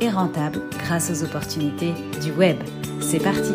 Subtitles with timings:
[0.00, 1.92] et rentable grâce aux opportunités
[2.22, 2.56] du web.
[3.00, 3.52] C'est parti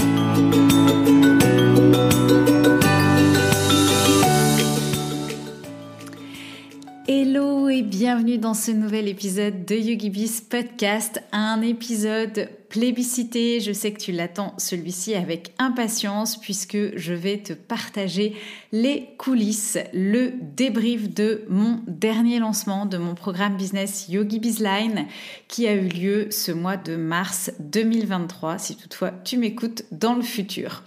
[7.07, 13.59] Hello et bienvenue dans ce nouvel épisode de YogiBiz Podcast, un épisode plébiscité.
[13.59, 18.35] Je sais que tu l'attends celui-ci avec impatience puisque je vais te partager
[18.71, 25.07] les coulisses, le débrief de mon dernier lancement de mon programme business Yogi Bizline
[25.47, 30.21] qui a eu lieu ce mois de mars 2023 si toutefois tu m'écoutes dans le
[30.21, 30.83] futur.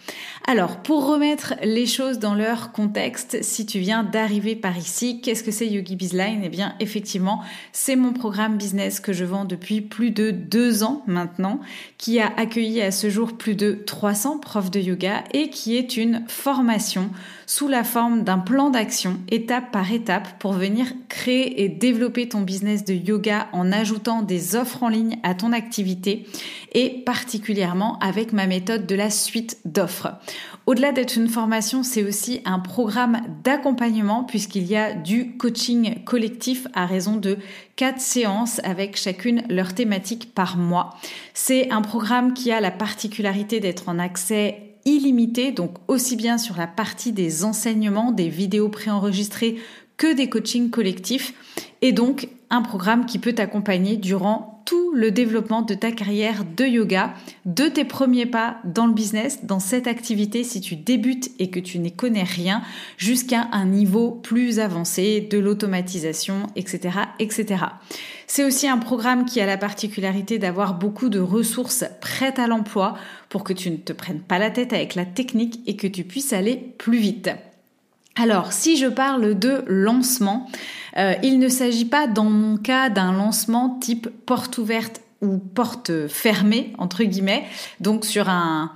[0.47, 5.43] Alors, pour remettre les choses dans leur contexte, si tu viens d'arriver par ici, qu'est-ce
[5.43, 7.43] que c'est Yogi Bizline Eh bien, effectivement,
[7.73, 11.61] c'est mon programme business que je vends depuis plus de deux ans maintenant
[11.99, 15.97] qui a accueilli à ce jour plus de 300 profs de yoga et qui est
[15.97, 17.11] une formation
[17.47, 22.41] sous la forme d'un plan d'action étape par étape pour venir créer et développer ton
[22.41, 26.27] business de yoga en ajoutant des offres en ligne à ton activité
[26.73, 30.09] et particulièrement avec ma méthode de la suite d'offres.
[30.67, 36.69] Au-delà d'être une formation, c'est aussi un programme d'accompagnement puisqu'il y a du coaching collectif
[36.73, 37.39] à raison de
[37.77, 40.97] quatre séances avec chacune leur thématique par mois.
[41.35, 46.57] C'est un programme qui a la particularité d'être en accès illimité, donc aussi bien sur
[46.57, 49.57] la partie des enseignements, des vidéos préenregistrées
[49.97, 51.35] que des coachings collectifs,
[51.81, 56.65] et donc un programme qui peut t'accompagner durant tout le développement de ta carrière de
[56.65, 57.15] yoga,
[57.47, 61.61] de tes premiers pas dans le business, dans cette activité si tu débutes et que
[61.61, 62.63] tu n'y connais rien,
[62.97, 67.65] jusqu'à un niveau plus avancé de l'automatisation, etc., etc.
[68.27, 72.95] C'est aussi un programme qui a la particularité d'avoir beaucoup de ressources prêtes à l'emploi
[73.29, 76.05] pour que tu ne te prennes pas la tête avec la technique et que tu
[76.05, 77.31] puisses aller plus vite.
[78.17, 80.47] Alors, si je parle de lancement,
[80.97, 86.09] euh, il ne s'agit pas dans mon cas d'un lancement type porte ouverte ou porte
[86.09, 87.45] fermée, entre guillemets,
[87.81, 88.73] donc sur un,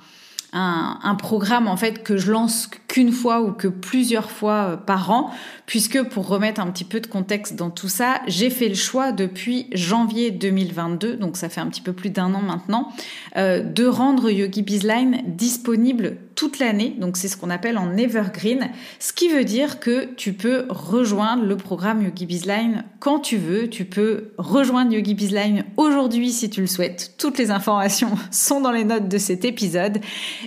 [1.18, 5.30] programme en fait que je lance qu'une fois ou que plusieurs fois euh, par an,
[5.66, 9.12] puisque pour remettre un petit peu de contexte dans tout ça, j'ai fait le choix
[9.12, 12.92] depuis janvier 2022, donc ça fait un petit peu plus d'un an maintenant,
[13.36, 18.68] euh, de rendre Yogi Bizline disponible toute l'année, donc c'est ce qu'on appelle en evergreen,
[19.00, 23.68] ce qui veut dire que tu peux rejoindre le programme Yogi Bizline quand tu veux,
[23.68, 27.14] tu peux rejoindre Yogi Bizline aujourd'hui si tu le souhaites.
[27.18, 29.98] Toutes les informations sont dans les notes de cet épisode.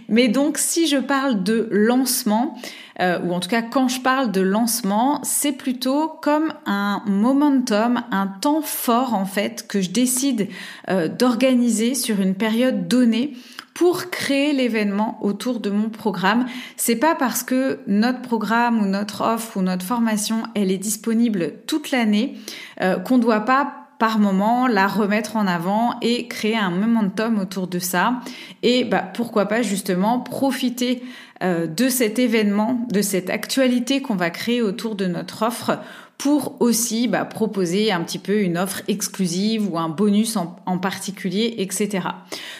[0.07, 2.55] Mais donc si je parle de lancement,
[3.01, 8.03] euh, ou en tout cas quand je parle de lancement, c'est plutôt comme un momentum,
[8.11, 10.49] un temps fort en fait que je décide
[10.89, 13.33] euh, d'organiser sur une période donnée
[13.79, 16.45] pour créer l'événement autour de mon programme.
[16.75, 21.53] C'est pas parce que notre programme ou notre offre ou notre formation elle est disponible
[21.65, 22.35] toute l'année
[22.81, 27.67] euh, qu'on doit pas par moment la remettre en avant et créer un momentum autour
[27.67, 28.19] de ça
[28.63, 31.01] et bah pourquoi pas justement profiter
[31.41, 35.79] euh, de cet événement, de cette actualité qu'on va créer autour de notre offre
[36.19, 40.77] pour aussi bah, proposer un petit peu une offre exclusive ou un bonus en, en
[40.77, 42.09] particulier, etc.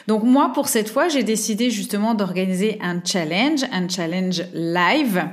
[0.08, 5.26] Donc moi, pour cette fois, j'ai décidé justement d'organiser un challenge, un challenge live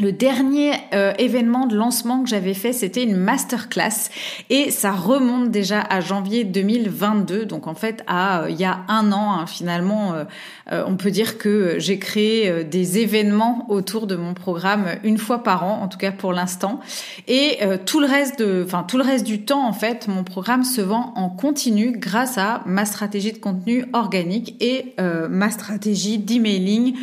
[0.00, 4.10] le dernier euh, événement de lancement que j'avais fait, c'était une masterclass
[4.48, 7.44] et ça remonte déjà à janvier 2022.
[7.44, 11.10] Donc en fait, à euh, il y a un an, hein, finalement, euh, on peut
[11.10, 15.88] dire que j'ai créé des événements autour de mon programme une fois par an, en
[15.88, 16.80] tout cas pour l'instant.
[17.26, 20.64] Et tout le reste de, enfin tout le reste du temps, en fait, mon programme
[20.64, 24.94] se vend en continu grâce à ma stratégie de contenu organique et
[25.30, 26.94] ma stratégie d'emailing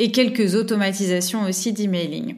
[0.00, 2.36] et quelques automatisations aussi d'emailing.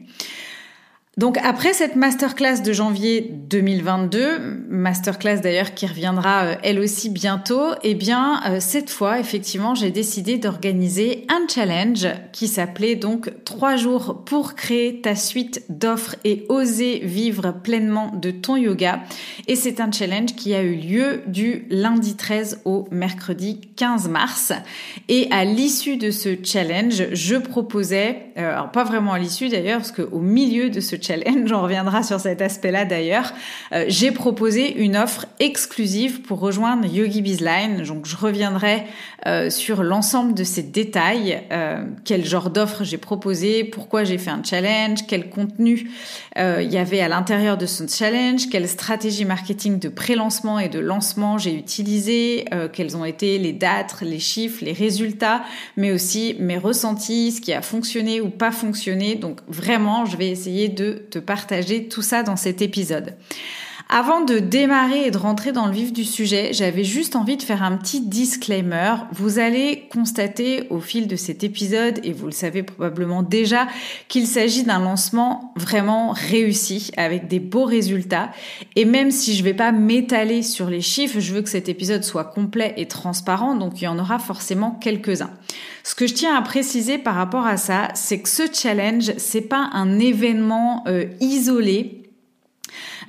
[1.15, 7.67] Donc après cette masterclass de janvier 2022, masterclass d'ailleurs qui reviendra euh, elle aussi bientôt,
[7.83, 13.75] eh bien euh, cette fois effectivement j'ai décidé d'organiser un challenge qui s'appelait donc trois
[13.75, 19.03] jours pour créer ta suite d'offres et oser vivre pleinement de ton yoga.
[19.47, 24.51] Et c'est un challenge qui a eu lieu du lundi 13 au mercredi 15 mars.
[25.09, 29.77] Et à l'issue de ce challenge, je proposais, euh, alors pas vraiment à l'issue d'ailleurs,
[29.77, 33.33] parce qu'au milieu de ce challenge, on reviendra sur cet aspect-là d'ailleurs,
[33.73, 37.83] euh, j'ai proposé une offre exclusive pour rejoindre Yogi Bizline.
[37.83, 38.83] Donc je reviendrai
[39.27, 44.29] euh, sur l'ensemble de ces détails, euh, quel genre d'offre j'ai proposé, pourquoi j'ai fait
[44.29, 45.89] un challenge, quel contenu
[46.35, 50.79] il y avait à l'intérieur de ce challenge, quelle stratégie marketing de pré-lancement et de
[50.79, 55.43] lancement j'ai utilisé, quelles ont été les dates, les chiffres, les résultats,
[55.77, 59.15] mais aussi mes ressentis, ce qui a fonctionné ou pas fonctionné.
[59.15, 63.13] Donc vraiment, je vais essayer de te partager tout ça dans cet épisode.
[63.89, 67.43] Avant de démarrer et de rentrer dans le vif du sujet, j'avais juste envie de
[67.43, 68.95] faire un petit disclaimer.
[69.11, 73.67] Vous allez constater au fil de cet épisode, et vous le savez probablement déjà,
[74.07, 78.31] qu'il s'agit d'un lancement vraiment réussi, avec des beaux résultats.
[78.75, 82.03] Et même si je vais pas m'étaler sur les chiffres, je veux que cet épisode
[82.03, 85.31] soit complet et transparent, donc il y en aura forcément quelques-uns.
[85.83, 89.41] Ce que je tiens à préciser par rapport à ça, c'est que ce challenge, c'est
[89.41, 92.02] pas un événement euh, isolé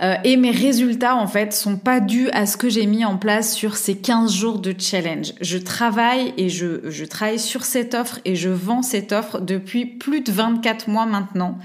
[0.02, 3.17] euh, et mes résultats, en fait, sont pas dus à ce que j'ai mis en
[3.17, 5.32] place sur ces 15 jours de challenge.
[5.41, 9.87] Je travaille et je, je travaille sur cette offre et je vends cette offre depuis
[9.87, 11.58] plus de 24 mois maintenant.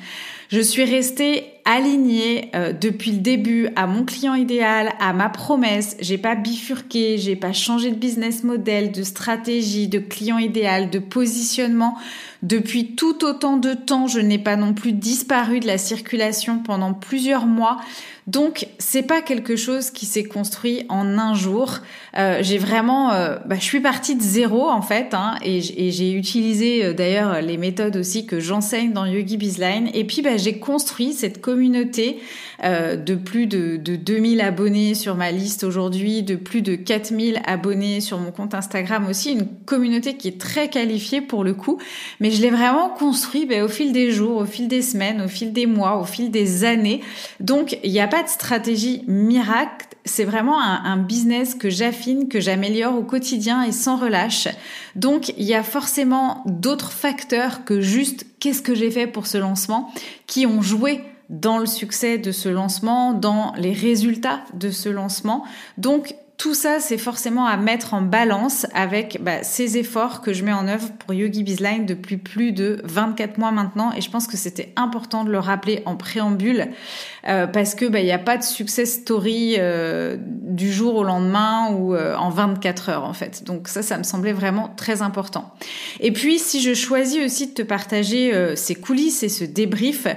[0.49, 5.95] Je suis restée alignée euh, depuis le début à mon client idéal, à ma promesse.
[5.99, 10.97] J'ai pas bifurqué, j'ai pas changé de business model, de stratégie, de client idéal, de
[10.97, 11.95] positionnement.
[12.41, 16.93] Depuis tout autant de temps, je n'ai pas non plus disparu de la circulation pendant
[16.93, 17.79] plusieurs mois.
[18.27, 21.79] Donc, c'est pas quelque chose qui s'est construit en un jour.
[22.17, 26.11] Euh, j'ai vraiment, euh, bah, je suis partie de zéro en fait, hein, et, j'ai
[26.11, 29.89] utilisé euh, d'ailleurs les méthodes aussi que j'enseigne dans Yogi Bizline.
[29.93, 32.19] Et puis, bah, j'ai construit cette communauté
[32.61, 38.01] de plus de, de 2000 abonnés sur ma liste aujourd'hui, de plus de 4000 abonnés
[38.01, 41.79] sur mon compte Instagram aussi, une communauté qui est très qualifiée pour le coup.
[42.19, 45.29] Mais je l'ai vraiment construit bah, au fil des jours, au fil des semaines, au
[45.29, 46.99] fil des mois, au fil des années.
[47.39, 49.85] Donc, il n'y a pas de stratégie miracle.
[50.09, 54.47] C'est vraiment un, business que j'affine, que j'améliore au quotidien et sans relâche.
[54.95, 59.37] Donc, il y a forcément d'autres facteurs que juste qu'est-ce que j'ai fait pour ce
[59.37, 59.91] lancement
[60.27, 65.43] qui ont joué dans le succès de ce lancement, dans les résultats de ce lancement.
[65.77, 70.45] Donc, tout ça, c'est forcément à mettre en balance avec bah, ces efforts que je
[70.45, 73.91] mets en œuvre pour Yogi Bizline depuis plus de 24 mois maintenant.
[73.91, 76.69] Et je pense que c'était important de le rappeler en préambule
[77.27, 81.03] euh, parce que bah, il n'y a pas de success story euh, du jour au
[81.03, 83.43] lendemain ou euh, en 24 heures en fait.
[83.43, 85.53] Donc ça, ça me semblait vraiment très important.
[85.99, 90.07] Et puis, si je choisis aussi de te partager ces coulisses et ce débrief,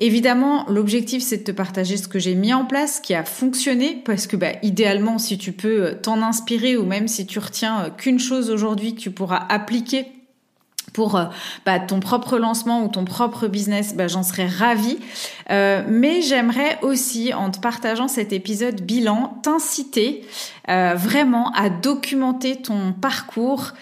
[0.00, 4.02] évidemment, l'objectif c'est de te partager ce que j'ai mis en place, qui a fonctionné,
[4.04, 7.84] parce que bah, idéalement, si tu peux euh, t'en inspirer ou même si tu retiens
[7.84, 10.06] euh, qu'une chose aujourd'hui que tu pourras appliquer
[10.92, 11.24] pour euh,
[11.64, 14.98] bah, ton propre lancement ou ton propre business, bah, j'en serais ravie.
[15.48, 20.24] mais j'aimerais aussi, en te partageant cet épisode bilan, t'inciter
[20.68, 23.72] vraiment à documenter ton parcours,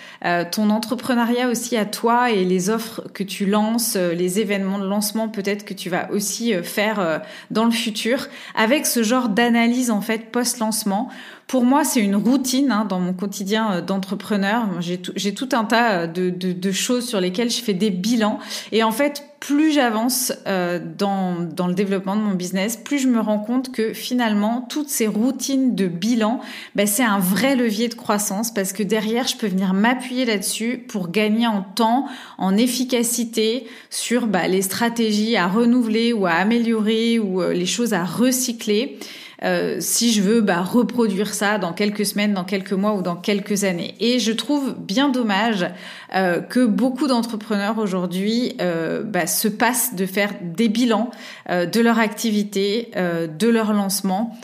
[0.50, 5.28] ton entrepreneuriat aussi à toi et les offres que tu lances, les événements de lancement
[5.28, 7.20] peut-être que tu vas aussi faire
[7.50, 11.10] dans le futur, avec ce genre d'analyse en fait post-lancement
[11.48, 14.68] pour moi, c'est une routine hein, dans mon quotidien euh, d'entrepreneur.
[14.80, 18.38] J'ai tout, un tas euh, de, choses sur lesquelles je fais des bilans.
[18.70, 23.18] Et en fait, plus j'avance euh, dans, le développement de mon business, plus je me
[23.18, 26.40] rends compte que finalement, toutes ces routines de bilan,
[26.74, 30.84] ben, c'est un vrai levier de croissance parce que derrière, je peux venir m'appuyer là-dessus
[30.86, 37.18] pour gagner en temps, en efficacité sur bah, les stratégies à renouveler ou à améliorer
[37.18, 38.98] ou les choses à recycler.
[39.44, 43.16] Euh, si je veux bah, reproduire ça dans quelques semaines, dans quelques mois ou dans
[43.16, 43.94] quelques années.
[44.00, 45.66] Et je trouve bien dommage
[46.14, 51.10] euh, que beaucoup d'entrepreneurs aujourd'hui euh, bah, se passent de faire des bilans
[51.48, 54.36] de leur activité, de leur lancement.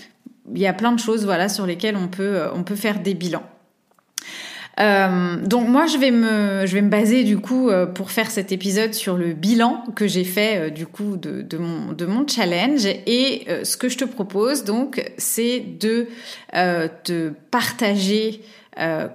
[0.54, 3.14] Il y a plein de choses voilà sur lesquelles on peut on peut faire des
[3.14, 3.42] bilans.
[4.80, 8.30] Euh, donc moi je vais me je vais me baser du coup euh, pour faire
[8.30, 12.06] cet épisode sur le bilan que j'ai fait euh, du coup de, de, mon de
[12.06, 12.86] mon challenge.
[12.86, 16.08] Et ce que je te propose donc c'est de
[16.52, 18.40] te partager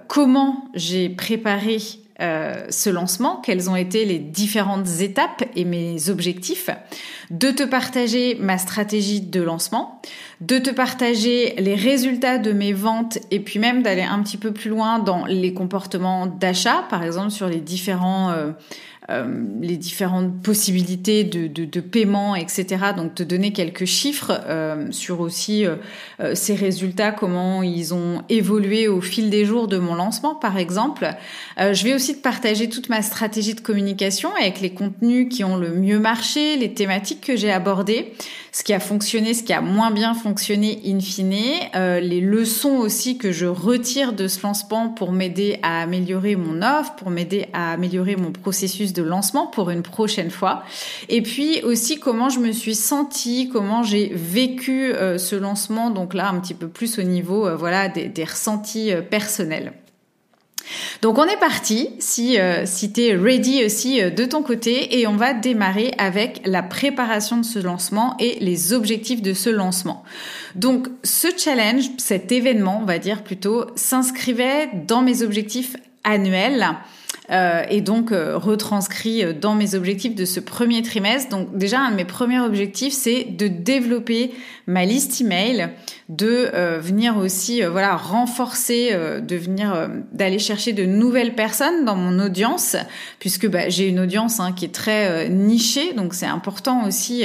[0.08, 1.78] comment j'ai préparé
[2.20, 6.70] ce lancement, quelles ont été les différentes étapes et mes objectifs,
[7.30, 10.00] de te partager ma stratégie de lancement,
[10.40, 14.52] de te partager les résultats de mes ventes et puis même d'aller un petit peu
[14.52, 18.50] plus loin dans les comportements d'achat, par exemple sur les différents euh,
[19.10, 19.24] euh,
[19.60, 22.66] les différentes possibilités de, de, de, paiement, etc.
[22.96, 25.76] Donc te donner quelques chiffres euh, sur aussi euh,
[26.34, 31.08] ces résultats, comment ils ont évolué au fil des jours de mon lancement, par exemple.
[31.58, 35.56] je vais aussi de partager toute ma stratégie de communication avec les contenus qui ont
[35.56, 38.12] le mieux marché, les thématiques que j'ai abordées,
[38.52, 41.34] ce qui a fonctionné, ce qui a moins bien fonctionné in fine,
[41.74, 46.62] euh, les leçons aussi que je retire de ce lancement pour m'aider à améliorer mon
[46.62, 50.64] offre, pour m'aider à améliorer mon processus de lancement pour une prochaine fois.
[51.08, 56.14] Et puis aussi comment je me suis sentie, comment j'ai vécu euh, ce lancement, donc
[56.14, 59.72] là un petit peu plus au niveau euh, voilà des, des ressentis personnels.
[61.02, 65.00] Donc on est parti, si, euh, si tu es ready aussi euh, de ton côté,
[65.00, 69.50] et on va démarrer avec la préparation de ce lancement et les objectifs de ce
[69.50, 70.04] lancement.
[70.54, 76.76] Donc ce challenge, cet événement, on va dire plutôt, s'inscrivait dans mes objectifs annuels
[77.30, 81.30] euh, et donc euh, retranscrit dans mes objectifs de ce premier trimestre.
[81.30, 84.32] Donc déjà, un de mes premiers objectifs, c'est de développer
[84.66, 85.70] ma liste email,
[86.10, 92.76] de venir aussi voilà renforcer, de venir d'aller chercher de nouvelles personnes dans mon audience,
[93.18, 97.24] puisque bah, j'ai une audience hein, qui est très nichée, donc c'est important aussi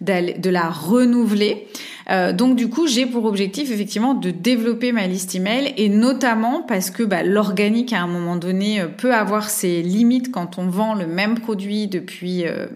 [0.00, 1.66] de la renouveler.
[2.08, 6.62] Euh, donc du coup, j'ai pour objectif effectivement de développer ma liste email et notamment
[6.62, 10.68] parce que bah, l'organique à un moment donné euh, peut avoir ses limites quand on
[10.68, 12.66] vend le même produit depuis euh,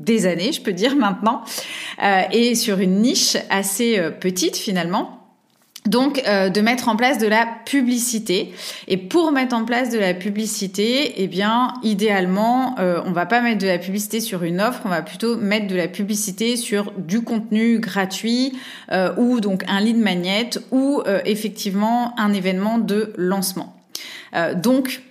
[0.00, 1.42] des années, je peux dire maintenant,
[2.32, 5.20] et sur une niche assez petite finalement.
[5.86, 8.52] Donc, euh, de mettre en place de la publicité.
[8.86, 13.40] Et pour mettre en place de la publicité, eh bien, idéalement, euh, on va pas
[13.40, 16.92] mettre de la publicité sur une offre, on va plutôt mettre de la publicité sur
[16.98, 18.52] du contenu gratuit
[18.92, 23.74] euh, ou donc un lead magnet ou effectivement un événement de lancement.
[24.56, 25.02] donc,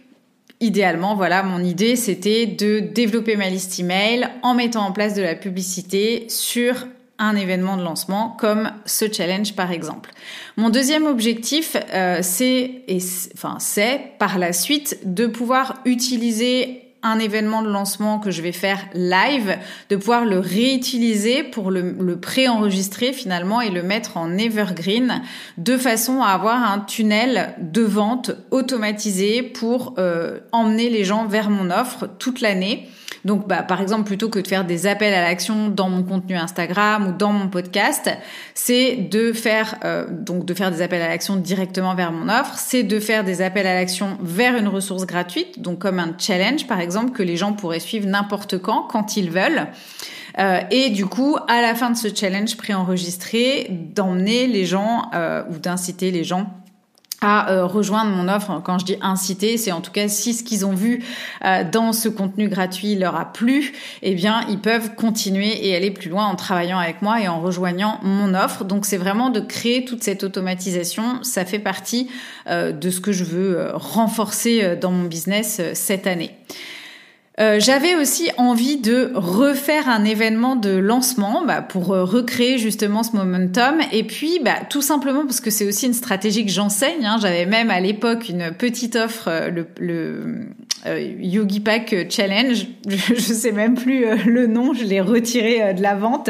[0.62, 5.22] idéalement, voilà, mon idée, c'était de développer ma liste email en mettant en place de
[5.22, 6.88] la publicité sur
[7.20, 10.12] un événement de lancement comme ce challenge par exemple.
[10.56, 12.84] Mon deuxième objectif, euh, c'est,
[13.34, 18.52] enfin, c'est par la suite de pouvoir utiliser un événement de lancement que je vais
[18.52, 19.58] faire live,
[19.90, 25.22] de pouvoir le réutiliser pour le, le pré-enregistrer finalement et le mettre en evergreen
[25.58, 31.50] de façon à avoir un tunnel de vente automatisé pour euh, emmener les gens vers
[31.50, 32.90] mon offre toute l'année
[33.26, 36.36] donc, bah, par exemple, plutôt que de faire des appels à l'action dans mon contenu
[36.36, 38.10] Instagram ou dans mon podcast,
[38.54, 42.56] c'est de faire euh, donc de faire des appels à l'action directement vers mon offre,
[42.58, 46.68] c'est de faire des appels à l'action vers une ressource gratuite, donc comme un challenge
[46.68, 49.68] par exemple que les gens pourraient suivre n'importe quand, quand ils veulent.
[50.38, 55.44] Euh, et du coup, à la fin de ce challenge préenregistré, d'emmener les gens euh,
[55.50, 56.54] ou d'inciter les gens
[57.22, 58.62] à euh, rejoindre mon offre.
[58.64, 61.04] Quand je dis inciter, c'est en tout cas si ce qu'ils ont vu
[61.46, 65.92] euh, dans ce contenu gratuit leur a plu, eh bien ils peuvent continuer et aller
[65.92, 68.64] plus loin en travaillant avec moi et en rejoignant mon offre.
[68.64, 71.24] Donc c'est vraiment de créer toute cette automatisation.
[71.24, 72.10] Ça fait partie
[72.48, 76.32] euh, de ce que je veux renforcer dans mon business cette année.
[77.40, 83.02] Euh, j'avais aussi envie de refaire un événement de lancement bah, pour euh, recréer justement
[83.02, 83.80] ce momentum.
[83.94, 87.06] Et puis, bah, tout simplement parce que c'est aussi une stratégie que j'enseigne.
[87.06, 87.18] Hein.
[87.22, 90.48] J'avais même à l'époque une petite offre, euh, le, le
[90.86, 92.68] Yogi Pack Challenge.
[92.88, 96.30] Je, je sais même plus le nom, je l'ai retiré de la vente.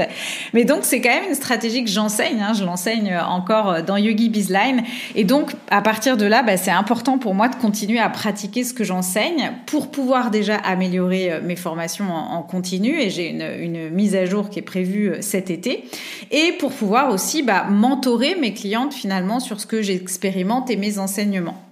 [0.53, 2.41] Mais donc, c'est quand même une stratégie que j'enseigne.
[2.41, 2.53] Hein.
[2.53, 4.83] Je l'enseigne encore dans Yogi Bizline.
[5.15, 8.63] Et donc, à partir de là, bah, c'est important pour moi de continuer à pratiquer
[8.63, 13.89] ce que j'enseigne pour pouvoir déjà améliorer euh, mes formations en, continu et j'ai une,
[13.89, 15.85] mise à jour qui est prévue euh, cet été.
[16.31, 20.99] Et pour pouvoir aussi bah, mentorer mes clientes finalement sur ce que j'expérimente et mes
[20.99, 21.68] enseignements.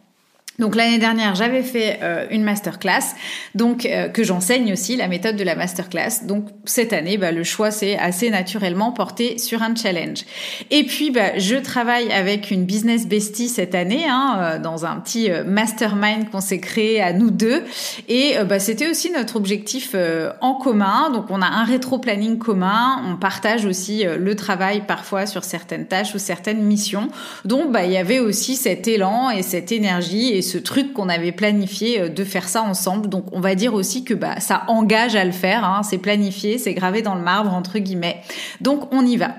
[0.60, 3.14] Donc l'année dernière, j'avais fait euh, une masterclass,
[3.54, 6.26] donc euh, que j'enseigne aussi la méthode de la masterclass.
[6.26, 10.26] Donc cette année, bah, le choix s'est assez naturellement porté sur un challenge.
[10.72, 14.96] Et puis, bah, je travaille avec une business bestie cette année, hein, euh, dans un
[14.96, 17.64] petit mastermind qu'on s'est créé à nous deux.
[18.10, 19.96] Et bah, c'était aussi notre objectif
[20.42, 21.12] en commun.
[21.12, 23.04] Donc on a un rétro-planning commun.
[23.08, 27.10] On partage aussi le travail parfois sur certaines tâches ou certaines missions.
[27.46, 31.32] Donc bah, il y avait aussi cet élan et cette énergie ce truc qu'on avait
[31.32, 33.10] planifié euh, de faire ça ensemble.
[33.10, 35.82] Donc on va dire aussi que bah, ça engage à le faire, hein.
[35.84, 38.22] c'est planifié, c'est gravé dans le marbre entre guillemets.
[38.62, 39.36] Donc on y va.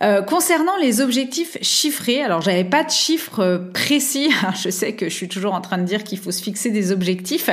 [0.00, 4.30] Euh, concernant les objectifs chiffrés, alors j'avais pas de chiffres euh, précis.
[4.62, 6.92] je sais que je suis toujours en train de dire qu'il faut se fixer des
[6.92, 7.50] objectifs,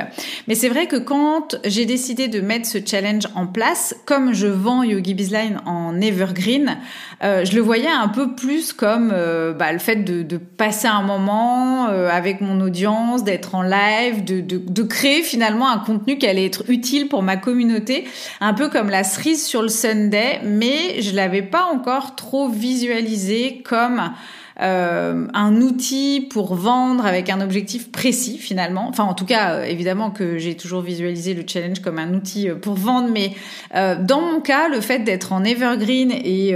[0.48, 4.46] mais c'est vrai que quand j'ai décidé de mettre ce challenge en place, comme je
[4.46, 6.78] vends Yogi Bizline en evergreen,
[7.22, 11.02] je le voyais un peu plus comme euh, bah, le fait de, de, passer un
[11.02, 16.28] moment avec mon audience, d'être en live, de, de, de, créer finalement un contenu qui
[16.28, 18.06] allait être utile pour ma communauté,
[18.42, 23.62] un peu comme la cerise sur le Sunday, mais je l'avais pas encore trop visualisé
[23.64, 24.12] comme
[24.58, 28.88] un outil pour vendre avec un objectif précis finalement.
[28.88, 32.76] Enfin, en tout cas, évidemment que j'ai toujours visualisé le challenge comme un outil pour
[32.76, 33.34] vendre, mais
[33.74, 36.56] dans mon cas, le fait d'être en evergreen et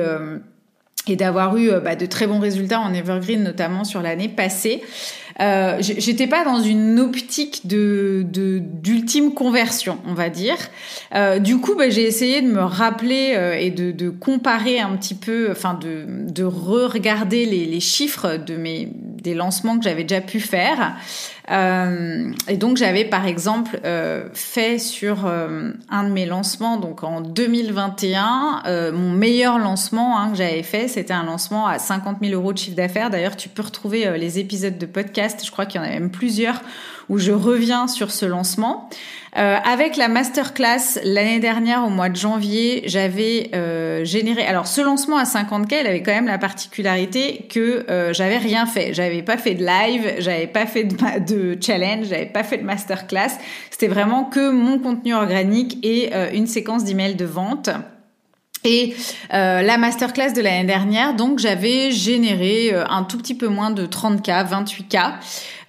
[1.08, 4.84] et d'avoir eu bah, de très bons résultats en evergreen, notamment sur l'année passée,
[5.42, 10.58] euh, j'étais pas dans une optique de d'ultime conversion, on va dire.
[11.16, 14.96] Euh, du coup, bah, j'ai essayé de me rappeler euh, et de, de, comparer un
[14.96, 20.04] petit peu, enfin de, de re-regarder les, les, chiffres de mes des lancements que j'avais
[20.04, 20.96] déjà pu faire.
[21.52, 23.80] Euh, et donc j'avais par exemple
[24.34, 30.38] fait sur un de mes lancements, donc en 2021, euh, mon meilleur lancement hein, que
[30.38, 33.10] j'avais fait, c'était un lancement à 50 000 euros de chiffre d'affaires.
[33.10, 36.12] D'ailleurs, tu peux retrouver les épisodes de podcast, je crois qu'il y en a même
[36.12, 36.62] plusieurs
[37.10, 38.90] où je reviens sur ce lancement.
[39.38, 44.44] Euh, avec la masterclass l'année dernière au mois de janvier, j'avais euh, généré.
[44.46, 48.66] Alors ce lancement à 50K, il avait quand même la particularité que euh, j'avais rien
[48.66, 48.94] fait.
[48.94, 52.64] J'avais pas fait de live, j'avais pas fait de, de challenge, j'avais pas fait de
[52.64, 53.38] masterclass.
[53.70, 57.70] C'était vraiment que mon contenu organique et une séquence d'emails de vente.
[58.66, 58.96] Et
[59.34, 63.72] euh, la masterclass de l'année dernière, donc j'avais généré euh, un tout petit peu moins
[63.72, 65.14] de 30K, 28K.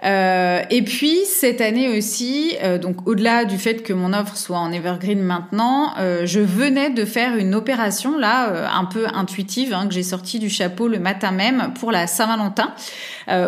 [0.02, 4.58] Euh, et puis cette année aussi, euh, donc au-delà du fait que mon offre soit
[4.58, 9.86] en evergreen maintenant, euh, je venais de faire une opération là un peu intuitive hein,
[9.86, 12.72] que j'ai sortie du chapeau le matin même pour la Saint-Valentin,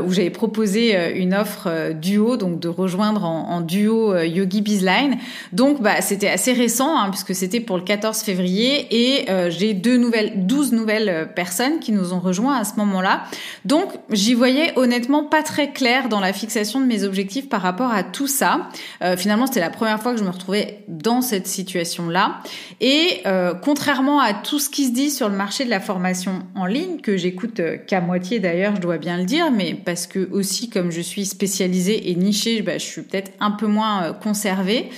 [0.05, 5.17] où j'avais proposé une offre duo, donc de rejoindre en, duo Yogi Bizline.
[5.53, 9.97] Donc bah c'était assez récent hein, puisque c'était pour le 14 février et j'ai deux
[9.97, 13.25] nouvelles, 12 nouvelles personnes qui nous ont rejoints à ce moment-là.
[13.65, 17.93] Donc j'y voyais honnêtement pas très clair dans la fixation de mes objectifs par rapport
[17.93, 18.69] à tout ça.
[19.01, 22.41] Euh, finalement, c'était la première fois que je me retrouvais dans cette situation-là.
[22.81, 26.41] Et euh, contrairement à tout ce qui se dit sur le marché de la formation
[26.57, 30.09] en ligne, que j'écoute euh, qu'à moitié d'ailleurs, je dois bien le dire, mais parce
[30.09, 34.13] que aussi comme je suis spécialisée et nichée, bah, je suis peut-être un peu moins
[34.13, 34.91] conservée,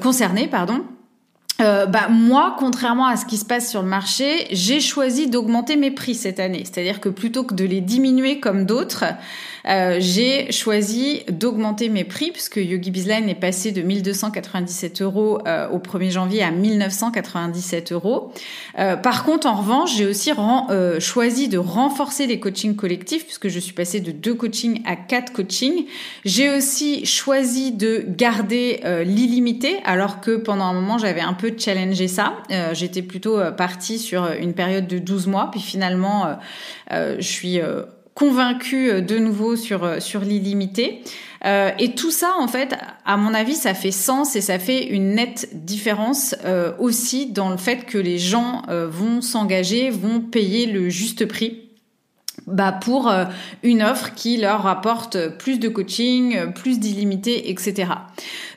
[0.00, 0.84] concernée, pardon.
[1.58, 5.90] Bah moi, contrairement à ce qui se passe sur le marché, j'ai choisi d'augmenter mes
[5.90, 6.64] prix cette année.
[6.64, 9.04] C'est-à-dire que plutôt que de les diminuer comme d'autres,
[9.68, 15.68] euh, j'ai choisi d'augmenter mes prix puisque Yogi Bizline est passé de 1297 euros euh,
[15.68, 18.32] au 1er janvier à 1997 euros.
[18.78, 20.30] Euh, par contre, en revanche, j'ai aussi
[20.70, 24.94] euh, choisi de renforcer les coachings collectifs puisque je suis passée de deux coachings à
[24.94, 25.86] quatre coachings.
[26.24, 32.08] J'ai aussi choisi de garder l'illimité alors que pendant un moment j'avais un peu challengé
[32.08, 32.34] ça.
[32.72, 36.36] J'étais plutôt partie sur une période de 12 mois puis finalement
[36.90, 37.60] je suis
[38.16, 41.02] convaincu euh, de nouveau sur euh, sur l'illimité.
[41.44, 42.74] Euh, et tout ça, en fait,
[43.04, 47.50] à mon avis, ça fait sens et ça fait une nette différence euh, aussi dans
[47.50, 51.65] le fait que les gens vont s'engager, vont payer le juste prix
[52.46, 53.24] bah pour euh,
[53.62, 57.88] une offre qui leur rapporte plus de coaching, plus d'illimité, etc.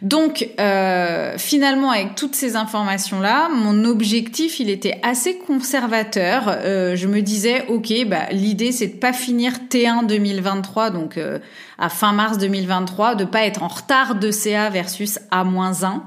[0.01, 6.43] Donc euh, finalement avec toutes ces informations là, mon objectif il était assez conservateur.
[6.47, 11.39] Euh, je me disais ok bah l'idée c'est de pas finir T1 2023 donc euh,
[11.79, 16.01] à fin mars 2023, de pas être en retard de CA versus A-1.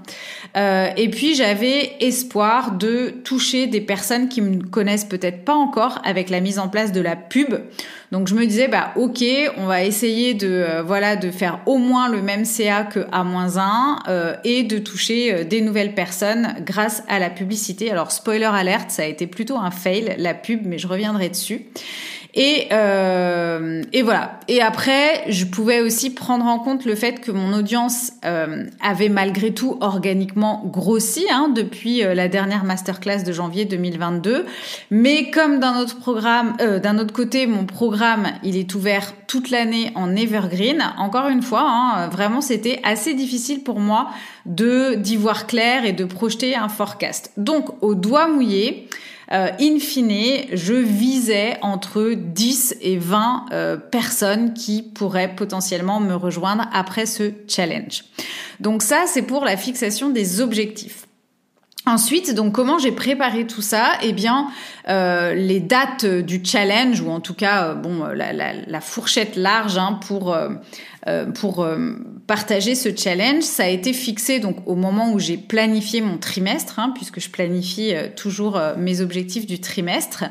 [0.57, 6.01] Euh, et puis j'avais espoir de toucher des personnes qui me connaissent peut-être pas encore
[6.05, 7.55] avec la mise en place de la pub.
[8.11, 9.25] Donc je me disais bah ok,
[9.57, 13.99] on va essayer de euh, voilà de faire au moins le même CA que A-1
[14.09, 17.91] euh, et de toucher euh, des nouvelles personnes grâce à la publicité.
[17.91, 21.63] Alors spoiler alerte, ça a été plutôt un fail la pub, mais je reviendrai dessus.
[22.35, 24.41] Et, euh, et voilà.
[24.49, 29.11] Et après, je pouvais aussi prendre en compte le fait que mon audience euh, avait
[29.11, 34.47] malgré tout organiquement grossi hein, depuis euh, la dernière masterclass de janvier 2022.
[34.91, 39.93] Mais comme d'un autre programme, d'un autre côté, mon programme, il est ouvert toute l'année
[39.95, 40.83] en evergreen.
[40.97, 44.09] Encore une fois, hein, vraiment, c'était assez difficile pour moi
[44.47, 47.33] de d'y voir clair et de projeter un forecast.
[47.37, 48.89] Donc, au doigt mouillé.
[49.33, 56.15] Euh, in fine, je visais entre 10 et 20 euh, personnes qui pourraient potentiellement me
[56.15, 58.05] rejoindre après ce challenge.
[58.61, 61.07] Donc ça, c'est pour la fixation des objectifs.
[61.85, 63.93] Ensuite, donc comment j'ai préparé tout ça?
[64.03, 64.49] Eh bien,
[64.89, 70.37] euh, les dates du challenge ou en tout cas, bon, la, fourchette large hein, pour
[71.35, 71.67] pour
[72.27, 76.79] partager ce challenge, ça a été fixé donc au moment où j'ai planifié mon trimestre,
[76.79, 80.25] hein, puisque je planifie toujours mes objectifs du trimestre.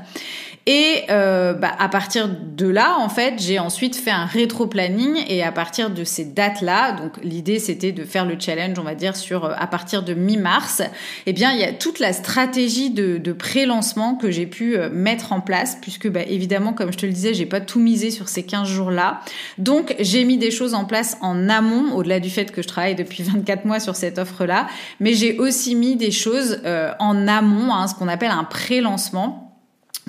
[0.67, 5.41] Et euh, bah, à partir de là, en fait, j'ai ensuite fait un rétro-planning et
[5.41, 9.15] à partir de ces dates-là, donc l'idée c'était de faire le challenge, on va dire,
[9.15, 10.84] sur à partir de mi-mars,
[11.26, 15.34] eh bien, il y a toute la stratégie de, de pré-lancement que j'ai pu mettre
[15.34, 18.30] en place, puisque bah, évidemment, comme je te le disais, j'ai pas tout misé sur
[18.30, 19.21] ces 15 jours-là.
[19.58, 22.95] Donc, j'ai mis des choses en place en amont, au-delà du fait que je travaille
[22.95, 24.67] depuis 24 mois sur cette offre-là,
[25.00, 29.40] mais j'ai aussi mis des choses euh, en amont, hein, ce qu'on appelle un pré-lancement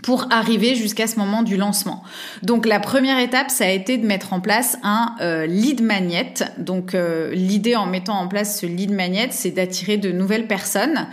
[0.03, 2.03] pour arriver jusqu'à ce moment du lancement.
[2.43, 6.35] Donc la première étape, ça a été de mettre en place un euh, lead magnet.
[6.59, 11.07] Donc euh, l'idée en mettant en place ce lead magnet, c'est d'attirer de nouvelles personnes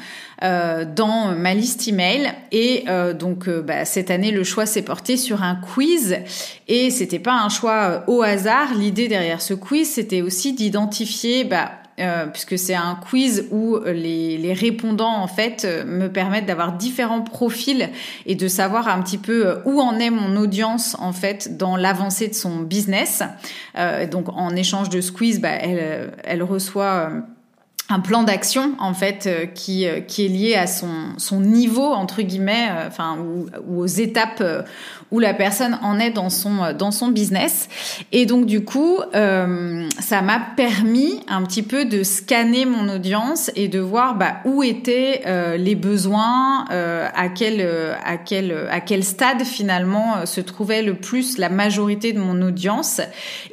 [0.44, 2.32] euh, dans ma liste email.
[2.52, 2.86] Et
[3.18, 6.18] donc bah, cette année, le choix s'est porté sur un quiz.
[6.68, 8.74] Et c'était pas un choix au hasard.
[8.74, 14.38] L'idée derrière ce quiz, c'était aussi d'identifier bah, euh, puisque c'est un quiz où les,
[14.38, 17.90] les, répondants en fait euh, me permettent d'avoir différents profils
[18.26, 21.76] et de savoir un petit peu euh, où en est mon audience en fait dans
[21.76, 23.24] l'avancée de son business.
[23.78, 27.12] Euh, donc en échange de ce quiz, bah, elle, reçoit
[27.90, 33.48] un plan d'action en fait qui est lié à son niveau entre guillemets enfin ou,
[33.70, 34.42] aux étapes
[35.12, 37.68] où la personne en est dans son euh, dans son business.
[38.12, 43.52] Et donc du coup, euh, ça m'a permis un petit peu de scanner mon audience
[43.56, 48.68] et de voir bah, où étaient euh, les besoins, euh, à quel euh, à quel
[48.70, 53.02] à quel stade finalement se trouvait le plus la majorité de mon audience.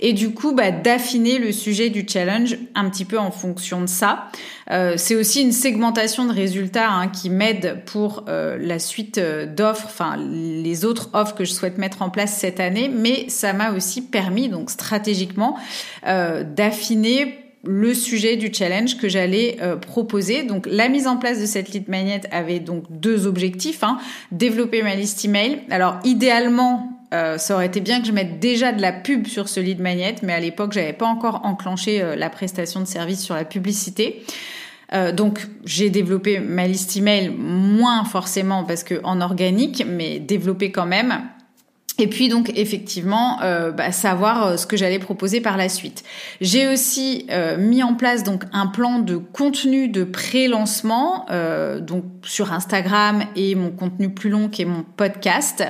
[0.01, 3.87] Et du coup, bah, d'affiner le sujet du challenge un petit peu en fonction de
[3.87, 4.29] ça.
[4.71, 9.47] Euh, c'est aussi une segmentation de résultats hein, qui m'aide pour euh, la suite euh,
[9.47, 13.53] d'offres, enfin les autres offres que je souhaite mettre en place cette année, mais ça
[13.53, 15.57] m'a aussi permis donc stratégiquement
[16.05, 20.45] d'affiner le sujet du challenge que j'allais proposer.
[20.45, 23.99] Donc la mise en place de cette lead magnet avait donc deux objectifs hein.
[24.31, 25.63] développer ma liste email.
[25.71, 29.61] Alors idéalement ça aurait été bien que je mette déjà de la pub sur ce
[29.61, 33.45] lead magnet, mais à l'époque, j'avais pas encore enclenché la prestation de service sur la
[33.45, 34.23] publicité.
[34.93, 40.71] Euh, donc j'ai développé ma liste email moins forcément parce que en organique, mais développé
[40.71, 41.23] quand même.
[41.99, 46.05] Et puis donc effectivement euh, bah, savoir euh, ce que j'allais proposer par la suite.
[46.43, 52.05] J'ai aussi euh, mis en place donc un plan de contenu de pré-lancement euh, donc
[52.23, 55.65] sur Instagram et mon contenu plus long qui est mon podcast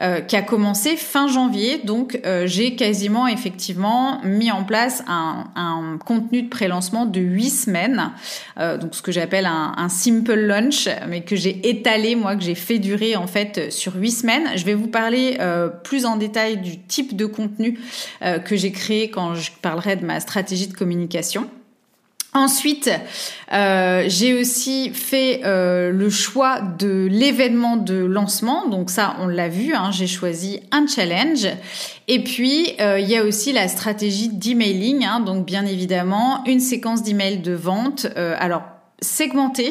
[0.00, 1.80] euh, qui a commencé fin janvier.
[1.84, 8.12] Donc j'ai quasiment effectivement mis en place un, un contenu de pré-lancement de huit semaines.
[8.58, 12.54] donc ce que j'appelle un, un, simple launch mais que j'ai étalé moi que j'ai
[12.54, 14.48] fait durer en fait sur huit semaines.
[14.56, 17.78] Je vais vous parler plus en détail du type de contenu
[18.22, 21.48] euh, que j'ai créé quand je parlerai de ma stratégie de communication.
[22.32, 22.90] Ensuite,
[23.54, 28.68] euh, j'ai aussi fait euh, le choix de l'événement de lancement.
[28.68, 31.48] Donc ça, on l'a vu, hein, j'ai choisi un challenge.
[32.08, 35.04] Et puis, il y a aussi la stratégie d'emailing.
[35.04, 38.06] Hein, donc bien évidemment, une séquence d'emails de vente.
[38.14, 38.62] alors,
[39.00, 39.70] segmentée.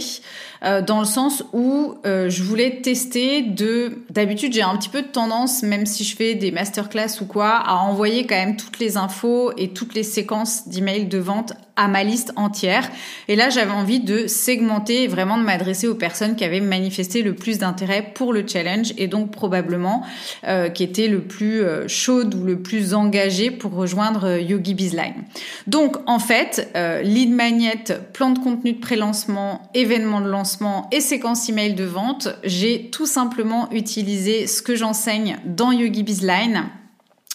[0.64, 4.00] Euh, dans le sens où euh, je voulais tester de...
[4.10, 7.50] D'habitude, j'ai un petit peu de tendance, même si je fais des masterclass ou quoi,
[7.50, 11.88] à envoyer quand même toutes les infos et toutes les séquences d'emails de vente à
[11.88, 12.90] ma liste entière.
[13.28, 17.36] Et là, j'avais envie de segmenter vraiment de m'adresser aux personnes qui avaient manifesté le
[17.36, 20.04] plus d'intérêt pour le challenge et donc probablement
[20.48, 25.24] euh, qui étaient le plus euh, chaude ou le plus engagé pour rejoindre Yogi Bizline.
[25.68, 26.72] Donc, en fait,
[27.04, 27.84] lead magnet,
[28.14, 33.06] plan de contenu de pré-lancement, événement de lancement, et séquence email de vente, j'ai tout
[33.06, 36.66] simplement utilisé ce que j'enseigne dans Yogi Bizline.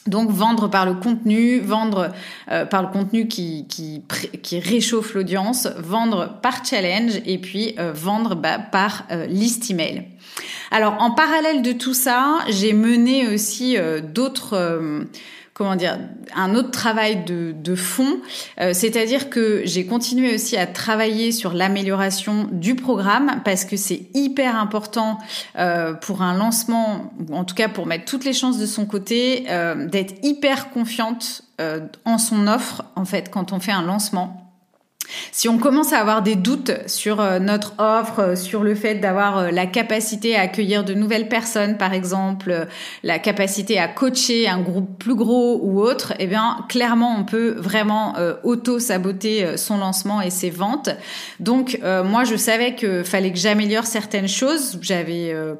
[0.06, 2.10] Donc vendre par le contenu, vendre
[2.50, 8.34] euh, par le contenu qui, qui, réchauffe l'audience, vendre par challenge et puis euh, vendre
[8.34, 10.04] bah, par euh, liste email.
[10.70, 13.76] Alors en parallèle de tout ça, j'ai mené aussi
[14.14, 15.06] d'autres
[15.60, 15.98] comment dire,
[16.34, 18.20] un autre travail de, fond,
[18.58, 24.06] euh, c'est-à-dire que j'ai continué aussi à travailler sur l'amélioration du programme parce que c'est
[24.14, 25.18] hyper important
[25.58, 29.44] euh, pour un lancement, en tout cas pour mettre toutes les chances de son côté,
[29.50, 31.42] euh, d'être hyper confiante
[32.06, 34.39] en son offre en fait quand on fait un lancement.
[35.32, 38.96] Si on commence à avoir des doutes sur euh, notre offre, euh, sur le fait
[38.96, 42.66] d'avoir euh, la capacité à accueillir de nouvelles personnes, par exemple,
[43.02, 47.54] la capacité à coacher un groupe plus gros ou autre, eh bien, clairement, on peut
[47.56, 50.90] vraiment auto-saboter son lancement et ses ventes.
[51.38, 54.78] Donc, moi, je savais que fallait que j'améliore certaines choses.
[54.80, 55.54] J'avais euh,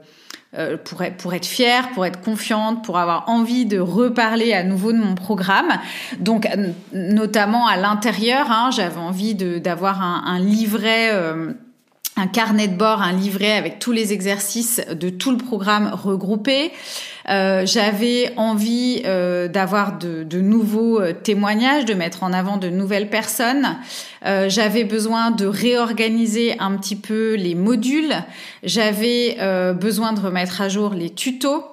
[0.84, 4.92] pour, être, pour être fière, pour être confiante, pour avoir envie de reparler à nouveau
[4.92, 5.78] de mon programme.
[6.18, 6.48] Donc,
[6.92, 11.10] notamment à l'intérieur, hein, j'avais envie d'avoir un, livret.
[11.12, 11.52] Euh,
[12.16, 16.70] un carnet de bord, un livret avec tous les exercices de tout le programme regroupé.
[17.28, 22.68] Euh, j'avais envie euh, d'avoir de, de, nouveaux euh, témoignages, de mettre en avant de
[22.68, 23.76] nouvelles personnes.
[24.22, 28.14] j'avais besoin de réorganiser un petit peu les modules.
[28.62, 29.38] J'avais
[29.72, 31.64] besoin de remettre à jour les tutos.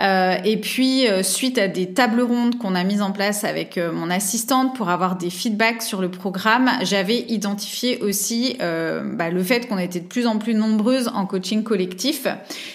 [0.00, 3.78] Euh, et puis, euh, suite à des tables rondes qu'on a mises en place avec
[3.78, 9.42] euh, mon assistante pour avoir des feedbacks sur le programme, j'avais identifié aussi bah, le
[9.42, 12.26] fait qu'on était de plus en plus nombreuses en coaching collectif.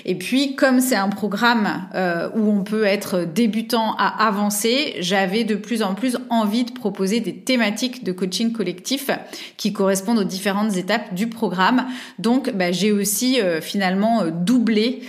[0.05, 1.87] Et puis, comme c'est un programme
[2.35, 7.19] où on peut être débutant à avancer, j'avais de plus en plus envie de proposer
[7.19, 9.09] des thématiques de coaching collectif
[9.57, 11.85] qui correspondent aux différentes étapes du programme.
[12.19, 15.01] Donc, bah, j'ai aussi finalement doublé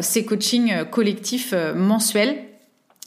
[0.00, 2.36] ces coachings collectifs euh, mensuel.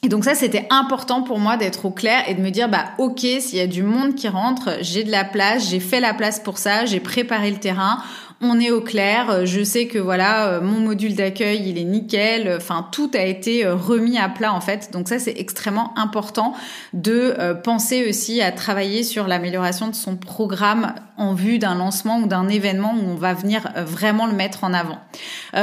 [0.03, 2.85] Et donc ça, c'était important pour moi d'être au clair et de me dire, bah
[2.99, 6.13] ok, s'il y a du monde qui rentre, j'ai de la place, j'ai fait la
[6.13, 8.03] place pour ça, j'ai préparé le terrain
[8.41, 11.85] on est au clair, euh, je sais que voilà, euh, mon module d'accueil, il est
[11.85, 14.89] nickel, enfin tout a été euh, remis à plat en fait.
[14.91, 16.53] Donc ça c'est extrêmement important
[16.93, 22.27] de penser aussi à travailler sur l'amélioration de son programme en vue d'un lancement ou
[22.27, 24.99] d'un événement où on va venir vraiment le mettre en avant.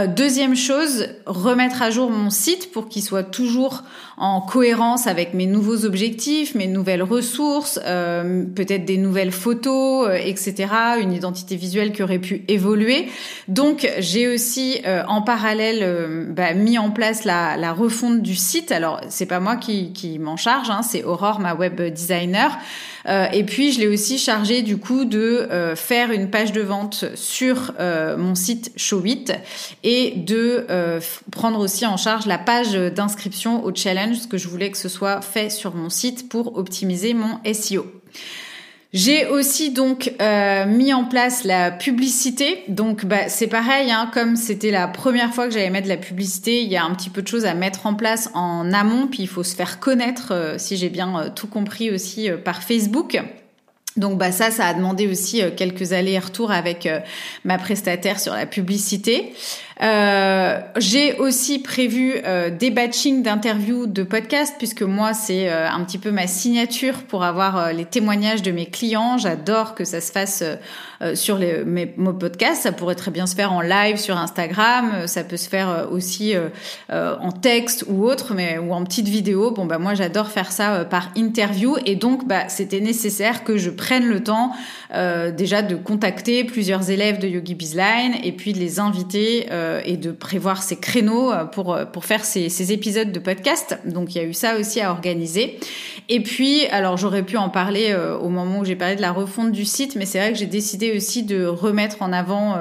[0.09, 3.83] deuxième chose, remettre à jour mon site pour qu'il soit toujours
[4.17, 10.69] en cohérence avec mes nouveaux objectifs, mes nouvelles ressources, peut-être des nouvelles photos, etc.
[11.01, 12.62] Une identité visuelle qui aurait pu évoluer
[13.49, 18.73] donc j'ai aussi euh, en parallèle euh, bah, mis en place la, refonte du site.
[18.73, 22.59] Alors c'est pas moi qui, m'en charge, hein, c'est Aurore, ma web designer.
[23.09, 27.05] Euh, et puis je l'ai aussi chargé du coup de faire une page de vente
[27.15, 29.33] sur mon site Showit
[29.83, 30.67] et de
[31.31, 34.89] prendre aussi en charge la page d'inscription au challenge, ce que je voulais que ce
[34.89, 37.87] soit fait sur mon site pour optimiser mon SEO.
[38.93, 42.63] J'ai aussi donc euh, mis en place la publicité.
[42.69, 45.97] Donc bah, c'est pareil, hein, comme c'était la première fois que j'allais mettre de la
[45.97, 49.07] publicité, il y a un petit peu de choses à mettre en place en amont,
[49.07, 52.63] puis il faut se faire connaître, euh, si j'ai bien euh, tout compris aussi, par
[52.63, 53.19] Facebook.
[53.97, 56.89] Donc bah ça, ça a demandé aussi quelques allers-retours avec
[57.45, 59.35] ma prestataire sur la publicité.
[59.83, 65.83] Euh, j'ai aussi prévu euh, des batchings d'interviews de podcasts puisque moi c'est euh, un
[65.85, 69.19] petit peu ma signature pour avoir les témoignages de mes clients.
[69.19, 70.45] J'adore que ça se fasse
[71.15, 72.63] sur les, mes, podcasts.
[72.63, 75.07] Ça pourrait très bien se faire en live sur Instagram.
[75.07, 76.35] Ça peut se faire aussi
[76.89, 79.51] en texte ou autre, mais ou en petite vidéo.
[79.51, 83.71] Bon bah moi j'adore faire ça par interview et donc bah c'était nécessaire que je
[83.71, 84.53] prenne le temps
[85.37, 89.49] déjà de contacter plusieurs élèves de Yogi Bizline et puis de les inviter
[89.85, 93.79] et de prévoir ces créneaux euh, pour euh, pour faire ces épisodes de podcast.
[93.85, 95.59] Donc il y a eu ça aussi à organiser.
[96.09, 99.53] Et puis alors j'aurais pu en parler au moment où j'ai parlé de la refonte
[99.53, 102.57] du site, mais c'est vrai que j'ai décidé aussi de remettre en avant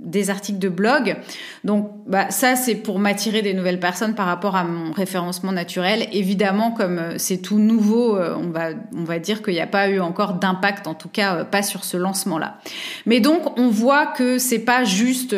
[0.00, 1.16] des articles de blog.
[1.64, 6.08] Donc bah, ça, c'est pour m'attirer des nouvelles personnes par rapport à mon référencement naturel.
[6.12, 10.00] Évidemment, comme c'est tout nouveau, on, va, on va dire qu'il n'y a pas eu
[10.00, 12.58] encore d'impact, en tout cas pas sur ce lancement-là.
[13.06, 15.34] Mais donc, on voit que c'est pas juste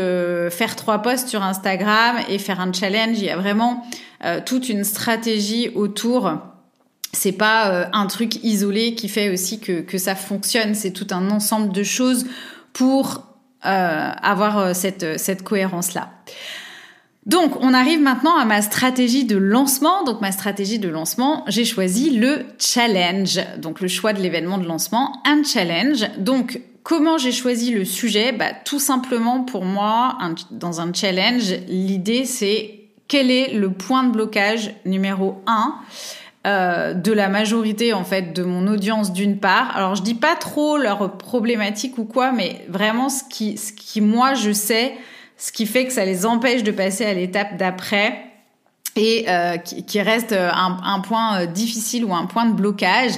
[0.50, 3.18] faire trois posts sur Instagram et faire un challenge.
[3.18, 3.84] Il y a vraiment
[4.24, 6.30] euh, toute une stratégie autour.
[7.12, 10.74] C'est pas euh, un truc isolé qui fait aussi que, que ça fonctionne.
[10.74, 12.26] C'est tout un ensemble de choses
[12.72, 13.29] pour
[13.64, 16.10] euh, avoir cette, cette cohérence-là.
[17.26, 20.04] Donc, on arrive maintenant à ma stratégie de lancement.
[20.04, 23.40] Donc, ma stratégie de lancement, j'ai choisi le challenge.
[23.58, 26.06] Donc, le choix de l'événement de lancement, un challenge.
[26.18, 28.32] Donc, Comment j'ai choisi le sujet?
[28.32, 30.16] Bah, Tout simplement pour moi,
[30.50, 35.74] dans un challenge, l'idée c'est quel est le point de blocage numéro 1
[36.46, 39.76] euh, de la majorité en fait de mon audience d'une part.
[39.76, 44.00] Alors je dis pas trop leur problématique ou quoi, mais vraiment ce qui, ce qui
[44.00, 44.94] moi je sais,
[45.36, 48.24] ce qui fait que ça les empêche de passer à l'étape d'après
[48.96, 53.12] et euh, qui, reste euh, un, point difficile ou un point de blocage.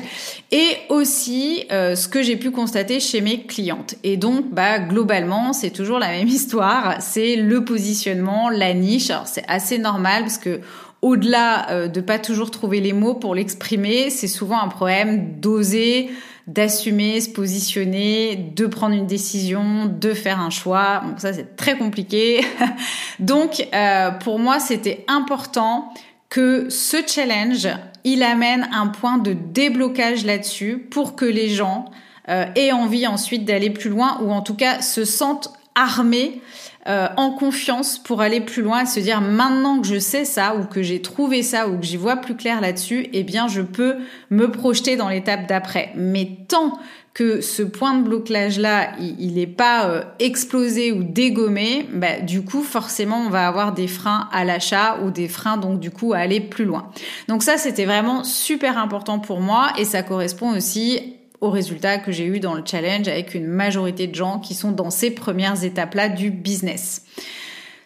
[0.50, 3.94] Et aussi ce que j'ai pu constater chez mes clientes.
[4.02, 6.96] Et donc bah globalement c'est toujours la même histoire.
[6.98, 9.10] C'est le positionnement la niche.
[9.10, 10.60] Alors c'est assez normal parce que
[11.02, 16.10] au-delà de pas toujours trouver les mots pour l'exprimer c'est souvent un problème d'oser
[16.46, 21.02] d'assumer, se positionner, de prendre une décision, de faire un choix.
[21.04, 22.44] Bon, ça c'est très compliqué.
[23.20, 25.92] Donc euh, pour moi c'était important
[26.28, 27.68] que ce challenge,
[28.04, 31.90] il amène un point de déblocage là-dessus pour que les gens
[32.28, 36.40] euh, aient envie ensuite d'aller plus loin ou en tout cas se sentent armés
[36.88, 40.64] euh, en confiance pour aller plus loin, se dire maintenant que je sais ça ou
[40.64, 43.96] que j'ai trouvé ça ou que j'y vois plus clair là-dessus, eh bien je peux
[44.30, 45.92] me projeter dans l'étape d'après.
[45.94, 46.78] Mais tant
[47.14, 52.62] que ce point de blocage-là, il n'est pas euh, explosé ou dégommé, bah, du coup,
[52.62, 56.18] forcément, on va avoir des freins à l'achat ou des freins, donc, du coup, à
[56.18, 56.90] aller plus loin.
[57.28, 62.12] Donc ça, c'était vraiment super important pour moi et ça correspond aussi aux résultats que
[62.12, 65.62] j'ai eu dans le challenge avec une majorité de gens qui sont dans ces premières
[65.62, 67.04] étapes-là du business.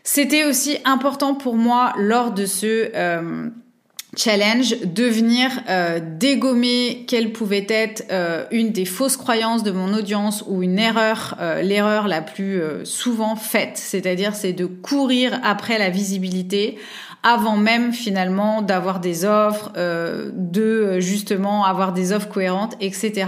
[0.04, 3.48] C'était aussi important pour moi lors de ce euh,
[4.14, 9.94] challenge de venir euh, dégommer quelle pouvait être euh, une des fausses croyances de mon
[9.94, 15.88] audience ou une erreur, l'erreur la plus souvent faite, c'est-à-dire c'est de courir après la
[15.88, 16.78] visibilité
[17.22, 23.26] avant même finalement d'avoir des offres, euh, de justement avoir des offres cohérentes, etc.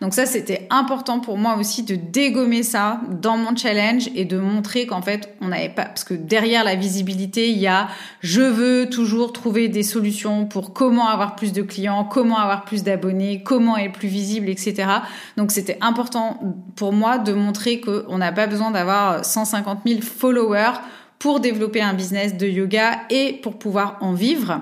[0.00, 4.38] Donc ça, c'était important pour moi aussi de dégommer ça dans mon challenge et de
[4.38, 7.88] montrer qu'en fait, on n'avait pas, parce que derrière la visibilité, il y a
[8.20, 12.82] je veux toujours trouver des solutions pour comment avoir plus de clients, comment avoir plus
[12.82, 14.88] d'abonnés, comment être plus visible, etc.
[15.36, 16.40] Donc c'était important
[16.74, 20.80] pour moi de montrer qu'on n'a pas besoin d'avoir 150 000 followers
[21.26, 24.60] pour développer un business de yoga et pour pouvoir en vivre.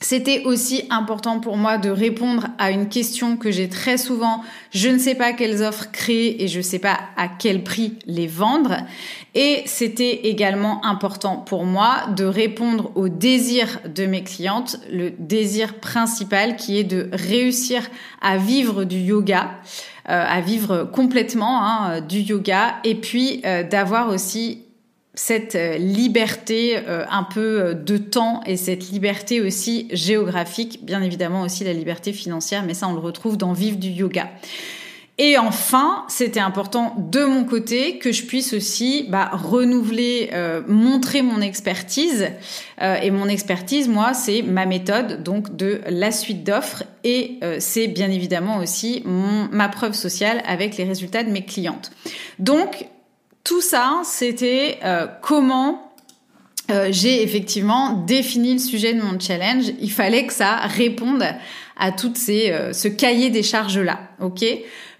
[0.00, 4.40] C'était aussi important pour moi de répondre à une question que j'ai très souvent.
[4.70, 7.98] Je ne sais pas quelles offres créer et je ne sais pas à quel prix
[8.06, 8.76] les vendre.
[9.34, 15.80] Et c'était également important pour moi de répondre au désir de mes clientes, le désir
[15.80, 17.82] principal qui est de réussir
[18.22, 19.50] à vivre du yoga,
[20.08, 24.69] euh, à vivre complètement hein, du yoga et puis euh, d'avoir aussi
[25.14, 31.02] cette euh, liberté euh, un peu euh, de temps et cette liberté aussi géographique, bien
[31.02, 34.30] évidemment aussi la liberté financière, mais ça on le retrouve dans Vive du yoga.
[35.18, 40.30] Et enfin, c'était important de mon côté que je puisse aussi bah, renouveler,
[40.66, 42.28] montrer mon expertise.
[42.80, 46.84] et mon expertise, moi, c'est ma méthode, donc de la suite d'offres.
[47.04, 51.90] Et c'est bien évidemment aussi ma preuve sociale avec les résultats de mes clientes.
[52.38, 52.86] Donc,
[53.50, 55.92] tout ça, c'était euh, comment
[56.70, 59.72] euh, j'ai effectivement défini le sujet de mon challenge.
[59.80, 61.24] Il fallait que ça réponde
[61.76, 63.98] à toutes euh, ce cahier des charges là,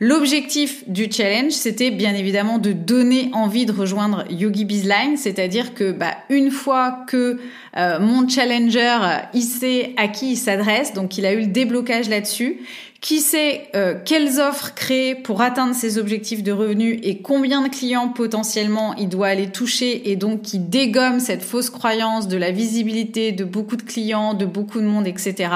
[0.01, 5.93] L'objectif du challenge, c'était bien évidemment de donner envie de rejoindre Yogi Bizline, c'est-à-dire que
[5.93, 7.39] bah, une fois que
[7.77, 8.97] mon challenger
[9.33, 12.63] il sait à qui il s'adresse, donc il a eu le déblocage là-dessus,
[13.01, 17.69] qui sait euh, quelles offres créer pour atteindre ses objectifs de revenus et combien de
[17.69, 22.51] clients potentiellement il doit aller toucher et donc qui dégomme cette fausse croyance de la
[22.51, 25.51] visibilité de beaucoup de clients, de beaucoup de monde, etc.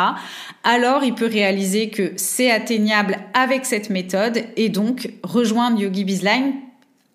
[0.62, 6.54] Alors il peut réaliser que c'est atteignable avec cette méthode et donc rejoindre Yogi Bizline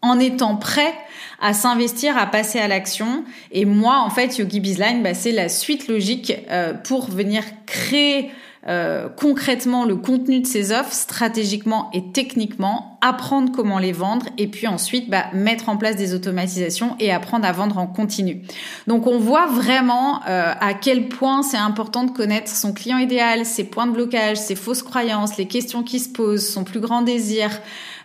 [0.02, 0.94] en étant prêt
[1.42, 3.26] à s'investir, à passer à l'action.
[3.52, 8.30] Et moi, en fait, Yogi Bizline, bah, c'est la suite logique euh, pour venir créer
[8.68, 14.48] euh, concrètement le contenu de ces offres stratégiquement et techniquement, apprendre comment les vendre et
[14.48, 18.42] puis ensuite bah, mettre en place des automatisations et apprendre à vendre en continu.
[18.88, 23.46] Donc on voit vraiment euh, à quel point c'est important de connaître son client idéal,
[23.46, 27.02] ses points de blocage, ses fausses croyances, les questions qui se posent, son plus grand
[27.02, 27.50] désir.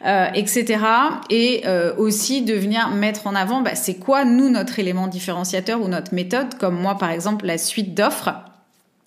[0.06, 0.84] Euh, etc.
[1.30, 5.80] Et euh, aussi de venir mettre en avant, bah, c'est quoi nous notre élément différenciateur
[5.80, 8.34] ou notre méthode, comme moi par exemple la suite d'offres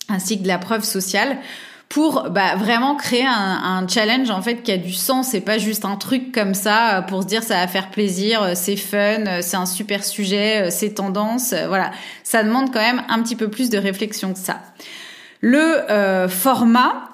[0.08, 1.38] ainsi que de la preuve sociale
[1.88, 5.84] pour bah, vraiment créer un, challenge en fait qui a du sens et pas juste
[5.84, 9.26] un truc comme ça euh, pour se dire ça va faire plaisir, euh, c'est fun,
[9.26, 11.90] euh, c'est un super sujet, c'est tendance, voilà.
[12.24, 14.60] Ça demande quand même un petit peu plus de réflexion que ça.
[15.40, 17.07] Le format,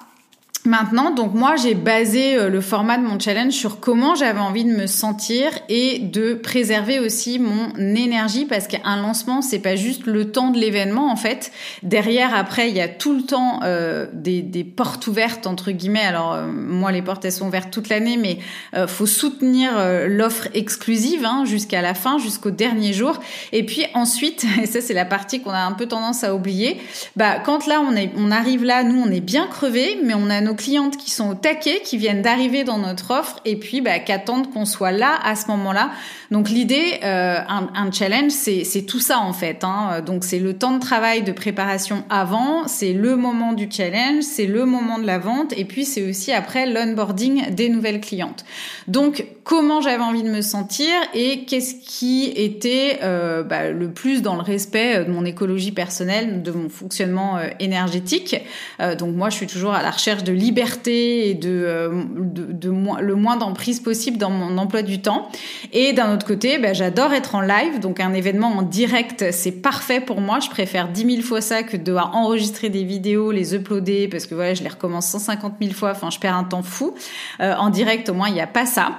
[0.65, 4.65] Maintenant, donc moi j'ai basé euh, le format de mon challenge sur comment j'avais envie
[4.65, 10.07] de me sentir et de préserver aussi mon énergie parce qu'un lancement c'est pas juste
[10.07, 11.51] le temps de l'événement en fait.
[11.83, 16.05] Derrière après il y a tout le temps euh, des, des, portes ouvertes entre guillemets.
[16.05, 18.39] Alors euh, moi les portes elles sont ouvertes toute l'année mais
[18.75, 19.71] euh, faut soutenir
[20.07, 23.19] l'offre exclusive hein, jusqu'à la fin, jusqu'au dernier jour.
[23.51, 26.81] Et puis ensuite et ça c'est la partie qu'on a un peu tendance à oublier.
[27.15, 30.29] Bah quand là on est on arrive là nous on est bien crevé mais on
[30.29, 33.81] a nos clientes qui sont au taquet, qui viennent d'arriver dans notre offre et puis
[33.81, 35.91] bah, qui attendent qu'on soit là à ce moment-là.
[36.31, 39.63] Donc l'idée, euh, un, challenge, c'est tout ça en fait.
[39.63, 40.01] Hein.
[40.05, 44.47] Donc c'est le temps de travail de préparation avant, c'est le moment du challenge, c'est
[44.47, 48.45] le moment de la vente et puis c'est aussi après l'onboarding des nouvelles clientes.
[48.87, 54.21] Donc comment j'avais envie de me sentir et qu'est-ce qui était euh, bah, le plus
[54.21, 58.35] dans le respect de mon écologie personnelle, de mon fonctionnement euh, énergétique.
[58.81, 63.15] Euh, donc moi, je suis toujours à la recherche de liberté et de, de le
[63.15, 65.29] moins d'emprise possible dans mon emploi du temps.
[65.73, 69.51] Et d'un autre côté, bah, j'adore être en live, donc un événement en direct, c'est
[69.51, 70.39] parfait pour moi.
[70.39, 74.25] Je préfère 10 000 fois ça que de devoir enregistrer des vidéos, les uploader, parce
[74.25, 75.91] que voilà, je les recommence 150 000 fois.
[75.91, 76.93] Enfin, je perds un temps fou.
[77.39, 78.91] en direct, au moins, il n'y a pas ça.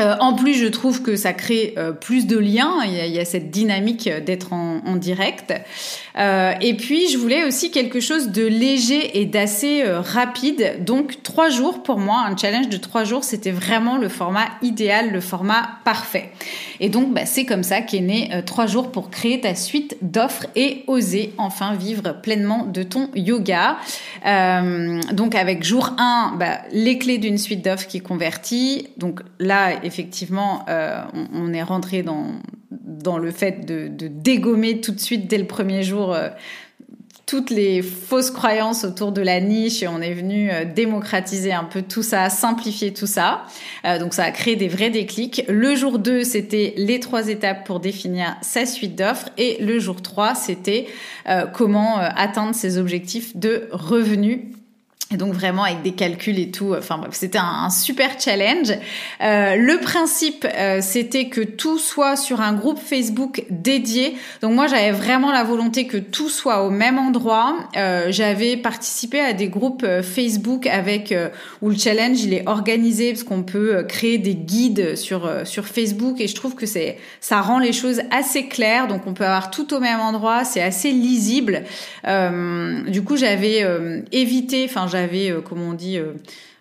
[0.00, 2.82] Euh, en plus, je trouve que ça crée euh, plus de liens.
[2.84, 5.52] Il y, a, cette dynamique d'être en, direct.
[6.18, 10.84] Euh, et puis, je voulais aussi quelque chose de léger et d'assez rapide.
[10.84, 15.12] Donc, trois jours pour moi, un challenge de trois jours, c'était vraiment le format idéal,
[15.12, 16.30] le format parfait.
[16.80, 20.46] Et donc, bah, c'est comme ça qu'est né trois jours pour créer ta suite d'offres
[20.56, 23.76] et oser enfin vivre pleinement de ton yoga.
[25.12, 28.88] donc, avec jour 1, bah, les clés d'une suite d'offres qui convertit.
[28.96, 31.02] Donc là, effectivement, euh,
[31.34, 36.14] on, est rentré dans, le fait de, dégommer tout de suite dès le premier jour
[36.14, 36.28] euh,
[37.26, 41.64] toutes les fausses croyances autour de la niche et on est venu euh, démocratiser un
[41.64, 43.44] peu tout ça, simplifier tout ça.
[43.98, 45.42] donc ça a créé des vrais déclics.
[45.48, 50.02] Le jour 2, c'était les trois étapes pour définir sa suite d'offres et le jour
[50.02, 50.86] 3, c'était
[51.52, 54.40] comment atteindre ses objectifs de revenus
[55.12, 56.74] et donc vraiment avec des calculs et tout.
[56.76, 58.72] Enfin bref, c'était un, super challenge.
[59.20, 64.16] Euh, le principe, euh, c'était que tout soit sur un groupe Facebook dédié.
[64.40, 67.56] Donc moi, j'avais vraiment la volonté que tout soit au même endroit.
[67.76, 71.28] Euh, j'avais participé à des groupes euh, Facebook avec euh,
[71.62, 75.66] où le challenge il est organisé parce qu'on peut euh, créer des guides sur sur
[75.66, 78.86] Facebook et je trouve que c'est ça rend les choses assez claires.
[78.86, 80.44] Donc on peut avoir tout au même endroit.
[80.44, 81.64] C'est assez lisible.
[82.04, 83.64] du coup, j'avais
[84.12, 84.66] évité.
[84.68, 85.98] Enfin, j'avais avait, euh, comme on dit,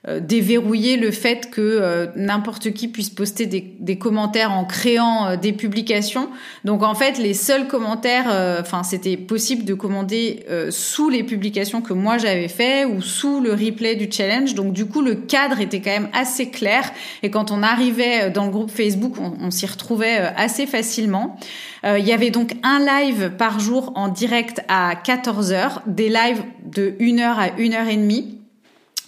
[0.07, 5.51] euh, euh, déverrouillé le fait que n'importe qui puisse poster des, commentaires en créant des
[5.53, 6.29] publications.
[6.63, 8.27] Donc en fait, les seuls commentaires,
[8.59, 13.51] enfin c'était possible de commander sous les publications que moi j'avais fait ou sous le
[13.51, 14.55] replay du challenge.
[14.55, 16.91] Donc du coup, le cadre était quand même assez clair
[17.23, 21.37] et quand on arrivait dans le groupe Facebook, on, s'y retrouvait assez facilement.
[21.83, 26.95] il y avait donc un live par jour en direct à 14h, des lives de
[27.01, 28.38] 1 heure à 1 heure et demie.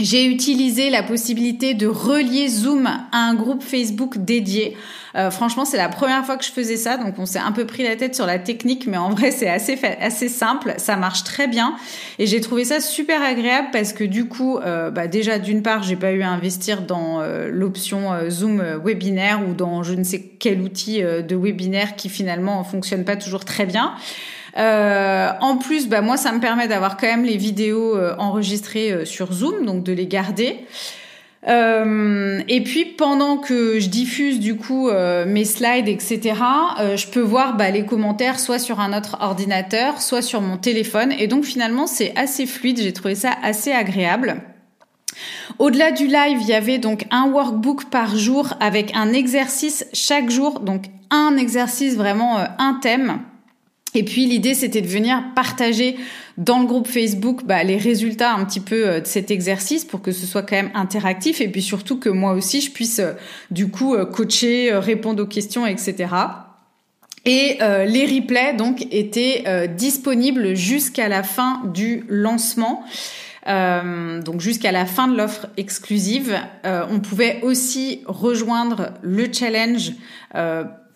[0.04, 4.76] J'ai utilisé la possibilité de relier Zoom à un groupe Facebook dédié.
[5.16, 7.66] Euh, franchement, c'est la première fois que je faisais ça, donc on s'est un peu
[7.66, 11.47] pris la tête sur la technique, mais en vrai, c'est assez simple, ça marche très
[11.47, 11.76] bien,
[12.18, 15.84] et j'ai trouvé ça super agréable parce que du coup, euh, bah déjà d'une part,
[15.84, 20.22] j'ai pas eu à investir dans euh, l'option Zoom webinaire ou dans je ne sais
[20.39, 23.93] quel outil de webinaire qui finalement fonctionne pas toujours très bien.
[24.58, 28.91] Euh, en plus, bah, moi, ça me permet d'avoir quand même les vidéos euh, enregistrées
[28.91, 30.66] euh, sur Zoom, donc de les garder.
[31.47, 34.91] et puis pendant que je diffuse du coup
[35.26, 36.36] mes slides, etc.,
[36.95, 41.12] je peux voir bah, les commentaires soit sur un autre ordinateur, soit sur mon téléphone.
[41.18, 42.80] Et donc finalement, c'est assez fluide.
[42.80, 44.36] J'ai trouvé ça assez agréable.
[45.58, 50.30] Au-delà du live, il y avait donc un workbook par jour avec un exercice chaque
[50.30, 53.20] jour, donc un exercice vraiment un thème.
[53.94, 55.98] Et puis l'idée, c'était de venir partager
[56.38, 60.02] dans le groupe Facebook bah, les résultats un petit peu euh, de cet exercice pour
[60.02, 63.14] que ce soit quand même interactif et puis surtout que moi aussi, je puisse euh,
[63.52, 66.10] du coup euh, coacher, répondre aux questions, etc.
[67.26, 72.84] Et les replays donc étaient disponibles jusqu'à la fin du lancement.
[73.46, 79.92] donc jusqu'à la fin de l'offre exclusive, on pouvait aussi rejoindre le challenge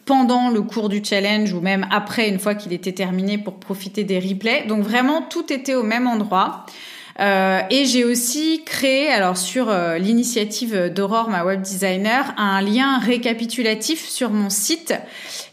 [0.05, 4.03] pendant le cours du challenge ou même après une fois qu'il était terminé pour profiter
[4.03, 4.65] des replays.
[4.67, 6.65] Donc vraiment tout était au même endroit.
[7.19, 12.99] Euh, et j'ai aussi créé, alors sur euh, l'initiative d'Aurore, ma web designer, un lien
[12.99, 14.93] récapitulatif sur mon site.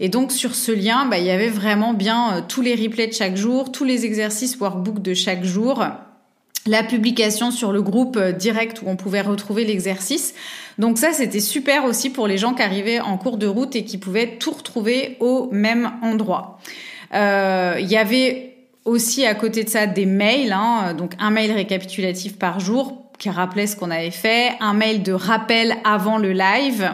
[0.00, 3.07] Et donc sur ce lien, bah, il y avait vraiment bien euh, tous les replays
[3.07, 5.84] de chaque jour, tous les exercices workbook de chaque jour,
[6.66, 10.34] la publication sur le groupe direct où on pouvait retrouver l'exercice.
[10.78, 13.84] Donc ça, c'était super aussi pour les gens qui arrivaient en cours de route et
[13.84, 16.58] qui pouvaient tout retrouver au même endroit.
[17.14, 18.54] Euh, il y avait
[18.84, 23.30] aussi à côté de ça des mails, hein, donc un mail récapitulatif par jour qui
[23.30, 26.92] rappelait ce qu'on avait fait, un mail de rappel avant le live,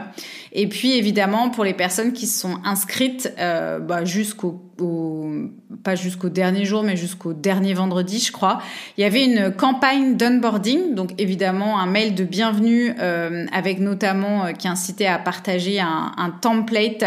[0.53, 4.65] et puis évidemment pour les personnes qui se sont inscrites euh, bah, jusqu'au
[5.83, 8.61] pas jusqu'au dernier jour, mais jusqu'au dernier vendredi, je crois,
[8.97, 14.45] il y avait une campagne d'onboarding, donc évidemment un mail de bienvenue euh, avec notamment
[14.45, 17.05] euh, qui incitait à partager un, un template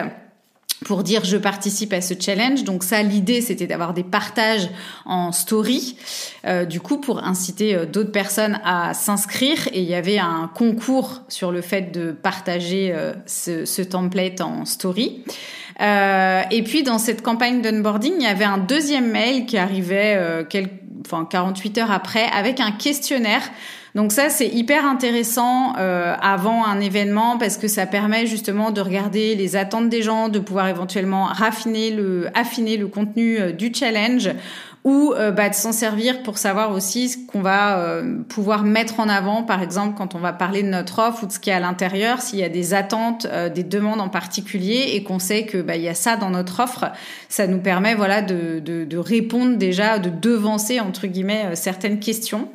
[0.85, 2.63] pour dire je participe à ce challenge.
[2.63, 4.69] Donc ça, l'idée, c'était d'avoir des partages
[5.05, 5.95] en story,
[6.45, 9.67] euh, du coup, pour inciter euh, d'autres personnes à s'inscrire.
[9.73, 14.41] Et il y avait un concours sur le fait de partager euh, ce, ce, template
[14.41, 15.23] en story.
[15.79, 20.71] et puis dans cette campagne d'onboarding, il y avait un deuxième mail qui arrivait quelques,
[21.05, 23.41] enfin 48 heures après avec un questionnaire
[23.95, 28.81] donc ça, c'est hyper intéressant euh, avant un événement parce que ça permet justement de
[28.81, 33.73] regarder les attentes des gens, de pouvoir éventuellement raffiner le, affiner le contenu euh, du
[33.73, 34.29] challenge
[34.83, 38.99] ou euh, bah, de s'en servir pour savoir aussi ce qu'on va euh, pouvoir mettre
[38.99, 41.51] en avant, par exemple quand on va parler de notre offre ou de ce qui
[41.51, 45.19] est à l'intérieur, s'il y a des attentes, euh, des demandes en particulier et qu'on
[45.19, 46.85] sait que bah, il y a ça dans notre offre,
[47.29, 52.49] ça nous permet voilà de, de, de répondre déjà, de devancer entre guillemets certaines questions.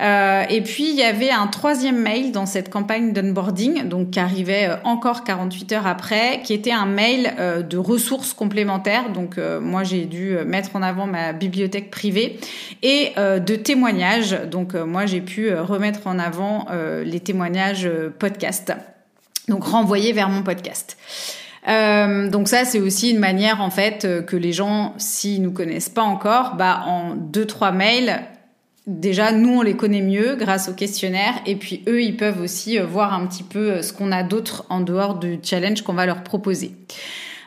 [0.00, 4.20] Euh, et puis il y avait un troisième mail dans cette campagne d'onboarding, donc qui
[4.20, 9.10] arrivait euh, encore 48 heures après, qui était un mail euh, de ressources complémentaires.
[9.10, 12.38] Donc moi j'ai dû mettre en avant ma bibliothèque privée
[12.82, 14.36] et de témoignages.
[14.50, 16.66] Donc moi j'ai pu remettre en avant
[17.04, 17.88] les témoignages
[18.18, 18.72] podcast.
[19.48, 20.96] Donc renvoyer vers mon podcast.
[21.68, 25.88] Euh, donc ça, c'est aussi une manière en fait que les gens, s'ils nous connaissent
[25.88, 28.22] pas encore, bah en deux trois mails,
[28.86, 31.34] déjà, nous, on les connaît mieux grâce au questionnaire.
[31.46, 34.22] Et puis, eux, ils peuvent aussi euh, voir un petit peu euh, ce qu'on a
[34.22, 36.72] d'autre en dehors du challenge qu'on va leur proposer.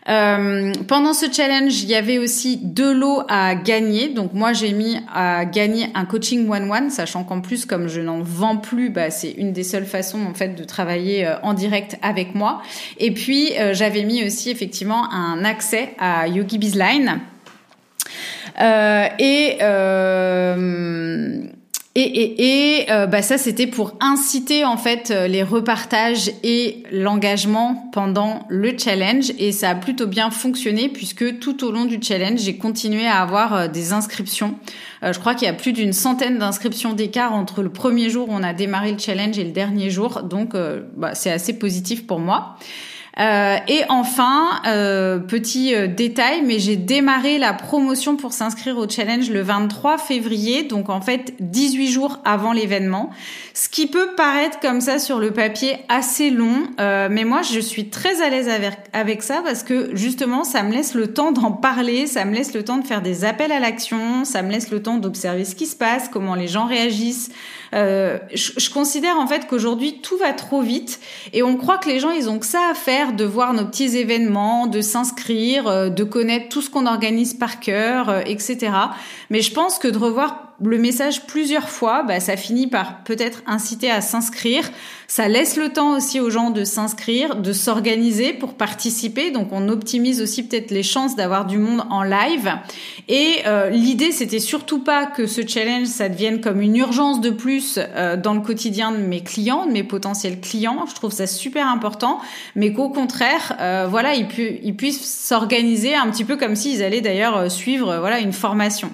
[0.09, 4.07] Euh, pendant ce challenge, il y avait aussi deux lots à gagner.
[4.07, 8.21] Donc moi, j'ai mis à gagner un coaching one-one, sachant qu'en plus, comme je n'en
[8.21, 12.35] vends plus, bah, c'est une des seules façons en fait de travailler en direct avec
[12.35, 12.61] moi.
[12.99, 17.19] Et puis, j'avais mis aussi effectivement un accès à Yogi Bizline
[18.59, 21.43] et euh,
[21.99, 27.89] et, et, et euh, bah ça, c'était pour inciter en fait les repartages et l'engagement
[27.91, 29.31] pendant le challenge.
[29.39, 33.21] Et ça a plutôt bien fonctionné puisque tout au long du challenge, j'ai continué à
[33.23, 34.53] avoir des inscriptions.
[35.01, 38.31] je crois qu'il y a plus d'une centaine d'inscriptions d'écart entre le premier jour où
[38.31, 40.21] on a démarré le challenge et le dernier jour.
[40.21, 40.53] Donc,
[40.95, 42.57] bah, c'est assez positif pour moi.
[43.19, 48.87] Euh, et enfin, euh, petit euh, détail, mais j'ai démarré la promotion pour s'inscrire au
[48.87, 53.09] challenge le 23 février, donc en fait 18 jours avant l'événement.
[53.55, 57.89] Ce qui peut paraître comme ça sur le papier assez long, mais moi je suis
[57.89, 61.51] très à l'aise avec, avec ça parce que justement ça me laisse le temps d'en
[61.51, 64.69] parler, ça me laisse le temps de faire des appels à l'action, ça me laisse
[64.69, 67.31] le temps d'observer ce qui se passe, comment les gens réagissent.
[67.73, 70.99] Euh, je, je, considère en fait qu'aujourd'hui tout va trop vite
[71.33, 73.65] et on croit que les gens ils ont que ça à faire de voir nos
[73.65, 78.71] petits événements, de s'inscrire, euh, de connaître tout ce qu'on organise par cœur, euh, etc.
[79.29, 83.43] Mais je pense que de revoir le message plusieurs fois, bah, ça finit par peut-être
[83.45, 84.69] inciter à s'inscrire.
[85.07, 89.29] Ça laisse le temps aussi aux gens de s'inscrire, de s'organiser pour participer.
[89.29, 92.51] Donc on optimise aussi peut-être les chances d'avoir du monde en live.
[93.07, 97.29] Et euh, l'idée, c'était surtout pas que ce challenge, ça devienne comme une urgence de
[97.29, 100.85] plus euh, dans le quotidien de mes clients, de mes potentiels clients.
[100.89, 102.19] Je trouve ça super important,
[102.55, 104.27] mais qu'au contraire, euh, voilà, ils,
[104.63, 108.91] ils puissent s'organiser un petit peu comme s'ils allaient d'ailleurs suivre voilà une formation.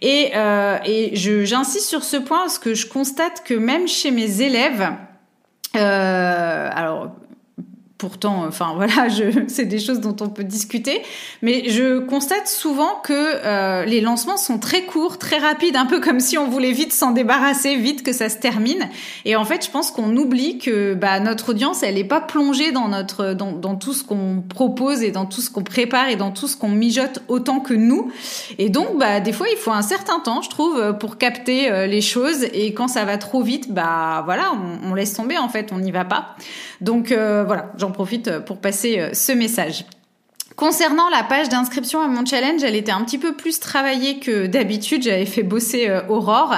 [0.00, 0.78] Et, euh,
[1.12, 4.92] j'insiste sur ce point parce que je constate que même chez mes élèves,
[5.76, 7.10] euh, alors
[8.02, 9.08] pourtant, enfin voilà,
[9.46, 11.02] c'est des choses dont on peut discuter,
[11.40, 16.00] mais je constate souvent que euh, les lancements sont très courts, très rapides, un peu
[16.00, 18.88] comme si on voulait vite s'en débarrasser, vite que ça se termine.
[19.24, 22.72] Et en fait, je pense qu'on oublie que bah, notre audience, elle n'est pas plongée
[22.72, 26.56] dans tout ce qu'on propose et dans tout ce qu'on prépare et dans tout ce
[26.56, 28.10] qu'on mijote autant que nous.
[28.58, 31.86] Et donc, bah, des fois, il faut un certain temps, je trouve, pour capter euh,
[31.86, 32.42] les choses.
[32.52, 35.78] Et quand ça va trop vite, bah voilà, on, on laisse tomber en fait, on
[35.78, 36.34] n'y va pas.
[36.82, 39.84] Donc euh, voilà, j'en profite euh, pour passer euh, ce message.
[40.56, 44.46] Concernant la page d'inscription à mon challenge, elle était un petit peu plus travaillée que
[44.46, 45.02] d'habitude.
[45.02, 46.54] J'avais fait bosser Aurore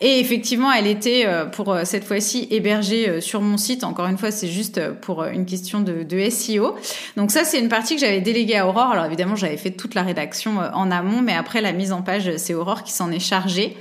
[0.00, 3.84] et effectivement, elle était pour cette fois-ci hébergée sur mon site.
[3.84, 6.74] Encore une fois, c'est juste pour une question de, SEO.
[7.16, 8.92] Donc ça, c'est une partie que j'avais déléguée à Aurore.
[8.92, 12.36] Alors évidemment, j'avais fait toute la rédaction en amont, mais après la mise en page,
[12.36, 13.76] c'est Aurore qui s'en est chargée.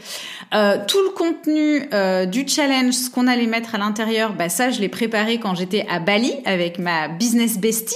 [0.54, 4.70] Euh, tout le contenu euh, du challenge, ce qu'on allait mettre à l'intérieur, bah ça
[4.70, 7.96] je l'ai préparé quand j'étais à Bali avec ma business bestie.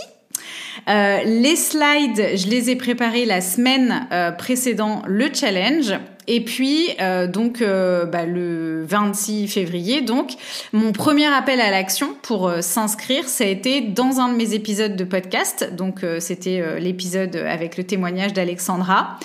[0.90, 5.94] Euh, les slides, je les ai préparés la semaine euh, précédant le challenge.
[6.28, 10.32] Et puis euh, donc bah, le 26 février, donc
[10.72, 14.96] mon premier appel à l'action pour s'inscrire, ça a été dans un de mes épisodes
[14.96, 15.74] de podcast.
[15.76, 19.18] Donc c'était l'épisode avec le témoignage d'Alexandra.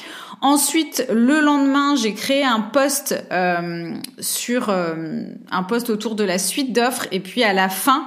[0.42, 6.38] Ensuite, le lendemain, j'ai créé un post euh, sur euh, un post autour de la
[6.38, 8.06] suite d'offres et puis à la fin,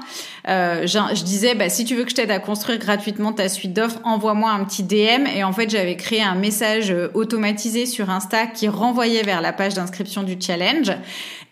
[0.50, 3.74] euh, je, disais, bah, si tu veux que je t'aide à construire gratuitement ta suite
[3.74, 5.28] d'offres, envoie-moi un petit DM.
[5.36, 9.54] Et en fait, j'avais créé un message euh, automatisé sur Insta qui renvoyait vers la
[9.54, 10.92] page d'inscription du challenge.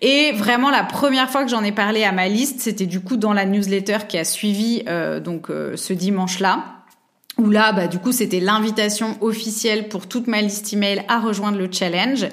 [0.01, 3.17] Et vraiment, la première fois que j'en ai parlé à ma liste, c'était du coup
[3.17, 6.63] dans la newsletter qui a suivi euh, donc ce dimanche-là
[7.37, 11.59] où là, bah, du coup, c'était l'invitation officielle pour toute ma liste email à rejoindre
[11.59, 12.25] le challenge.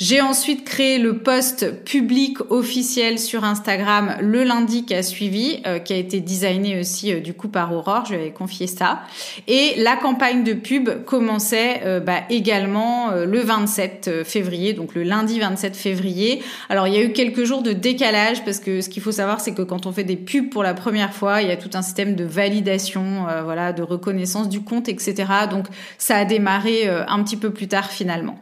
[0.00, 5.78] J'ai ensuite créé le post public officiel sur Instagram le lundi qui a suivi, euh,
[5.78, 9.02] qui a été designé aussi euh, du coup par Aurore, je lui avais confié ça.
[9.46, 15.38] Et la campagne de pub commençait euh, bah, également le 27 février, donc le lundi
[15.38, 16.42] 27 février.
[16.70, 19.42] Alors il y a eu quelques jours de décalage parce que ce qu'il faut savoir
[19.42, 21.70] c'est que quand on fait des pubs pour la première fois, il y a tout
[21.74, 25.26] un système de validation, voilà, de reconnaissance du compte, etc.
[25.50, 25.66] Donc
[25.98, 28.38] ça a démarré un petit peu plus tard finalement.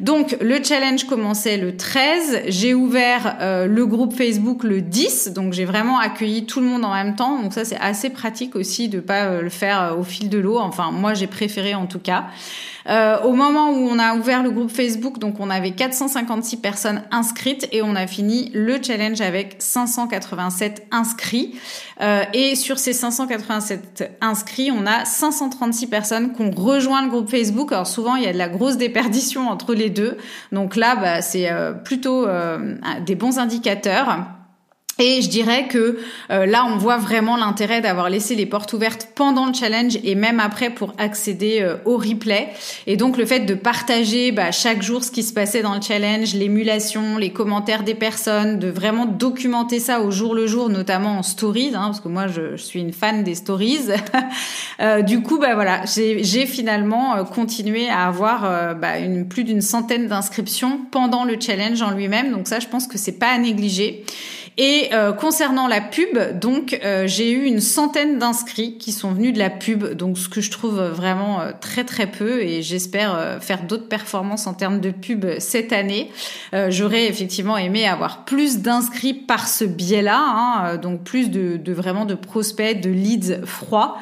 [0.00, 2.42] Donc le challenge commençait le 13.
[2.48, 6.84] J'ai ouvert euh, le groupe Facebook le 10, donc j'ai vraiment accueilli tout le monde
[6.84, 7.40] en même temps.
[7.40, 10.38] Donc ça c'est assez pratique aussi de pas euh, le faire euh, au fil de
[10.38, 10.58] l'eau.
[10.58, 12.26] Enfin moi j'ai préféré en tout cas.
[12.88, 17.02] Euh, au moment où on a ouvert le groupe Facebook, donc on avait 456 personnes
[17.10, 21.54] inscrites et on a fini le challenge avec 587 inscrits.
[22.00, 27.30] Euh, et sur ces 587 inscrits, on a 536 personnes qui ont rejoint le groupe
[27.30, 27.72] Facebook.
[27.72, 30.16] Alors souvent, il y a de la grosse déperdition entre les deux.
[30.50, 32.26] Donc là, bah, c'est euh, plutôt
[33.06, 34.41] des bons indicateurs.
[35.04, 35.98] Et je dirais que
[36.30, 40.14] euh, là, on voit vraiment l'intérêt d'avoir laissé les portes ouvertes pendant le challenge et
[40.14, 42.50] même après pour accéder euh, au replay.
[42.86, 45.80] Et donc le fait de partager bah, chaque jour ce qui se passait dans le
[45.80, 51.18] challenge, l'émulation, les commentaires des personnes, de vraiment documenter ça au jour le jour, notamment
[51.18, 53.88] en stories, hein, parce que moi je, suis une fan des stories.
[54.80, 58.92] euh, du coup, bah voilà, j'ai finalement continué à avoir bah,
[59.28, 62.30] plus d'une centaine d'inscriptions pendant le challenge en lui-même.
[62.30, 64.04] Donc ça, je pense que c'est pas à négliger.
[64.58, 69.32] Et euh, concernant la pub, donc euh, j'ai eu une centaine d'inscrits qui sont venus
[69.32, 73.38] de la pub, donc ce que je trouve vraiment euh, très très peu et j'espère
[73.40, 76.10] faire d'autres performances en termes de pub cette année.
[76.68, 82.04] J'aurais effectivement aimé avoir plus d'inscrits par ce biais-là, hein, donc plus de, de, vraiment
[82.04, 83.96] de prospects, de leads froids.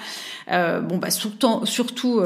[0.48, 2.20] bon bah surtout, surtout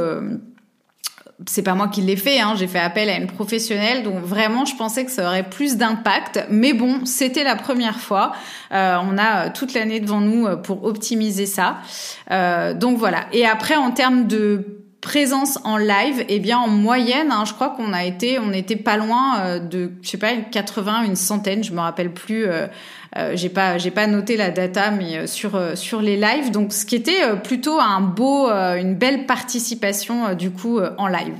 [1.47, 4.64] c'est pas moi qui l'ai fait, hein, j'ai fait appel à une professionnelle, donc vraiment
[4.64, 8.32] je pensais que ça aurait plus d'impact, mais bon, c'était la première fois.
[8.72, 11.78] Euh, on a euh, toute l'année devant nous euh, pour optimiser ça.
[12.74, 13.26] donc voilà.
[13.32, 17.70] Et après, en termes de présence en live, eh bien en moyenne, hein, je crois
[17.70, 21.62] qu'on a été, on était pas loin de, je sais pas, une 80, une centaine,
[21.62, 22.48] je me rappelle plus.
[23.16, 26.50] Euh, j'ai pas j'ai pas noté la data, mais euh, sur euh, sur les lives.
[26.50, 31.34] Donc ce qui était plutôt un beau, une belle participation du coup en live.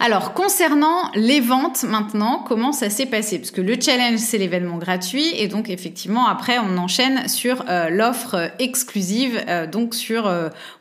[0.00, 3.38] Alors, concernant les ventes maintenant, comment ça s'est passé?
[3.38, 8.50] Parce que le challenge, c'est l'événement gratuit et donc effectivement, après, on enchaîne sur l'offre
[8.58, 10.26] exclusive, donc sur,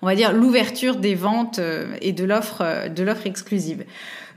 [0.02, 1.60] on va dire, l'ouverture des ventes
[2.02, 3.84] et de l'offre de l'offre exclusive.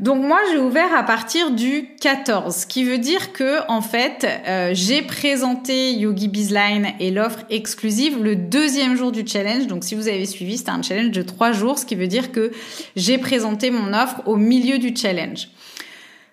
[0.01, 4.27] Donc moi j'ai ouvert à partir du 14, ce qui veut dire que en fait
[4.47, 9.67] euh, j'ai présenté Yogi Bizline et l'offre exclusive le deuxième jour du challenge.
[9.69, 12.33] Donc si vous avez suivi, c'était un challenge de trois jours, ce qui veut dire
[12.33, 12.51] que
[12.97, 15.49] j'ai présenté mon offre au milieu du challenge.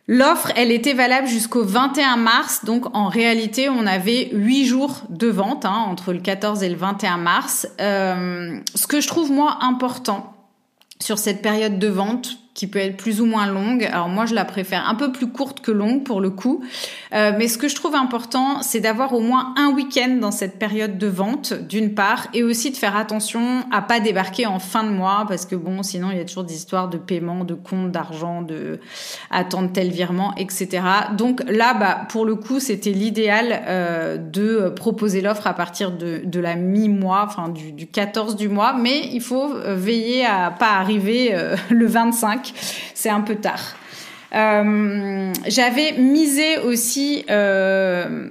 [0.08, 5.28] L'offre, elle était valable jusqu'au 21 mars, donc en réalité, on avait huit jours de
[5.28, 7.68] vente hein, entre le 14 et le 21 mars.
[7.80, 10.34] Euh, ce que je trouve moi important
[11.00, 13.86] sur cette période de vente, qui peut être plus ou moins longue.
[13.86, 16.62] Alors moi, je la préfère un peu plus courte que longue pour le coup.
[17.14, 20.60] Euh, mais ce que je trouve important, c'est d'avoir au moins un week-end dans cette
[20.60, 24.84] période de vente, d'une part, et aussi de faire attention à pas débarquer en fin
[24.84, 27.54] de mois, parce que bon, sinon il y a toujours des histoires de paiement, de
[27.54, 28.80] compte, d'argent, de
[29.30, 30.84] attendre tel virement, etc.
[31.18, 36.22] Donc là, bah pour le coup, c'était l'idéal euh, de proposer l'offre à partir de,
[36.26, 40.74] de la mi-mois, enfin du, du 14 du mois, mais il faut veiller à pas
[40.74, 42.41] arriver euh, le 25
[42.94, 43.76] c'est un peu tard.
[44.34, 48.30] Euh, j'avais misé aussi euh,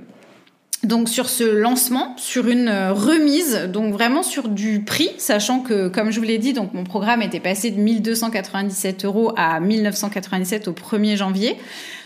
[0.83, 6.11] donc sur ce lancement, sur une remise, donc vraiment sur du prix, sachant que comme
[6.11, 11.17] je vous l'ai dit, mon programme était passé de 1297 euros à 1997 au 1er
[11.17, 11.59] janvier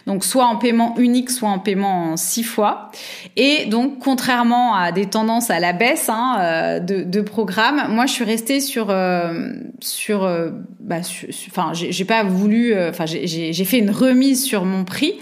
[0.06, 2.90] donc soit en paiement unique, soit en paiement en six fois.
[3.36, 8.06] Et donc, contrairement à des tendances à la baisse hein, euh, de, de programmes, moi,
[8.06, 10.50] je suis restée sur euh, sur, euh,
[10.80, 11.00] bah,
[11.50, 15.14] enfin, j'ai pas voulu, enfin, j'ai fait une remise sur mon prix.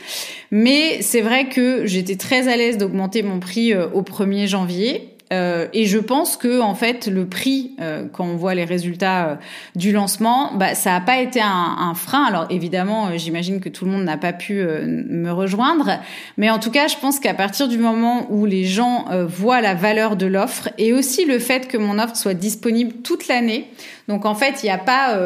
[0.50, 5.11] Mais c'est vrai que j'étais très à l'aise d'augmenter mon prix au 1er janvier.
[5.32, 9.28] Euh, et je pense que en fait le prix, euh, quand on voit les résultats
[9.28, 9.34] euh,
[9.74, 12.24] du lancement, bah, ça n'a pas été un, un, frein.
[12.24, 15.98] Alors évidemment, j'imagine que tout le monde n'a pas pu me rejoindre,
[16.36, 19.74] mais en tout cas, je pense qu'à partir du moment où les gens voient la
[19.74, 23.70] valeur de l'offre et aussi le fait que mon offre soit disponible toute l'année,
[24.08, 25.18] donc en fait, il n'y a pas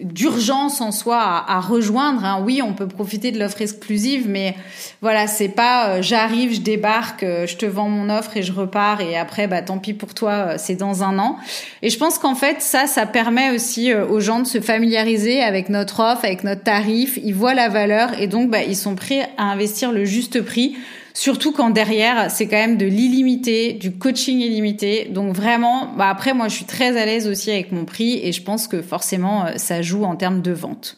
[0.00, 2.24] d'urgence en soi à, rejoindre.
[2.24, 2.42] Hein.
[2.44, 4.54] Oui, on peut profiter de l'offre exclusive, mais
[5.02, 8.52] voilà, c'est pas euh, j'arrive, je débarque, euh, je te vends mon offre et je
[8.52, 11.36] repars et après, bah tant pis pour toi, euh, c'est dans un an.
[11.82, 15.68] Et je pense qu'en fait, ça, ça permet aussi aux gens de se familiariser avec
[15.68, 17.18] notre offre, avec notre tarif.
[17.22, 20.76] Ils voient la valeur et donc, bah, ils sont prêts à investir le juste prix
[21.18, 25.08] Surtout quand derrière, c'est quand même de l'illimité, du coaching illimité.
[25.10, 28.30] Donc vraiment, bah après, moi, je suis très à l'aise aussi avec mon prix et
[28.30, 30.96] je pense que forcément, euh, ça joue en termes de vente.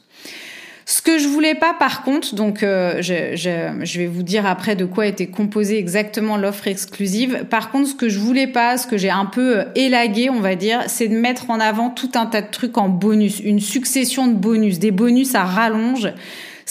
[0.84, 4.76] Ce que je voulais pas, par contre, donc euh, je, je, vais vous dire après
[4.76, 7.46] de quoi était composée exactement l'offre exclusive.
[7.48, 10.40] Par contre, ce que je voulais pas, ce que j'ai un peu euh, élagué, on
[10.40, 13.60] va dire, c'est de mettre en avant tout un tas de trucs en bonus, une
[13.60, 16.12] succession de bonus, des bonus à rallonge.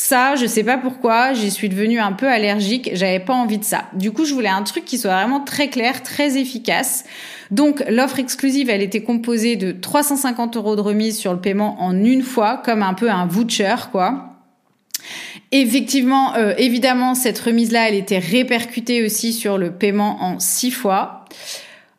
[0.01, 3.65] Ça, je sais pas pourquoi, j'y suis devenue un peu allergique, j'avais pas envie de
[3.65, 3.83] ça.
[3.91, 7.03] Du coup, je voulais un truc qui soit vraiment très clair, très efficace.
[7.51, 12.01] Donc, l'offre exclusive, elle était composée de 350 euros de remise sur le paiement en
[12.01, 14.37] une fois, comme un peu un voucher, quoi.
[15.51, 21.25] Effectivement, euh, évidemment, cette remise-là, elle était répercutée aussi sur le paiement en six fois.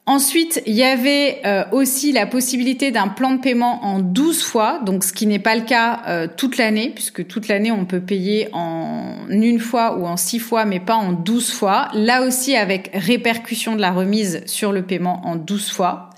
[0.07, 4.80] Ensuite, il y avait euh, aussi la possibilité d'un plan de paiement en 12 fois,
[4.84, 8.01] donc ce qui n'est pas le cas euh, toute l'année, puisque toute l'année on peut
[8.01, 11.88] payer en une fois ou en six fois, mais pas en 12 fois.
[11.94, 16.11] Là aussi avec répercussion de la remise sur le paiement en 12 fois.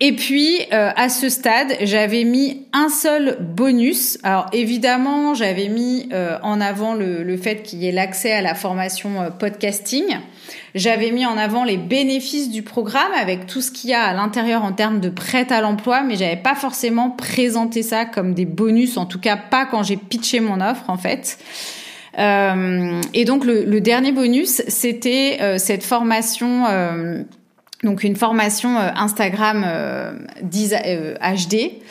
[0.00, 4.18] Et puis, euh, à ce stade, j'avais mis un seul bonus.
[4.24, 6.08] Alors, évidemment, j'avais mis
[6.42, 10.16] en avant le, le fait qu'il y ait l'accès à la formation podcasting.
[10.74, 14.14] J'avais mis en avant les bénéfices du programme avec tout ce qu'il y a à
[14.14, 18.46] l'intérieur en termes de prêt à l'emploi, mais j'avais pas forcément présenté ça comme des
[18.46, 21.38] bonus, en tout cas pas quand j'ai pitché mon offre en fait.
[22.18, 26.66] Euh, et donc le, dernier bonus, c'était euh, cette formation.
[26.68, 27.22] Euh,
[27.82, 29.66] donc une formation Instagram
[30.40, 31.82] HD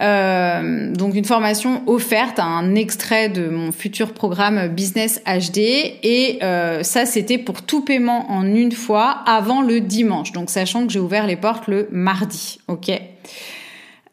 [0.00, 5.58] euh, donc une formation offerte, un extrait de mon futur programme Business HD.
[5.58, 10.32] Et euh, ça, c'était pour tout paiement en une fois avant le dimanche.
[10.32, 12.58] Donc sachant que j'ai ouvert les portes le mardi.
[12.68, 12.90] Ok.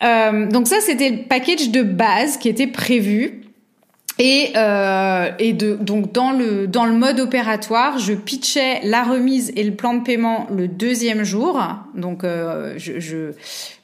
[0.03, 3.41] Euh, donc ça, c'était le package de base qui était prévu.
[4.17, 9.51] Et, euh, et de, donc dans le, dans le mode opératoire, je pitchais la remise
[9.57, 11.61] et le plan de paiement le deuxième jour.
[11.95, 13.31] Donc euh, je, je,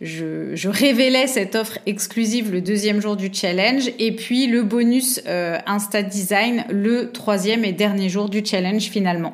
[0.02, 5.22] je, je, révélais cette offre exclusive le deuxième jour du challenge et puis le bonus
[5.28, 9.34] euh, Insta Design le troisième et dernier jour du challenge finalement.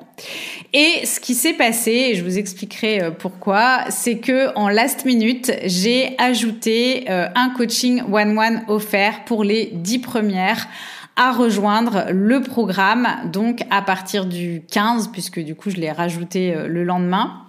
[0.74, 5.06] Et ce qui s'est passé, et je vous expliquerai euh, pourquoi, c'est que en last
[5.06, 10.68] minute, j'ai ajouté euh, un coaching one-one offert pour les dix premières
[11.16, 16.54] à rejoindre le programme, donc à partir du 15, puisque du coup je l'ai rajouté
[16.54, 17.47] euh, le lendemain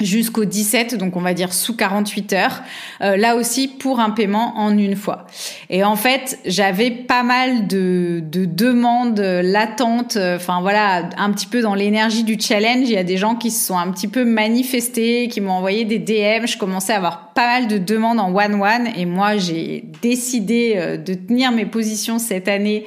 [0.00, 2.62] jusqu'au 17, donc on va dire sous 48 heures,
[3.00, 5.26] euh, là aussi pour un paiement en une fois.
[5.70, 11.60] Et en fait, j'avais pas mal de, de demandes latentes, enfin voilà, un petit peu
[11.60, 14.24] dans l'énergie du challenge, il y a des gens qui se sont un petit peu
[14.24, 18.34] manifestés, qui m'ont envoyé des DM, je commençais à avoir pas mal de demandes en
[18.34, 22.84] one-one et moi j'ai décidé euh, de tenir mes positions cette année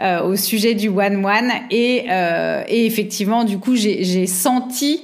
[0.00, 2.08] euh, au sujet du one-one et,
[2.68, 5.02] et effectivement du coup j'ai senti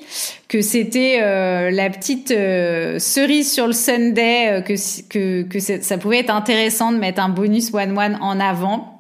[0.48, 4.72] que c'était euh, la petite euh, cerise sur le Sunday, euh, que,
[5.08, 8.97] que, que ça pouvait être intéressant de mettre un bonus one-one en avant.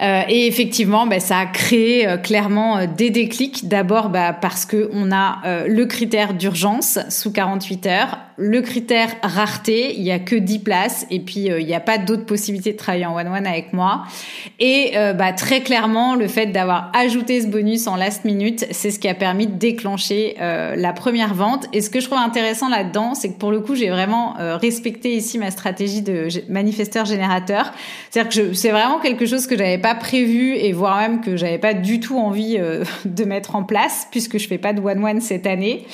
[0.00, 3.66] Euh, et effectivement, bah, ça a créé euh, clairement euh, des déclics.
[3.66, 9.94] D'abord bah, parce que on a le critère d'urgence sous 48 heures, le critère rareté,
[9.96, 12.76] il y a que 10 places et puis il n'y a pas d'autres possibilités de
[12.76, 14.04] travailler en one-one avec moi.
[14.60, 18.98] Et bah, très clairement, le fait d'avoir ajouté ce bonus en last minute, c'est ce
[18.98, 21.66] qui a permis de déclencher la première vente.
[21.72, 25.14] Et ce que je trouve intéressant là-dedans, c'est que pour le coup, j'ai vraiment respecté
[25.14, 27.72] ici ma stratégie de manifesteur générateur.
[28.10, 31.58] C'est-à-dire que c'est vraiment quelque chose que j'avais pas prévu et voire même que j'avais
[31.58, 35.04] pas du tout envie euh, de mettre en place puisque je fais pas de one
[35.04, 35.86] one cette année.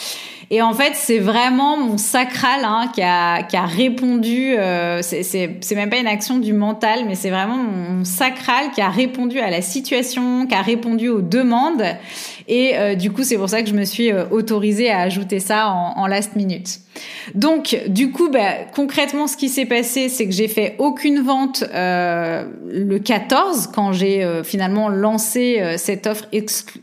[0.51, 4.55] Et en fait, c'est vraiment mon sacral hein, qui, a, qui a répondu.
[4.57, 8.91] Euh, c'est même pas une action du mental, mais c'est vraiment mon sacral qui a
[8.91, 11.85] répondu à la situation, qui a répondu aux demandes.
[12.47, 15.41] Et euh, du coup, c'est pour ça que je me suis euh, autorisée à ajouter
[15.41, 16.81] ça en, en last minute.
[17.35, 21.65] Donc, du coup, bah, concrètement, ce qui s'est passé, c'est que j'ai fait aucune vente
[21.75, 26.27] euh, le 14 quand j'ai euh, finalement lancé cette offre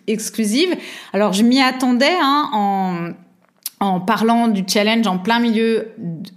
[0.08, 0.76] exclusive.
[1.14, 3.10] Alors, je m'y attendais hein, en
[3.82, 5.88] en parlant du challenge en plein milieu,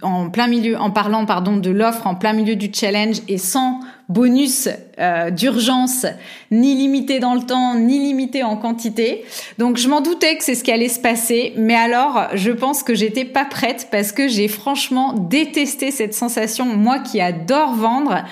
[0.01, 3.81] en plein milieu, en parlant pardon de l'offre en plein milieu du challenge et sans
[4.09, 4.67] bonus
[4.99, 6.07] euh, d'urgence,
[6.51, 9.25] ni limité dans le temps, ni limité en quantité.
[9.59, 12.81] Donc je m'en doutais que c'est ce qui allait se passer, mais alors je pense
[12.81, 18.23] que j'étais pas prête parce que j'ai franchement détesté cette sensation, moi qui adore vendre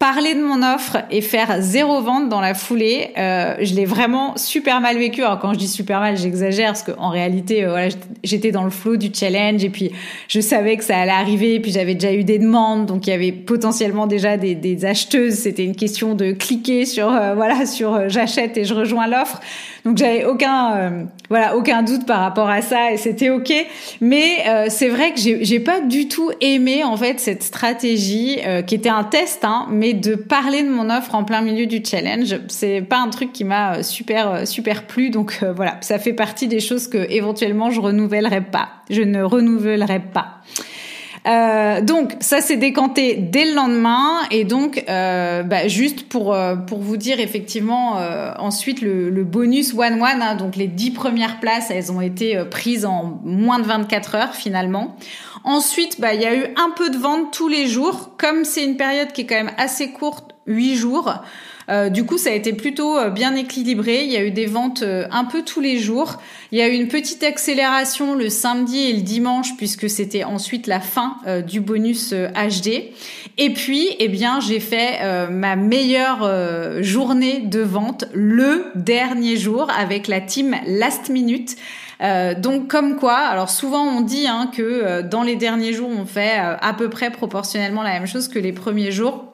[0.00, 4.34] parler de mon offre et faire zéro vente dans la foulée, euh, je l'ai vraiment
[4.34, 5.22] super mal vécu.
[5.22, 7.88] Alors quand je dis super mal, j'exagère parce qu'en réalité, euh, voilà,
[8.24, 9.92] j'étais dans le flow du challenge et puis
[10.26, 11.56] je savais que ça allait arriver.
[11.56, 14.86] Et puis j'avais déjà eu des demandes, donc il y avait potentiellement déjà des, des
[14.86, 15.34] acheteuses.
[15.34, 19.38] C'était une question de cliquer sur euh, voilà sur euh, j'achète et je rejoins l'offre.
[19.84, 23.52] Donc j'avais aucun voilà aucun doute par rapport à ça et c'était ok.
[24.00, 28.90] Mais c'est vrai que j'ai pas du tout aimé en fait cette stratégie qui était
[28.90, 32.82] un test, hein, mais de parler de mon offre en plein milieu du challenge, c'est
[32.82, 35.10] pas un truc qui m'a super super plu.
[35.10, 38.68] Donc voilà, ça fait partie des choses que éventuellement je renouvellerai pas.
[38.90, 40.40] Je ne renouvellerai pas.
[41.28, 46.56] Euh, donc ça s'est décanté dès le lendemain et donc euh, bah, juste pour euh,
[46.56, 51.38] pour vous dire effectivement euh, ensuite le, bonus one one hein, donc les dix premières
[51.38, 54.96] places elles ont été euh, prises en moins de 24 heures finalement.
[55.44, 58.64] Ensuite bah il y a eu un peu de vente tous les jours comme c'est
[58.64, 61.14] une période qui est quand même assez courte 8 jours.
[61.70, 64.02] Euh, du coup, ça a été plutôt euh, bien équilibré.
[64.02, 66.20] Il y a eu des ventes euh, un peu tous les jours.
[66.50, 70.66] Il y a eu une petite accélération le samedi et le dimanche puisque c'était ensuite
[70.66, 71.16] la fin
[71.46, 72.90] du bonus HD.
[73.38, 80.08] Et puis, eh bien, j'ai fait ma meilleure journée de vente le dernier jour avec
[80.08, 81.56] la team Last Minute.
[82.38, 86.38] Donc comme quoi, alors souvent on dit hein, que dans les derniers jours on fait
[86.38, 89.30] à peu près proportionnellement la même chose que les premiers jours.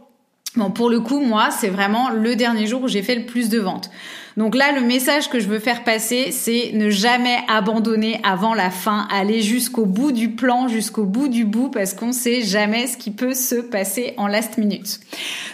[0.56, 3.50] Bon, pour le coup, moi, c'est vraiment le dernier jour où j'ai fait le plus
[3.50, 3.90] de ventes.
[4.36, 8.70] Donc là, le message que je veux faire passer, c'est ne jamais abandonner avant la
[8.70, 12.98] fin, aller jusqu'au bout du plan, jusqu'au bout du bout, parce qu'on sait jamais ce
[12.98, 15.00] qui peut se passer en last minute.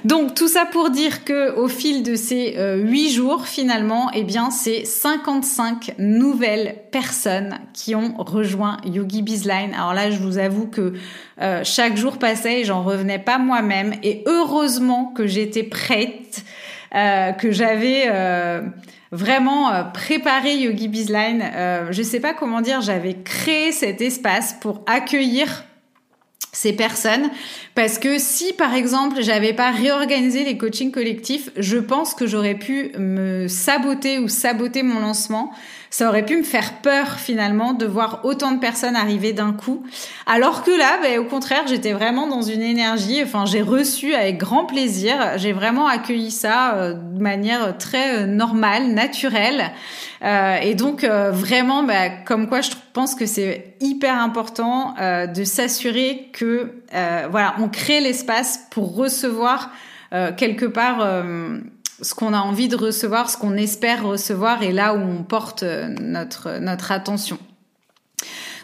[0.04, 4.24] Donc tout ça pour dire que au fil de ces euh, huit jours, finalement, eh
[4.24, 9.74] bien, c'est 55 nouvelles personnes qui ont rejoint Yogi Bizline.
[9.74, 10.94] Alors là, je vous avoue que
[11.40, 13.94] euh, chaque jour passait j'en revenais pas moi-même.
[14.02, 16.44] Et heureusement que j'étais prête
[16.94, 18.62] euh, que j'avais euh,
[19.12, 21.42] vraiment euh, préparé Yogi Bizline.
[21.54, 25.64] Euh, je sais pas comment dire, j'avais créé cet espace pour accueillir
[26.54, 27.30] ces personnes
[27.74, 32.56] parce que si par exemple j'avais pas réorganisé les coachings collectifs, je pense que j'aurais
[32.56, 35.50] pu me saboter ou saboter mon lancement
[35.92, 39.84] ça aurait pu me faire peur finalement de voir autant de personnes arriver d'un coup.
[40.26, 43.22] Alors que là, ben, au contraire, j'étais vraiment dans une énergie.
[43.22, 45.14] Enfin, j'ai reçu avec grand plaisir.
[45.36, 49.70] J'ai vraiment accueilli ça euh, de manière très euh, normale, naturelle.
[50.24, 56.30] Euh, et donc vraiment, ben, comme quoi, je pense que c'est hyper important de s'assurer
[56.32, 56.72] que
[57.30, 59.70] voilà, on crée l'espace pour recevoir
[60.36, 61.04] quelque part
[62.02, 65.62] ce qu'on a envie de recevoir, ce qu'on espère recevoir et là où on porte
[65.62, 67.38] euh, notre, notre attention.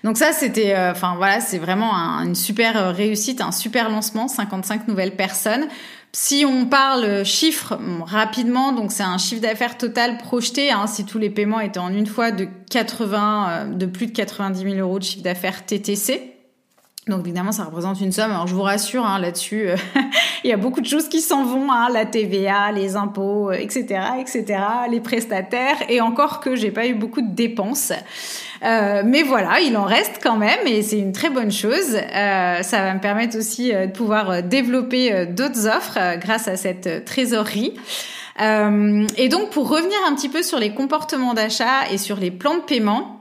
[0.05, 4.86] Donc ça, c'était, euh, voilà, c'est vraiment une super euh, réussite, un super lancement, 55
[4.89, 5.66] nouvelles personnes.
[6.12, 11.18] Si on parle chiffres rapidement, donc c'est un chiffre d'affaires total projeté, hein, si tous
[11.18, 15.05] les paiements étaient en une fois de 80, de plus de 90 000 euros de
[15.05, 16.38] chiffre d'affaires TTC.
[17.09, 18.31] Donc évidemment, ça représente une somme.
[18.31, 19.77] Alors je vous rassure hein, là-dessus, euh,
[20.45, 23.87] il y a beaucoup de choses qui s'en vont, hein, la TVA, les impôts, etc.,
[23.91, 27.93] euh, etc., les prestataires, et encore que j'ai pas eu beaucoup de dépenses.
[28.63, 31.97] Euh, mais voilà, il en reste quand même, et c'est une très bonne chose.
[32.13, 37.75] Ça va me permettre aussi de pouvoir développer d'autres offres grâce à cette trésorerie.
[38.41, 42.57] et donc pour revenir un petit peu sur les comportements d'achat et sur les plans
[42.57, 43.18] de paiement.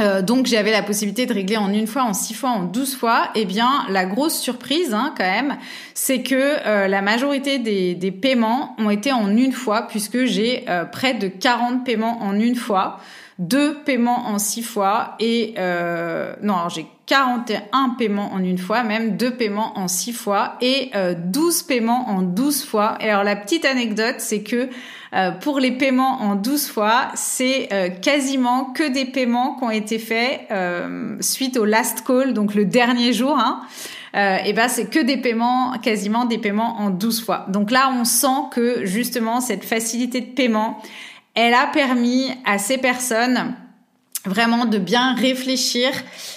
[0.00, 2.96] Euh, donc j'avais la possibilité de régler en une fois, en six fois, en douze
[2.96, 3.30] fois.
[3.34, 5.56] Eh bien, la grosse surprise, hein, quand même,
[5.94, 10.84] c'est que euh, la majorité des, paiements ont été en une fois, puisque j'ai euh,
[10.84, 13.00] près de 40 paiements en une fois,
[13.38, 15.54] deux paiements en six fois, et
[16.42, 21.62] non, j'ai 41 paiements en une fois, même deux paiements en six fois, et 12
[21.64, 22.96] paiements en 12 fois.
[23.00, 24.68] Et alors la petite anecdote, c'est que
[25.14, 29.70] euh, pour les paiements en 12 fois, c'est euh, quasiment que des paiements qui ont
[29.70, 33.38] été faits euh, suite au last call, donc le dernier jour.
[33.38, 33.60] Hein.
[34.44, 37.46] et ben c'est que des paiements, quasiment des paiements en 12 fois.
[37.48, 40.80] Donc là, on sent que justement cette facilité de paiement,
[41.34, 43.54] elle a permis à ces personnes
[44.26, 45.90] vraiment de bien réfléchir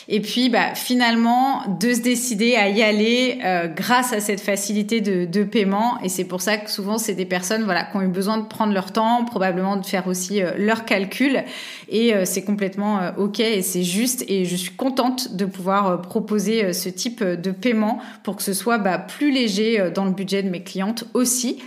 [0.10, 5.00] et puis bah, finalement de se décider à y aller euh, grâce à cette facilité
[5.00, 5.98] de, de paiement.
[6.04, 8.46] Et c'est pour ça que souvent c'est des personnes voilà qui ont eu besoin de
[8.46, 11.44] prendre leur temps probablement de faire aussi euh, leurs calculs.
[11.90, 14.26] Et euh, c'est complètement ok et c'est juste.
[14.28, 18.78] Et je suis contente de pouvoir proposer ce type de paiement pour que ce soit
[18.78, 21.62] bah, plus léger dans le budget de mes clientes aussi.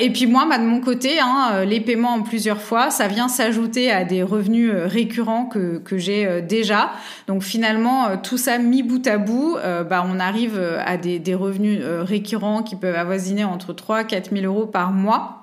[0.00, 3.28] Et puis moi bah, de mon côté hein, les paiements en plusieurs fois ça vient
[3.28, 6.92] s'ajouter à des revenus récurrents que, que j'ai euh, déjà.
[7.26, 11.18] Donc finalement, euh, tout ça mis bout à bout, euh, bah, on arrive à des,
[11.18, 15.39] des revenus récurrents qui peuvent avoisiner entre 3 et 4 000 euros par mois.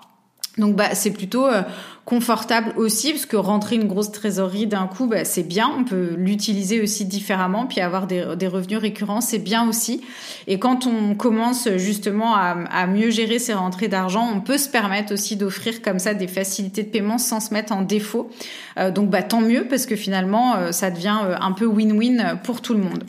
[0.58, 1.62] Donc bah c'est plutôt euh,
[2.04, 6.16] confortable aussi parce que rentrer une grosse trésorerie d'un coup bah, c'est bien, on peut
[6.18, 10.02] l'utiliser aussi différemment puis avoir des, des revenus récurrents c'est bien aussi.
[10.48, 14.68] Et quand on commence justement à, à mieux gérer ses rentrées d'argent, on peut se
[14.68, 18.32] permettre aussi d'offrir comme ça des facilités de paiement sans se mettre en défaut.
[18.80, 22.62] Euh, donc bah tant mieux parce que finalement euh, ça devient un peu win-win pour
[22.62, 23.04] tout le monde.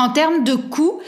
[0.00, 1.00] En termes de coûts,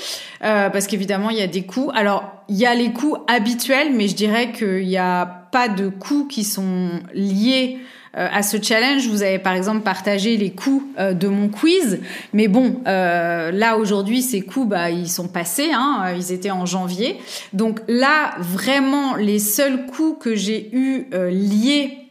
[0.45, 1.91] euh, parce qu'évidemment il y a des coûts.
[1.95, 5.89] Alors il y a les coûts habituels, mais je dirais qu'il n'y a pas de
[5.89, 7.79] coûts qui sont liés
[8.17, 9.07] euh, à ce challenge.
[9.07, 12.01] Vous avez par exemple partagé les coûts euh, de mon quiz,
[12.33, 17.19] mais bon, là aujourd'hui ces coûts, bah, ils sont passés, hein, ils étaient en janvier.
[17.53, 22.02] Donc là, vraiment, les seuls coûts que j'ai eu liés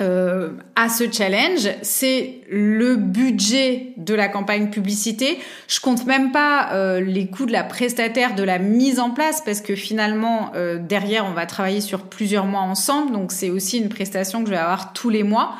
[0.00, 5.38] euh, à ce challenge, c'est le budget de la campagne publicité.
[5.68, 9.42] Je compte même pas euh, les coûts de la prestataire de la mise en place
[9.44, 13.78] parce que finalement euh, derrière on va travailler sur plusieurs mois ensemble, donc c'est aussi
[13.78, 15.56] une prestation que je vais avoir tous les mois.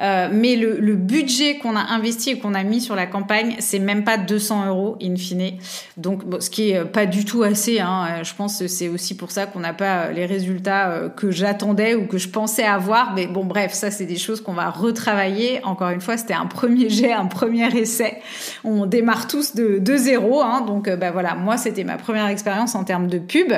[0.00, 3.78] Euh, mais le, budget qu'on a investi et qu'on a mis sur la campagne, c'est
[3.78, 5.58] même pas 200 euros in fine.
[5.96, 7.80] Donc, ce qui est pas du tout assez.
[7.80, 8.06] Hein.
[8.08, 11.30] Euh, je pense que c'est aussi pour ça qu'on n'a pas les résultats euh, que
[11.30, 13.12] j'attendais ou que je pensais avoir.
[13.14, 15.60] Mais bon, bref, ça c'est des choses qu'on va retravailler.
[15.64, 18.18] Encore une fois, c'était un premier jet, un premier essai.
[18.62, 20.42] On démarre tous de, zéro.
[20.42, 20.64] Hein.
[20.66, 23.52] Donc, bah voilà, moi c'était ma première expérience en termes de pub.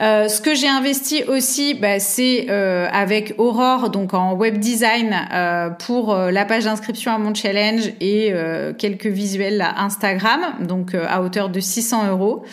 [0.00, 5.14] Euh, ce que j'ai investi aussi, bah, c'est euh, avec Aurore, donc en web design,
[5.32, 10.40] euh, pour euh, la page d'inscription à mon challenge et euh, quelques visuels à Instagram,
[10.60, 12.44] donc à hauteur de 600 euros.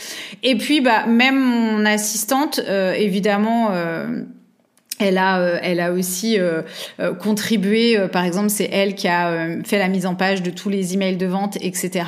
[0.44, 2.60] Et puis, bah, même mon assistante,
[2.96, 3.72] évidemment
[5.00, 6.62] elle a, euh, elle a aussi euh,
[7.00, 7.98] euh, contribué.
[8.12, 11.16] par exemple, c'est elle qui a fait la mise en page de tous les emails
[11.16, 12.06] de vente, etc.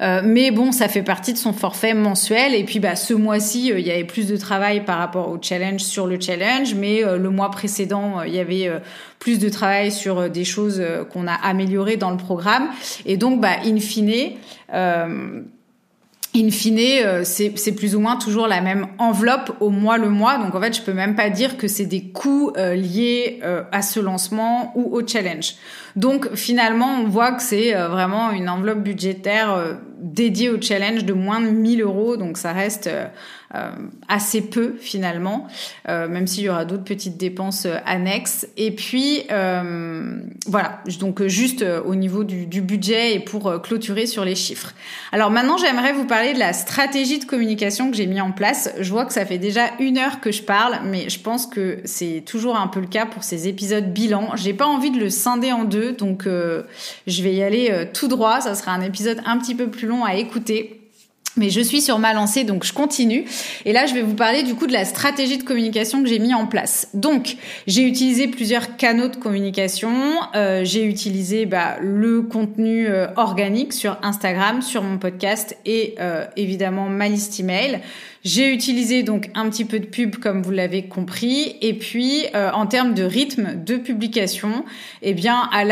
[0.00, 2.54] mais bon, ça fait partie de son forfait mensuel.
[2.54, 5.80] Et puis, bah, ce mois-ci, il y avait plus de travail par rapport au challenge
[5.80, 8.70] sur le challenge, mais le mois précédent, il y avait
[9.18, 12.68] plus de travail sur des choses qu'on a améliorées dans le programme.
[13.04, 14.32] Et donc, bah, in fine
[16.34, 20.38] in fine, euh, c'est plus ou moins toujours la même enveloppe au mois le mois.
[20.38, 23.62] Donc en fait, je peux même pas dire que c'est des coûts euh, liés euh,
[23.70, 25.54] à ce lancement ou au challenge.
[25.94, 31.40] Donc finalement, on voit que c'est vraiment une enveloppe budgétaire dédiée au challenge de moins
[31.40, 32.16] de 1000 euros.
[32.16, 32.88] Donc ça reste
[34.08, 35.46] assez peu finalement,
[35.88, 38.46] euh, même s'il y aura d'autres petites dépenses euh, annexes.
[38.56, 39.24] Et puis
[40.46, 44.74] voilà, donc juste au niveau du, du budget et pour clôturer sur les chiffres.
[45.12, 48.70] Alors maintenant, j'aimerais vous parler de la stratégie de communication que j'ai mis en place.
[48.78, 51.78] Je vois que ça fait déjà une heure que je parle, mais je pense que
[51.84, 54.36] c'est toujours un peu le cas pour ces épisodes bilan.
[54.36, 58.40] J'ai pas envie de le scinder en deux, donc je vais y aller tout droit.
[58.40, 60.81] Ça sera un épisode un petit peu plus long à écouter.
[61.36, 63.24] Mais je suis sur ma lancée, donc je continue.
[63.64, 66.18] Et là, je vais vous parler du coup de la stratégie de communication que j'ai
[66.18, 66.88] mis en place.
[66.92, 69.92] Donc, j'ai utilisé plusieurs canaux de communication.
[70.34, 76.26] Euh, j'ai utilisé bah, le contenu euh, organique sur Instagram, sur mon podcast et euh,
[76.36, 77.80] évidemment ma liste email.
[78.24, 81.56] J'ai utilisé donc un petit peu de pub comme vous l'avez compris.
[81.60, 84.64] Et puis euh, en termes de rythme de publication,
[85.02, 85.64] eh bien à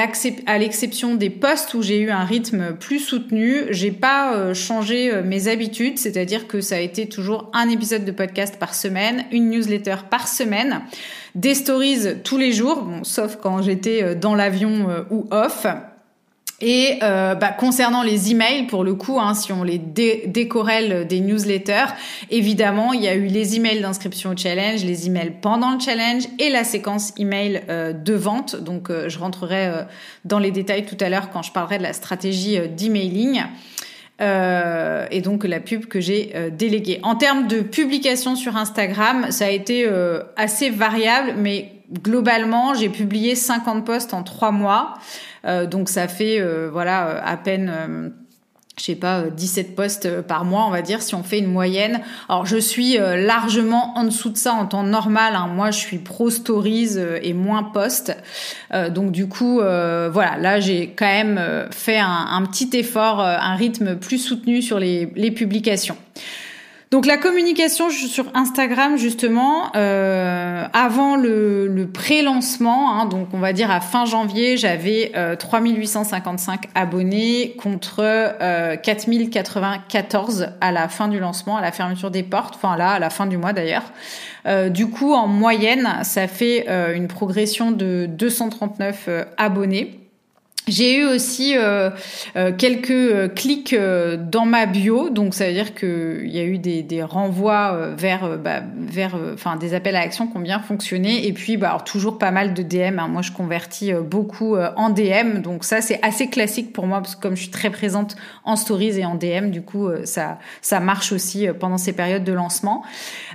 [0.59, 5.23] l'exception des posts où j'ai eu un rythme plus soutenu, j'ai pas euh, changé euh,
[5.23, 9.51] mes habitudes, c'est-à-dire que ça a été toujours un épisode de podcast par semaine, une
[9.51, 10.81] newsletter par semaine,
[11.37, 15.67] des stories tous les jours, bon, sauf quand j'étais dans l'avion ou off.
[16.63, 21.21] Et euh, bah, concernant les emails, pour le coup, hein, si on les décorelle des
[21.21, 21.87] newsletters,
[22.31, 26.25] évidemment, il y a eu les emails d'inscription au challenge, les emails pendant le challenge
[26.39, 28.57] et la séquence email euh, de vente.
[28.57, 29.83] Donc, euh, je rentrerai euh,
[30.27, 33.43] dans les détails tout à l'heure quand je parlerai de la stratégie d'emailing.
[34.21, 37.01] et donc la pub que j'ai déléguée.
[37.03, 39.89] En termes de publication sur Instagram, ça a été
[40.37, 44.95] assez variable, mais globalement, j'ai publié 50 posts en trois mois.
[45.47, 48.12] Euh, donc ça fait euh, voilà à peine
[48.78, 52.01] je sais pas, 17 postes par mois, on va dire, si on fait une moyenne.
[52.30, 55.34] Alors, je suis largement en dessous de ça en temps normal.
[55.36, 55.49] Hein.
[55.49, 58.16] Moi, je suis pro stories et moins post.
[58.88, 64.16] donc, du coup, voilà, là, j'ai quand même fait un, petit effort, un rythme plus
[64.16, 65.99] soutenu sur les publications.
[66.91, 73.70] Donc la communication sur Instagram justement euh, avant le, pré-lancement, hein, donc on va dire
[73.70, 81.57] à fin janvier, j'avais euh, 3855 abonnés contre euh, 4094 à la fin du lancement,
[81.57, 83.84] à la fermeture des portes, enfin là à la fin du mois d'ailleurs.
[84.47, 90.00] Euh, du coup en moyenne, ça fait euh, une progression de 239 euh, abonnés.
[90.71, 91.91] J'ai eu aussi euh,
[92.37, 96.59] euh, quelques euh, clics dans ma bio, donc ça veut dire qu'il y a eu
[96.59, 101.27] des, des renvois vers, bah, vers, enfin des appels à action qui ont bien fonctionné,
[101.27, 102.99] et puis bah, alors, toujours pas mal de DM.
[102.99, 103.09] Hein.
[103.09, 107.21] Moi, je convertis beaucoup en DM, donc ça c'est assez classique pour moi parce que
[107.21, 111.12] comme je suis très présente en stories et en DM, du coup ça ça marche
[111.12, 112.85] aussi pendant ces périodes de lancement.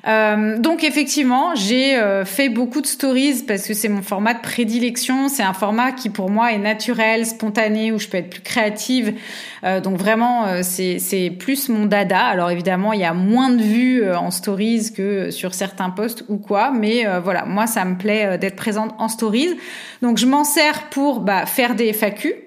[0.06, 5.28] donc effectivement, j'ai fait beaucoup de stories parce que c'est mon format de prédilection.
[5.28, 9.14] C'est un format qui pour moi est naturel spontanée, où je peux être plus créative.
[9.64, 12.24] Euh, donc vraiment, euh, c'est plus mon dada.
[12.24, 16.24] Alors évidemment, il y a moins de vues euh, en stories que sur certains posts
[16.30, 19.58] ou quoi, mais voilà, moi ça me plaît d'être présente en stories.
[20.02, 22.45] Donc je m'en sers pour bah, faire des FAQ.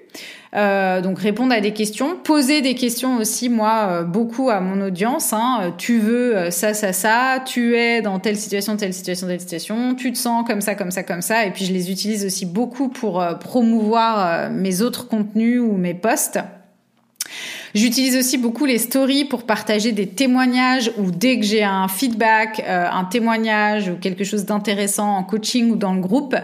[0.55, 4.81] Euh, donc répondre à des questions, poser des questions aussi moi euh, beaucoup à mon
[4.83, 5.31] audience.
[5.31, 5.59] Hein.
[5.61, 9.93] Euh, tu veux ça ça ça, tu es dans telle situation telle situation telle situation,
[9.93, 11.45] tu te sens comme ça comme ça comme ça.
[11.45, 16.39] Et puis je les utilise aussi beaucoup pour promouvoir mes autres contenus ou mes posts.
[17.75, 22.63] J'utilise aussi beaucoup les stories pour partager des témoignages ou dès que j'ai un feedback,
[22.67, 26.35] euh, un témoignage ou quelque chose d'intéressant en coaching ou dans le groupe.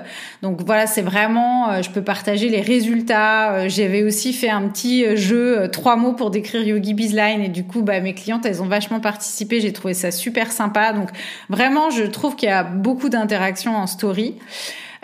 [0.44, 3.54] Donc voilà, c'est vraiment, euh, je peux partager les résultats.
[3.54, 7.64] Euh, j'avais aussi fait un petit jeu, trois mots pour décrire Yogi Bizline et du
[7.64, 9.62] coup, bah, mes clientes, elles ont vachement participé.
[9.62, 10.94] J'ai trouvé ça super sympa.
[10.94, 11.10] Donc
[11.50, 14.36] vraiment, je trouve qu'il y a beaucoup d'interactions en story.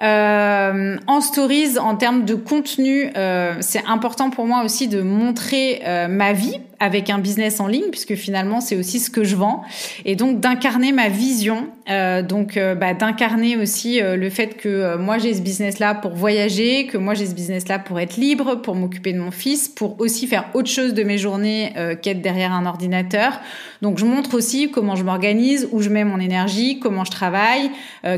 [0.01, 5.81] Euh, en stories, en termes de contenu, euh, c'est important pour moi aussi de montrer
[5.85, 9.35] euh, ma vie avec un business en ligne, puisque finalement c'est aussi ce que je
[9.35, 9.61] vends,
[10.03, 14.97] et donc d'incarner ma vision, euh, donc euh, bah, d'incarner aussi euh, le fait que
[14.97, 18.73] moi j'ai ce business-là pour voyager, que moi j'ai ce business-là pour être libre, pour
[18.75, 22.65] m'occuper de mon fils, pour aussi faire autre chose de mes journées qu'être derrière un
[22.65, 23.39] ordinateur.
[23.83, 27.69] Donc je montre aussi comment je m'organise, où je mets mon énergie, comment je travaille,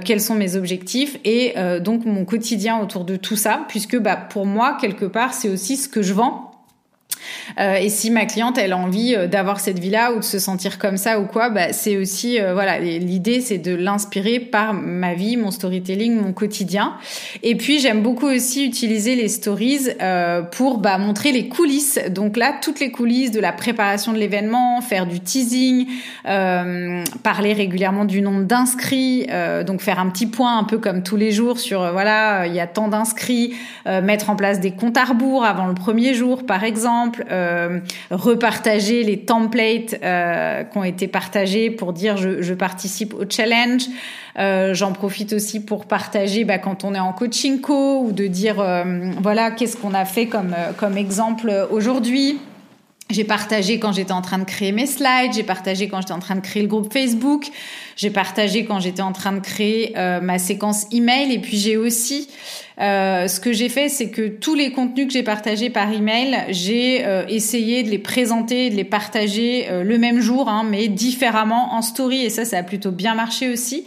[0.05, 4.45] quels sont mes objectifs et donc mon quotidien autour de tout ça, puisque bah, pour
[4.45, 6.53] moi quelque part c'est aussi ce que je vends
[7.59, 10.39] euh, et si ma cliente elle a envie euh, d'avoir cette vie-là ou de se
[10.39, 14.74] sentir comme ça ou quoi, bah, c'est aussi euh, voilà l'idée c'est de l'inspirer par
[14.74, 16.95] ma vie, mon storytelling, mon quotidien.
[17.41, 19.89] Et puis j'aime beaucoup aussi utiliser les stories
[20.51, 21.99] pour bah, montrer les coulisses.
[22.09, 25.88] Donc là toutes les coulisses de la préparation de l'événement, faire du teasing,
[26.24, 29.28] parler régulièrement du nombre d'inscrits,
[29.65, 32.59] donc faire un petit point un peu comme tous les jours sur voilà il y
[32.59, 33.55] a tant d'inscrits,
[33.86, 37.12] mettre en place des comptes à rebours avant le premier jour par exemple.
[37.30, 37.80] Euh,
[38.11, 43.84] repartager les templates euh, qui ont été partagés pour dire je, participe au challenge.
[44.39, 48.28] Euh, J'en profite aussi pour partager bah, quand on est en coaching co ou de
[48.28, 48.64] dire
[49.22, 52.39] voilà qu'est-ce qu'on a fait comme comme exemple aujourd'hui.
[53.14, 56.20] J'ai partagé quand j'étais en train de créer mes slides, j'ai partagé quand j'étais en
[56.20, 57.45] train de créer le groupe Facebook,
[57.95, 61.78] j'ai partagé quand j'étais en train de créer euh, ma séquence email et puis j'ai
[61.78, 62.28] aussi
[62.80, 66.45] euh, ce que j'ai fait, c'est que tous les contenus que j'ai partagés par email,
[66.49, 70.88] j'ai euh, essayé de les présenter, de les partager euh, le même jour, hein, mais
[70.88, 73.86] différemment en story et ça, ça a plutôt bien marché aussi.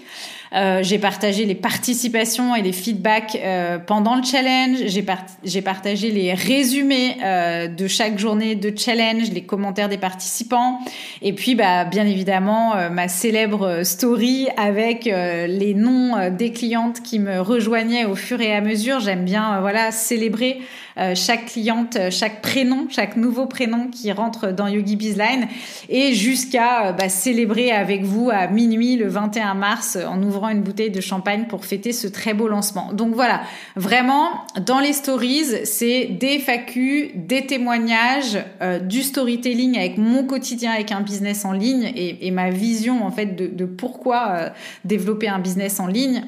[0.54, 4.78] Euh, j'ai partagé les participations et les feedbacks euh, pendant le challenge.
[4.86, 5.04] J'ai,
[5.44, 10.80] j'ai partagé les résumés euh, de chaque journée de challenge, les commentaires des participants.
[11.22, 17.40] Et puis, bah, bien évidemment, ma célèbre story avec les noms des clientes qui me
[17.40, 19.00] rejoignaient au fur et à mesure.
[19.00, 20.60] J'aime bien, voilà, célébrer
[20.98, 25.46] euh, chaque cliente, euh, chaque prénom, chaque nouveau prénom qui rentre dans Yogi Bizline
[25.90, 30.62] et jusqu'à euh, bah, célébrer avec vous à minuit le 21 mars en ouvrant une
[30.62, 32.94] bouteille de champagne pour fêter ce très beau lancement.
[32.94, 33.42] Donc voilà,
[33.76, 38.38] vraiment dans les stories, c'est des FAQ, des témoignages,
[38.82, 43.10] du storytelling avec mon quotidien avec un business en ligne et, et ma vision en
[43.10, 44.52] fait de, de pourquoi
[44.84, 46.24] développer un business en ligne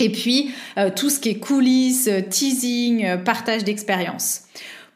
[0.00, 4.42] et puis, euh, tout ce qui est coulisses, euh, teasing, euh, partage d'expérience.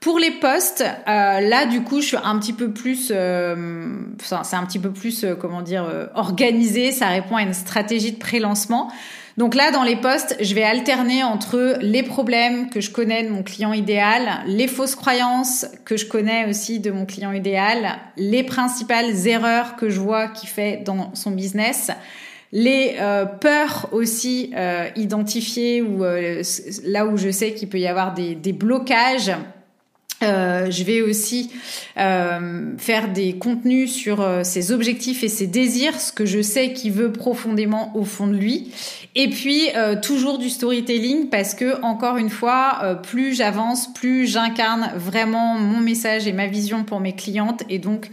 [0.00, 4.78] Pour les posts, là du coup, je suis un petit peu plus, c'est un petit
[4.78, 6.92] peu plus, comment dire, organisé.
[6.92, 8.92] Ça répond à une stratégie de pré-lancement.
[9.36, 13.30] Donc là, dans les posts, je vais alterner entre les problèmes que je connais de
[13.30, 18.44] mon client idéal, les fausses croyances que je connais aussi de mon client idéal, les
[18.44, 21.90] principales erreurs que je vois qu'il fait dans son business,
[22.55, 26.40] les euh, peurs aussi euh, identifiées ou euh,
[26.84, 29.32] là où je sais qu'il peut y avoir des, des blocages
[30.22, 31.50] je vais aussi
[31.98, 37.12] faire des contenus sur ses objectifs et ses désirs, ce que je sais qu'il veut
[37.12, 38.72] profondément au fond de lui.
[39.17, 39.69] Et puis
[40.03, 46.27] toujours du storytelling parce que encore une fois, plus j'avance, plus j'incarne vraiment mon message
[46.27, 48.11] et ma vision pour mes clientes et donc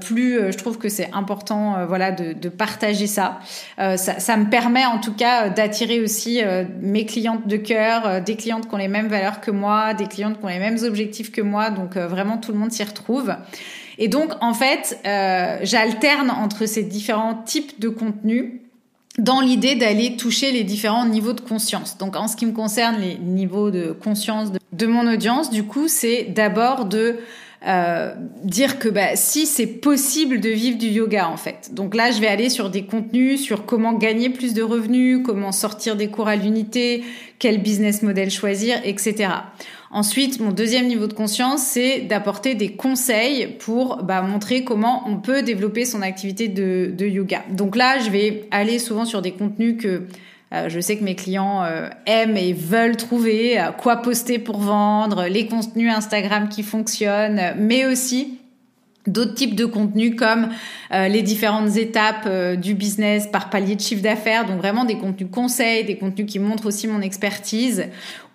[0.00, 3.40] plus je trouve que c'est important, voilà, de, de, partager ça.
[3.76, 3.96] ça.
[3.96, 4.36] ça.
[4.38, 6.40] me permet en tout cas d'attirer aussi
[6.80, 10.38] mes clientes de cœur, des clientes qui ont les mêmes valeurs que moi, des clientes
[10.38, 13.34] qui ont les mêmes objectifs que moi, donc euh, vraiment tout le monde s'y retrouve.
[13.98, 18.61] Et donc en fait, euh, j'alterne entre ces différents types de contenus
[19.18, 21.98] dans l'idée d'aller toucher les différents niveaux de conscience.
[21.98, 25.86] Donc en ce qui me concerne, les niveaux de conscience de, mon audience, du coup,
[25.86, 27.16] c'est d'abord de
[27.66, 31.70] euh, dire que bah, si c'est possible de vivre du yoga en fait.
[31.72, 35.52] Donc là, je vais aller sur des contenus sur comment gagner plus de revenus, comment
[35.52, 37.04] sortir des cours à l'unité,
[37.38, 39.28] quel business model choisir, etc.
[39.94, 45.18] Ensuite, mon deuxième niveau de conscience, c'est d'apporter des conseils pour bah, montrer comment on
[45.18, 47.42] peut développer son activité de, yoga.
[47.50, 50.06] Donc là, je vais aller souvent sur des contenus que
[50.54, 54.60] euh, je sais que mes clients euh, aiment et veulent trouver, euh, quoi poster pour
[54.60, 58.38] vendre, les contenus Instagram qui fonctionnent, mais aussi
[59.06, 60.50] d'autres types de contenus comme
[60.92, 65.82] les différentes étapes du business par palier de chiffre d'affaires, donc vraiment des contenus conseils,
[65.82, 67.86] des contenus qui montrent aussi mon expertise,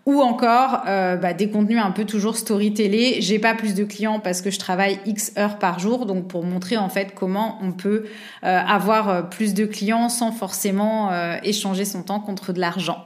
[0.08, 3.18] ou encore euh, bah, des contenus un peu toujours storytellés.
[3.20, 6.46] J'ai pas plus de clients parce que je travaille X heures par jour, donc pour
[6.46, 8.06] montrer en fait comment on peut
[8.46, 11.12] euh, avoir euh, plus de clients sans forcément
[11.44, 13.04] échanger son temps contre de l'argent.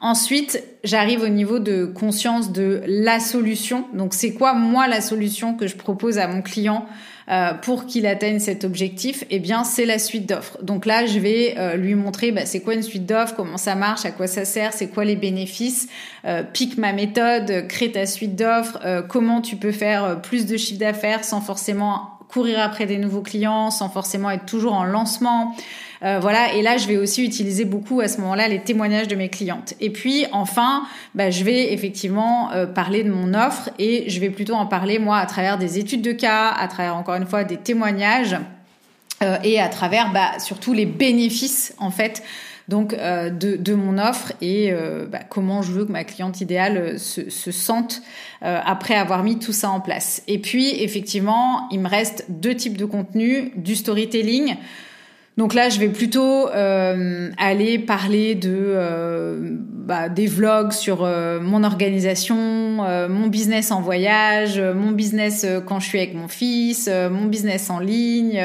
[0.00, 3.86] Ensuite, j'arrive au niveau de conscience de la solution.
[3.92, 6.86] Donc c'est quoi moi la solution que je propose à mon client
[7.30, 10.58] euh, pour qu'il atteigne cet objectif, eh bien, c'est la suite d'offres.
[10.62, 13.74] Donc là, je vais euh, lui montrer bah, c'est quoi une suite d'offres, comment ça
[13.74, 15.88] marche, à quoi ça sert, c'est quoi les bénéfices.
[16.24, 18.78] Euh, pique ma méthode, crée ta suite d'offres,
[19.08, 23.70] comment tu peux faire plus de chiffre d'affaires sans forcément courir après des nouveaux clients,
[23.70, 25.54] sans forcément être toujours en lancement.
[26.04, 29.14] Euh, voilà, et là, je vais aussi utiliser beaucoup à ce moment-là les témoignages de
[29.14, 29.74] mes clientes.
[29.80, 34.28] Et puis, enfin, bah, je vais effectivement euh, parler de mon offre et je vais
[34.28, 37.44] plutôt en parler, moi, à travers des études de cas, à travers, encore une fois,
[37.44, 38.36] des témoignages
[39.22, 42.22] euh, et à travers bah, surtout les bénéfices, en fait,
[42.68, 44.72] donc de, mon offre et
[45.12, 48.00] bah, comment je veux que ma cliente idéale se, se sente
[48.40, 50.22] après avoir mis tout ça en place.
[50.28, 54.56] Et puis effectivement, il me reste deux types de contenus, du storytelling.
[55.36, 61.40] Donc là, je vais plutôt euh, aller parler de euh, bah, des vlogs sur euh,
[61.40, 67.24] mon organisation, mon business en voyage, mon business quand je suis avec mon fils, mon
[67.24, 68.40] business en ligne,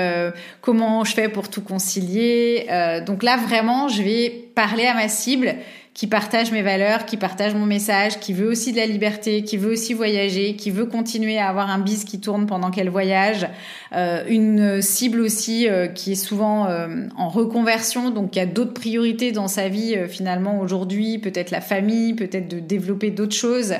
[0.62, 2.68] comment je fais pour tout concilier.
[3.06, 5.56] donc là, vraiment, je vais parler à ma cible
[5.94, 9.58] qui partage mes valeurs, qui partage mon message, qui veut aussi de la liberté, qui
[9.58, 13.48] veut aussi voyager, qui veut continuer à avoir un bis qui tourne pendant qu'elle voyage,
[13.94, 18.74] euh, une cible aussi euh, qui est souvent euh, en reconversion, donc qui a d'autres
[18.74, 23.74] priorités dans sa vie finalement aujourd'hui, peut-être la famille, peut-être de développer d'autres choses,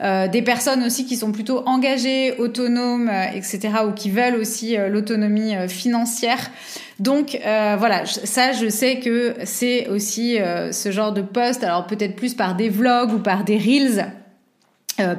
[0.00, 3.58] des personnes aussi qui sont plutôt engagées, autonomes, etc.,
[3.88, 6.50] ou qui veulent aussi l'autonomie financière.
[6.98, 10.36] Donc voilà, ça je sais que c'est aussi
[10.72, 14.12] ce genre de poste, alors peut-être plus par des vlogs ou par des reels,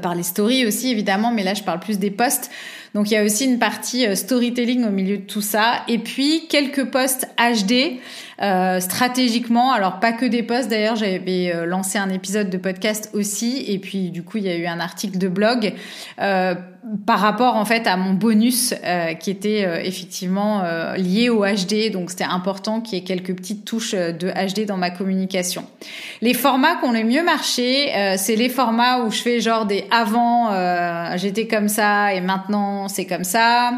[0.02, 2.52] par les stories aussi évidemment, mais là je parle plus des posts
[2.96, 5.84] donc il y a aussi une partie euh, storytelling au milieu de tout ça.
[5.88, 8.00] Et puis quelques posts HD
[8.41, 9.72] euh, stratégiquement.
[9.72, 13.66] Alors pas que des posts d'ailleurs, j'avais euh, lancé un épisode de podcast aussi.
[13.68, 15.74] Et puis du coup il y a eu un article de blog.
[16.22, 16.56] Euh,
[17.06, 20.64] par rapport en fait à mon bonus euh, qui était euh, effectivement
[20.98, 24.78] lié au HD, donc c'était important qu'il y ait quelques petites touches de HD dans
[24.78, 25.66] ma communication.
[26.22, 29.86] Les formats qui ont le mieux marché, c'est les formats où je fais genre des
[29.91, 30.49] avant,
[31.18, 33.74] j'étais comme ça et maintenant c'est comme ça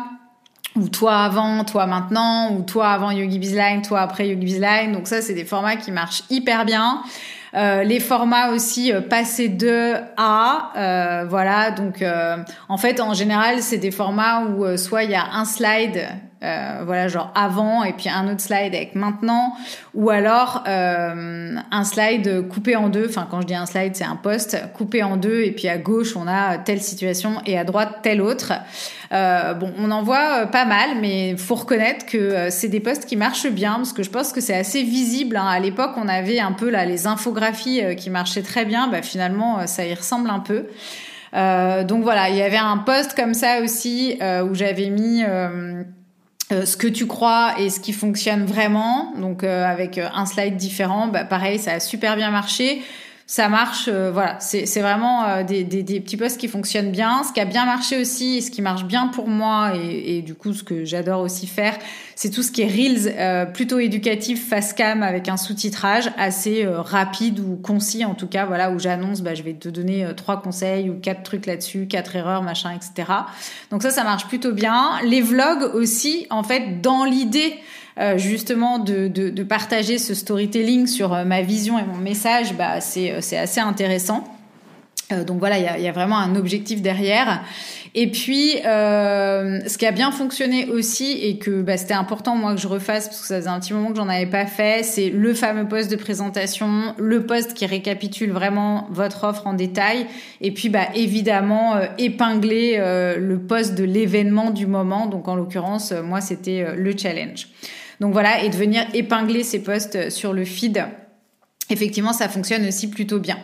[0.76, 4.92] ou toi avant, toi maintenant, ou toi avant Yogi Bizline, toi après Yogi Bizline.
[4.94, 7.04] Donc ça, c'est des formats qui marchent hyper bien.
[7.54, 11.72] Euh, les formats aussi euh, passer de à, euh, voilà.
[11.72, 12.04] Donc
[12.70, 16.08] en fait, en général, c'est des formats où soit il y a un slide
[16.44, 19.54] Euh, voilà, genre avant et puis un autre slide avec maintenant,
[19.94, 23.06] ou alors euh, un slide coupé en deux.
[23.08, 25.78] Enfin, quand je dis un slide, c'est un post coupé en deux et puis à
[25.78, 28.54] gauche on a telle situation et à droite telle autre.
[29.12, 33.18] Euh, bon, on en voit pas mal, mais faut reconnaître que c'est des posts qui
[33.18, 35.38] marchent bien parce que je pense que c'est assez visible.
[35.38, 35.46] Hein.
[35.48, 38.88] À l'époque, on avait un peu là les infographies qui marchaient très bien.
[38.88, 40.66] Bah, finalement, ça y ressemble un peu.
[41.34, 45.24] Euh, donc voilà, il y avait un post comme ça aussi euh, où j'avais mis
[46.52, 49.14] euh, ce que tu crois et ce qui fonctionne vraiment.
[49.18, 52.82] Donc avec un slide différent, bah, pareil, ça a super bien marché
[53.32, 53.86] ça marche.
[53.88, 57.24] Euh, voilà, c'est vraiment euh, des, des, des, petits posts qui fonctionnent bien.
[57.24, 60.36] Ce qui a bien marché aussi, ce qui marche bien pour moi, et, et du
[60.36, 61.78] coup ce que j'adore aussi faire,
[62.16, 66.68] c'est tout ce qui est reels euh, plutôt éducatif, face cam avec un sous-titrage assez
[66.68, 68.46] rapide ou concis en tout cas.
[68.46, 72.14] Voilà, où j'annonce, bah, je vais te donner trois conseils ou quatre trucs là-dessus, quatre
[72.18, 73.14] erreurs, machin, etc.
[73.70, 75.00] Donc ça, ça marche plutôt bien.
[75.06, 77.56] Les vlogs aussi, en fait, dans l'idée
[78.00, 82.54] euh, justement de, de, de, partager ce storytelling sur euh, ma vision et mon message,
[82.56, 84.24] bah, c'est, euh, assez intéressant.
[85.28, 87.44] donc voilà, il y a, y a, vraiment un objectif derrière.
[87.94, 92.56] Et puis, euh, ce qui a bien fonctionné aussi et que bah, c'était important moi
[92.56, 94.84] que je refasse parce que ça faisait un petit moment que j'en avais pas fait,
[94.84, 100.08] c'est le fameux poste de présentation, le poste qui récapitule vraiment votre offre en détail,
[100.40, 105.08] et puis bah évidemment épingler euh, le poste de l'événement du moment.
[105.08, 107.48] Donc en l'occurrence, moi c'était le challenge.
[108.02, 110.84] Donc voilà, et de venir épingler ces posts sur le feed.
[111.70, 113.38] Effectivement, ça fonctionne aussi plutôt bien.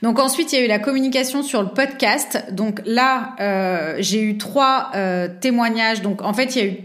[0.00, 2.46] Donc ensuite, il y a eu la communication sur le podcast.
[2.52, 6.02] Donc là, euh, j'ai eu trois euh, témoignages.
[6.02, 6.78] Donc en fait, il y a eu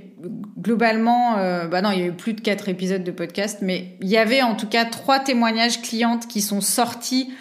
[0.60, 3.96] globalement, euh, bah non, il y a eu plus de quatre épisodes de podcast, mais
[4.02, 7.32] il y avait en tout cas trois témoignages clientes qui sont sortis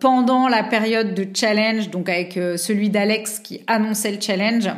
[0.00, 1.90] pendant la période de challenge.
[1.90, 4.70] Donc avec celui d'Alex qui annonçait le challenge.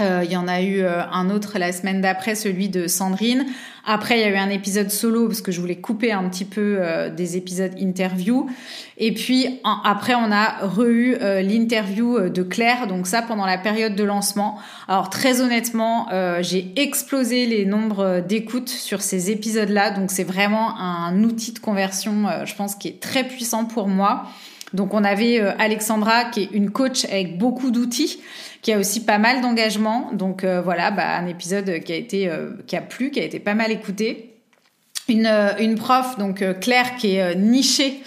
[0.00, 3.46] Euh, il y en a eu euh, un autre la semaine d'après, celui de Sandrine.
[3.84, 6.44] Après, il y a eu un épisode solo parce que je voulais couper un petit
[6.44, 8.48] peu euh, des épisodes interview.
[8.98, 12.86] Et puis après, on a re-eu l'interview de Claire.
[12.86, 14.58] Donc ça, pendant la période de lancement.
[14.88, 16.08] Alors très honnêtement,
[16.42, 19.92] j'ai explosé les nombres d'écoutes sur ces épisodes-là.
[19.92, 24.26] Donc c'est vraiment un outil de conversion, je pense, qui est très puissant pour moi.
[24.74, 28.20] Donc on avait Alexandra qui est une coach avec beaucoup d'outils
[28.62, 30.10] qui a aussi pas mal d'engagement.
[30.12, 33.24] Donc euh, voilà, bah, un épisode qui a été euh, qui a plu, qui a
[33.24, 34.26] été pas mal écouté.
[35.08, 38.00] Une, euh, une prof, donc Claire, qui est nichée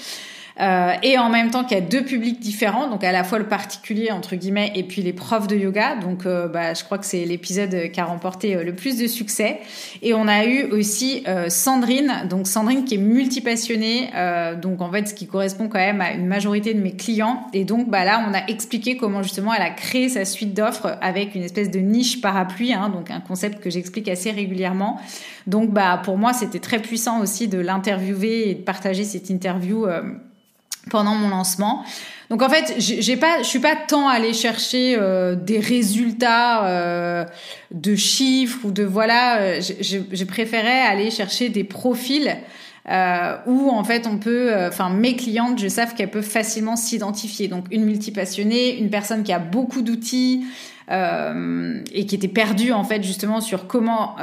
[0.60, 3.40] euh, et en même temps qu'il y a deux publics différents, donc à la fois
[3.40, 5.96] le particulier entre guillemets et puis les profs de yoga.
[5.96, 9.08] Donc euh, bah, je crois que c'est l'épisode qui a remporté euh, le plus de
[9.08, 9.62] succès.
[10.02, 14.10] Et on a eu aussi Sandrine, donc Sandrine qui est multipassionnée,
[14.62, 17.48] donc en fait ce qui correspond quand même à une majorité de mes clients.
[17.54, 20.98] Et donc bah là on a expliqué comment justement elle a créé sa suite d'offres
[21.02, 25.00] avec une espèce de niche parapluie, hein, donc un concept que j'explique assez régulièrement.
[25.48, 29.86] Donc bah pour moi c'était très puissant aussi de l'interviewer et de partager cette interview
[30.90, 31.84] pendant mon lancement.
[32.30, 37.26] Donc en fait, j'ai pas, je suis pas tant allée chercher euh, des résultats euh,
[37.72, 39.38] de chiffres ou de voilà.
[39.38, 42.36] Euh, j'ai préféré aller chercher des profils
[42.90, 47.48] euh, où en fait on peut, enfin mes clientes, je sais qu'elles peuvent facilement s'identifier.
[47.48, 50.46] Donc une multipassionnée, une personne qui a beaucoup d'outils
[50.90, 54.16] et qui était perdue en fait justement sur comment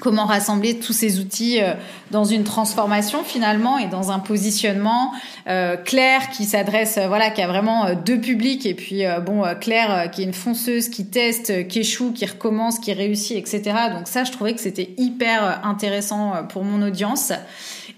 [0.00, 1.74] comment rassembler tous ces outils euh,
[2.10, 5.12] dans une transformation finalement et dans un positionnement
[5.48, 10.10] euh, clair qui s'adresse euh, voilà qui a vraiment deux publics et puis bon Claire
[10.10, 14.24] qui est une fonceuse qui teste qui échoue qui recommence qui réussit etc donc ça
[14.24, 17.32] je trouvais que c'était hyper intéressant pour mon audience.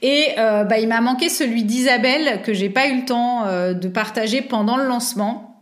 [0.03, 4.43] Et bah, il m'a manqué celui d'Isabelle que j'ai pas eu le temps de partager
[4.43, 5.54] pendant le lancement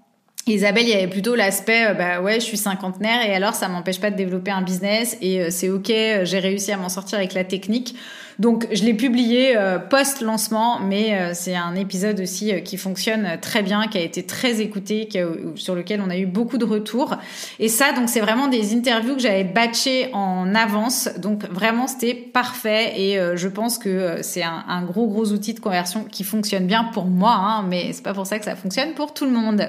[0.49, 3.69] Isabelle, il y avait plutôt l'aspect, euh, bah ouais, je suis cinquantenaire et alors ça
[3.69, 6.89] m'empêche pas de développer un business et euh, c'est ok, euh, j'ai réussi à m'en
[6.89, 7.95] sortir avec la technique.
[8.41, 9.55] Donc je l'ai publié
[9.91, 14.63] post lancement, mais c'est un épisode aussi qui fonctionne très bien, qui a été très
[14.63, 15.07] écouté,
[15.55, 17.15] sur lequel on a eu beaucoup de retours.
[17.61, 22.15] Et ça, donc c'est vraiment des interviews que j'avais batchées en avance, donc vraiment c'était
[22.15, 26.85] parfait et je pense que c'est un, gros gros outil de conversion qui fonctionne bien
[26.85, 29.69] pour moi, hein, mais c'est pas pour ça que ça fonctionne pour tout le monde.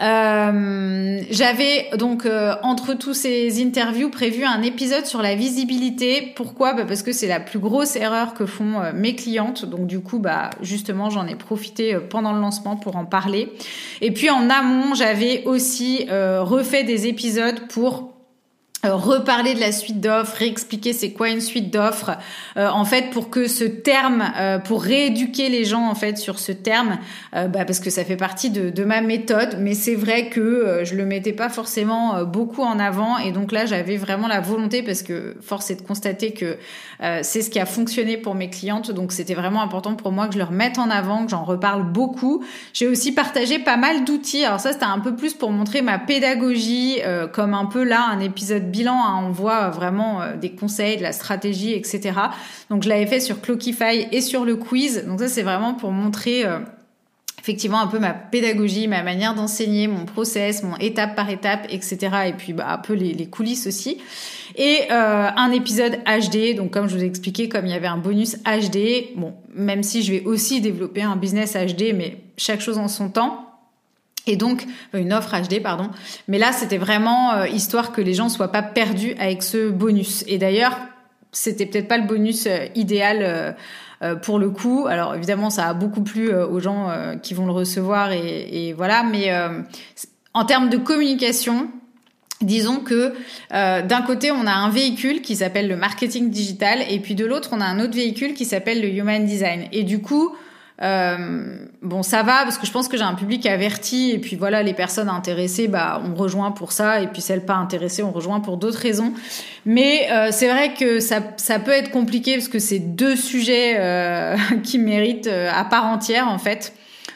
[0.00, 6.32] Euh, J'avais donc euh, entre tous ces interviews prévu un épisode sur la visibilité.
[6.36, 6.74] Pourquoi?
[6.74, 9.64] Bah Parce que c'est la plus grosse erreur que font euh, mes clientes.
[9.64, 13.52] Donc du coup, bah justement, j'en ai profité pendant le lancement pour en parler.
[14.00, 18.17] Et puis en amont, j'avais aussi refait des épisodes pour
[18.84, 22.12] euh, reparler de la suite d'offres, réexpliquer c'est quoi une suite d'offres,
[22.56, 26.38] euh, en fait pour que ce terme, euh, pour rééduquer les gens en fait sur
[26.38, 26.98] ce terme,
[27.32, 30.94] bah, parce que ça fait partie de, de ma méthode, mais c'est vrai que je
[30.94, 35.02] le mettais pas forcément beaucoup en avant et donc là j'avais vraiment la volonté parce
[35.02, 36.56] que force est de constater que
[37.22, 40.34] c'est ce qui a fonctionné pour mes clientes, donc c'était vraiment important pour moi que
[40.34, 42.44] je leur mette en avant, que j'en reparle beaucoup.
[42.72, 45.98] J'ai aussi partagé pas mal d'outils, alors ça c'était un peu plus pour montrer ma
[45.98, 46.98] pédagogie,
[47.32, 51.02] comme un peu là un épisode bilan, hein, on voit vraiment euh, des conseils, de
[51.02, 52.12] la stratégie, etc.
[52.70, 55.04] Donc je l'avais fait sur Clockify et sur le quiz.
[55.06, 56.58] Donc ça c'est vraiment pour montrer euh,
[57.40, 61.98] effectivement un peu ma pédagogie, ma manière d'enseigner, mon process, mon étape par étape, etc.
[62.26, 63.98] Et puis bah, un peu les, coulisses aussi.
[64.56, 67.86] Et euh, un épisode HD, donc comme je vous ai expliqué, comme il y avait
[67.86, 72.60] un bonus HD, bon, même si je vais aussi développer un business HD, mais chaque
[72.60, 73.47] chose en son temps.
[74.28, 75.90] Et donc euh, une offre HD pardon.
[76.28, 80.22] Mais là c'était vraiment euh, histoire que les gens soient pas perdus avec ce bonus.
[80.28, 80.78] Et d'ailleurs
[81.32, 83.56] c'était peut-être pas le bonus euh, idéal
[84.22, 84.86] pour le coup.
[84.88, 86.88] Alors évidemment ça a beaucoup plu aux gens
[87.20, 89.02] qui vont le recevoir et, voilà.
[89.02, 89.32] Mais
[90.34, 91.68] en termes de communication,
[92.40, 93.14] Disons que
[93.50, 97.48] d'un côté, on a un véhicule qui s'appelle le marketing digital et puis de l'autre,
[97.50, 99.64] on a un autre véhicule qui s'appelle le human design.
[99.72, 100.32] Et du coup,
[100.80, 104.36] euh, bon, ça va parce que je pense que j'ai un public averti et puis
[104.36, 108.12] voilà, les personnes intéressées, bah, on rejoint pour ça et puis celles pas intéressées, on
[108.12, 109.12] rejoint pour d'autres raisons.
[109.66, 113.76] Mais euh, c'est vrai que ça, ça peut être compliqué parce que c'est deux sujets
[113.78, 116.74] euh, qui méritent euh, à part entière en fait.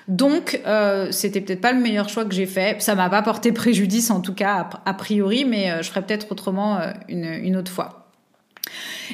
[0.08, 2.82] Donc, euh, c'était peut-être pas le meilleur choix que j'ai fait.
[2.82, 6.80] Ça m'a pas porté préjudice en tout cas a, priori, mais je ferai peut-être autrement
[7.08, 8.01] une, une autre fois.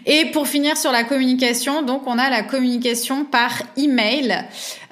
[0.06, 4.44] Et pour finir sur la communication, donc on a la communication par email.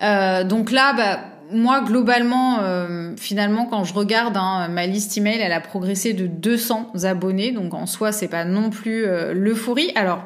[0.02, 1.20] Euh, donc là, bah,
[1.52, 6.26] moi globalement, euh, finalement, quand je regarde hein, ma liste email, elle a progressé de
[6.26, 7.52] 200 abonnés.
[7.52, 9.92] Donc en soi, c'est pas non plus euh, l'euphorie.
[9.94, 10.20] Alors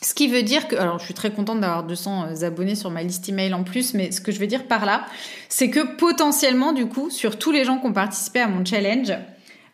[0.00, 3.02] ce qui veut dire que, alors je suis très contente d'avoir 200 abonnés sur ma
[3.02, 5.06] liste email en plus, mais ce que je veux dire par là,
[5.48, 9.12] c'est que potentiellement, du coup, sur tous les gens qui ont participé à mon challenge,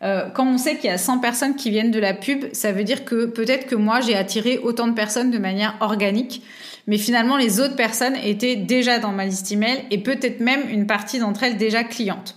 [0.03, 2.71] euh, quand on sait qu'il y a 100 personnes qui viennent de la pub, ça
[2.71, 6.43] veut dire que peut-être que moi j'ai attiré autant de personnes de manière organique,
[6.87, 10.87] mais finalement les autres personnes étaient déjà dans ma liste email et peut-être même une
[10.87, 12.35] partie d'entre elles déjà clientes.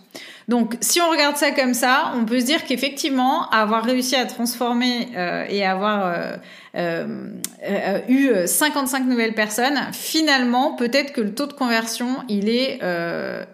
[0.49, 4.25] Donc, si on regarde ça comme ça, on peut se dire qu'effectivement, avoir réussi à
[4.25, 6.37] transformer euh, et avoir euh,
[6.75, 12.81] euh, eu 55 nouvelles personnes, finalement, peut-être que le taux de conversion, il est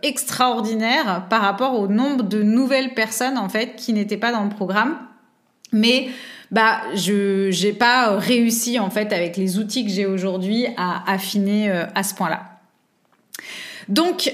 [0.02, 4.50] extraordinaire par rapport au nombre de nouvelles personnes en fait qui n'étaient pas dans le
[4.50, 4.96] programme.
[5.72, 6.08] Mais
[6.52, 11.68] bah, je j'ai pas réussi en fait avec les outils que j'ai aujourd'hui à affiner
[11.94, 12.44] à ce point-là.
[13.88, 14.32] Donc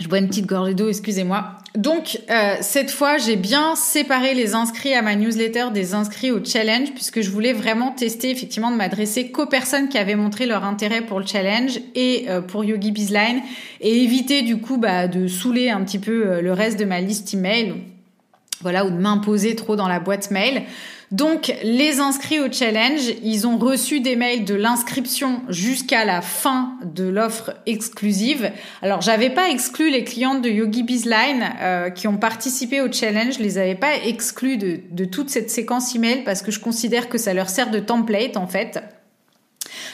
[0.00, 1.54] je bois une petite gorgée d'eau, excusez-moi.
[1.74, 6.42] Donc, euh, cette fois, j'ai bien séparé les inscrits à ma newsletter des inscrits au
[6.44, 10.64] challenge, puisque je voulais vraiment tester, effectivement, de m'adresser qu'aux personnes qui avaient montré leur
[10.64, 13.42] intérêt pour le challenge et euh, pour Yogi Bizline,
[13.80, 17.00] et éviter, du coup, bah, de saouler un petit peu euh, le reste de ma
[17.00, 17.74] liste email,
[18.60, 20.62] voilà, ou de m'imposer trop dans la boîte mail.
[21.10, 26.74] Donc, les inscrits au challenge, ils ont reçu des mails de l'inscription jusqu'à la fin
[26.84, 28.50] de l'offre exclusive.
[28.82, 33.34] Alors, j'avais pas exclu les clientes de Yogi Bizline euh, qui ont participé au challenge.
[33.38, 37.08] Je les avais pas exclus de, de toute cette séquence email parce que je considère
[37.08, 38.78] que ça leur sert de template en fait.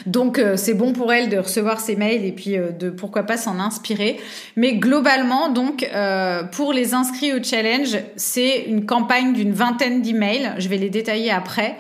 [0.07, 3.25] Donc euh, c'est bon pour elle de recevoir ces mails et puis euh, de pourquoi
[3.25, 4.19] pas s'en inspirer.
[4.57, 10.53] Mais globalement, donc euh, pour les inscrits au challenge, c'est une campagne d'une vingtaine d'emails.
[10.59, 11.77] Je vais les détailler après.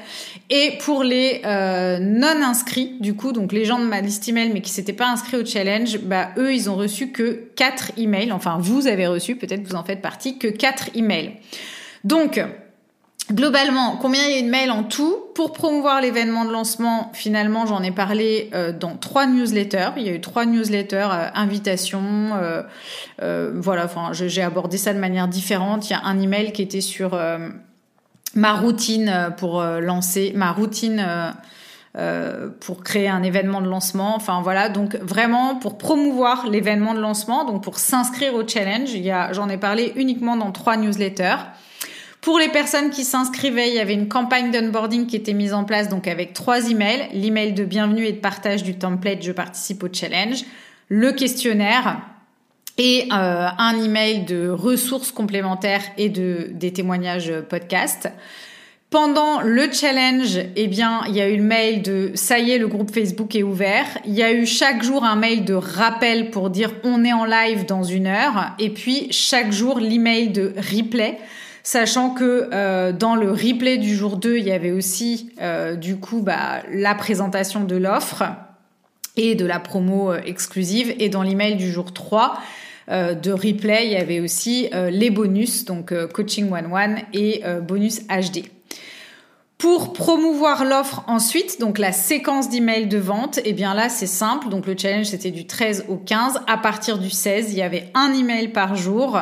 [0.50, 4.60] Et pour les non inscrits, du coup, donc les gens de ma liste email mais
[4.60, 8.32] qui s'étaient pas inscrits au challenge, bah eux ils ont reçu que quatre emails.
[8.32, 11.32] Enfin vous avez reçu, peut-être vous en faites partie, que quatre emails.
[12.04, 12.40] Donc
[13.32, 17.64] Globalement, combien il y a de mails en tout Pour promouvoir l'événement de lancement, finalement,
[17.64, 19.92] j'en ai parlé euh, dans trois newsletters.
[19.96, 22.32] Il y a eu trois newsletters, euh, invitations,
[23.22, 23.86] euh, voilà.
[23.86, 25.88] Enfin, j'ai abordé ça de manière différente.
[25.88, 27.18] Il y a un email qui était sur
[28.34, 31.34] ma routine pour lancer, ma routine
[32.60, 34.16] pour créer un événement de lancement.
[34.16, 38.90] Enfin voilà, donc vraiment pour promouvoir l'événement de lancement, donc pour s'inscrire au challenge,
[39.32, 41.36] j'en ai parlé uniquement dans trois newsletters.
[42.24, 45.64] Pour les personnes qui s'inscrivaient, il y avait une campagne d'onboarding qui était mise en
[45.64, 47.10] place, donc avec trois emails.
[47.12, 50.42] L'email de bienvenue et de partage du template Je participe au challenge,
[50.88, 52.00] le questionnaire
[52.78, 58.08] et euh, un email de ressources complémentaires et de, des témoignages podcast.
[58.88, 62.58] Pendant le challenge, eh bien, il y a eu le mail de ça y est,
[62.58, 63.98] le groupe Facebook est ouvert.
[64.06, 67.26] Il y a eu chaque jour un mail de rappel pour dire on est en
[67.26, 68.52] live dans une heure.
[68.58, 71.18] Et puis chaque jour l'email de replay,
[71.64, 75.96] sachant que euh, dans le replay du jour 2, il y avait aussi euh, du
[75.96, 78.22] coup bah, la présentation de l'offre
[79.16, 80.94] et de la promo euh, exclusive.
[81.00, 82.38] Et dans l'email du jour 3,
[82.86, 88.44] de replay, il y avait aussi les bonus, donc coaching one-one et bonus HD.
[89.56, 94.50] Pour promouvoir l'offre ensuite, donc la séquence d'emails de vente, eh bien là c'est simple.
[94.50, 96.42] Donc le challenge c'était du 13 au 15.
[96.46, 99.18] À partir du 16, il y avait un email par jour.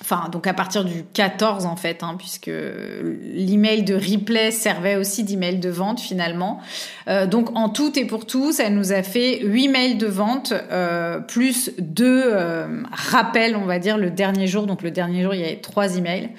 [0.00, 5.24] Enfin, donc à partir du 14 en fait, hein, puisque l'email de replay servait aussi
[5.24, 6.60] d'email de vente finalement.
[7.08, 10.52] Euh, donc en tout et pour tout, ça nous a fait 8 mails de vente
[10.52, 14.66] euh, plus deux euh, rappels, on va dire, le dernier jour.
[14.66, 16.30] Donc le dernier jour, il y avait trois emails.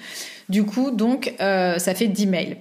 [0.48, 2.56] Du coup, donc ça fait 10 mails.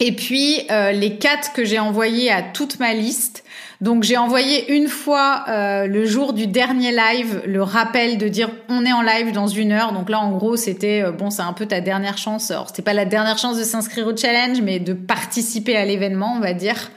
[0.00, 3.44] Et puis euh, les quatre que j'ai envoyés à toute ma liste.
[3.80, 8.50] Donc j'ai envoyé une fois euh, le jour du dernier live le rappel de dire
[8.68, 9.92] on est en live dans une heure.
[9.92, 12.50] Donc là en gros c'était euh, bon c'est un peu ta dernière chance.
[12.50, 16.34] Alors c'était pas la dernière chance de s'inscrire au challenge mais de participer à l'événement
[16.36, 16.90] on va dire.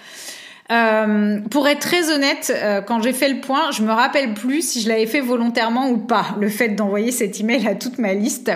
[0.71, 2.53] Euh, pour être très honnête,
[2.87, 5.97] quand j'ai fait le point, je me rappelle plus si je l'avais fait volontairement ou
[5.97, 6.35] pas.
[6.39, 8.51] Le fait d'envoyer cet email à toute ma liste.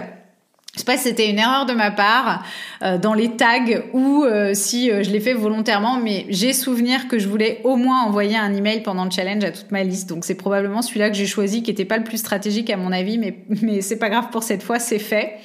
[0.78, 2.46] Je sais pas si c'était une erreur de ma part
[2.84, 7.08] euh, dans les tags ou euh, si euh, je l'ai fait volontairement, mais j'ai souvenir
[7.08, 10.08] que je voulais au moins envoyer un email pendant le challenge à toute ma liste.
[10.08, 12.92] Donc c'est probablement celui-là que j'ai choisi, qui n'était pas le plus stratégique à mon
[12.92, 15.40] avis, mais mais c'est pas grave pour cette fois, c'est fait.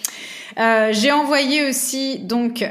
[0.90, 2.62] j'ai envoyé aussi donc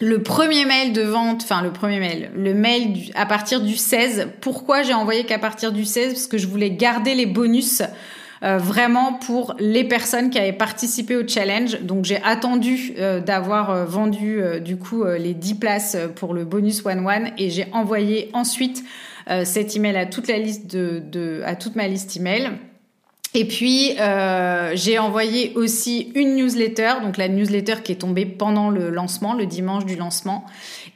[0.00, 4.28] le premier mail de vente, enfin le premier mail, le mail à partir du 16.
[4.40, 7.82] Pourquoi j'ai envoyé qu'à partir du 16 Parce que je voulais garder les bonus
[8.42, 11.80] euh, vraiment pour les personnes qui avaient participé au challenge.
[11.80, 16.84] Donc j'ai attendu euh, d'avoir euh, vendu du coup les 10 places pour le bonus
[16.84, 18.84] one one et j'ai envoyé ensuite
[19.44, 20.28] cet email à toute
[21.76, 22.50] ma liste email.
[23.34, 23.94] Et puis
[24.74, 29.46] j'ai envoyé aussi une newsletter, donc la newsletter qui est tombée pendant le lancement, le
[29.46, 30.46] dimanche du lancement.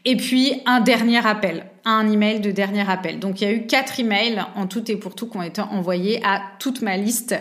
[0.04, 3.18] Et puis un dernier appel, un email de dernier appel.
[3.18, 5.60] Donc il y a eu quatre emails en tout et pour tout qui ont été
[5.60, 7.36] envoyés à toute ma liste,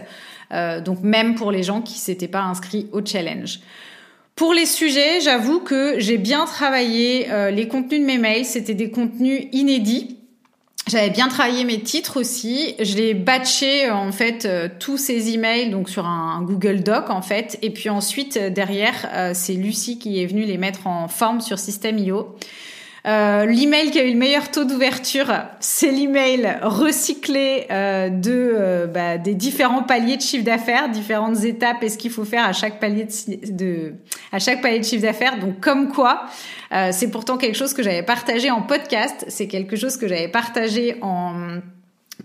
[0.51, 3.59] euh, donc même pour les gens qui s'étaient pas inscrits au challenge.
[4.35, 8.45] Pour les sujets, j'avoue que j'ai bien travaillé euh, les contenus de mes mails.
[8.45, 10.17] C'était des contenus inédits.
[10.91, 12.75] J'avais bien travaillé mes titres aussi.
[12.79, 14.47] Je l'ai batché euh, en fait
[14.77, 17.57] tous ces emails donc sur un, Google Doc en fait.
[17.61, 22.35] Et puis ensuite derrière, c'est Lucie qui est venue les mettre en forme sur System.io.
[23.07, 28.85] Euh, l'email qui a eu le meilleur taux d'ouverture, c'est l'email recyclé euh, de euh,
[28.85, 32.53] bah, des différents paliers de chiffre d'affaires, différentes étapes et ce qu'il faut faire à
[32.53, 33.93] chaque palier de, de
[34.31, 35.39] à chaque palier de chiffre d'affaires.
[35.39, 36.25] Donc comme quoi,
[36.73, 40.27] euh, c'est pourtant quelque chose que j'avais partagé en podcast, c'est quelque chose que j'avais
[40.27, 41.59] partagé en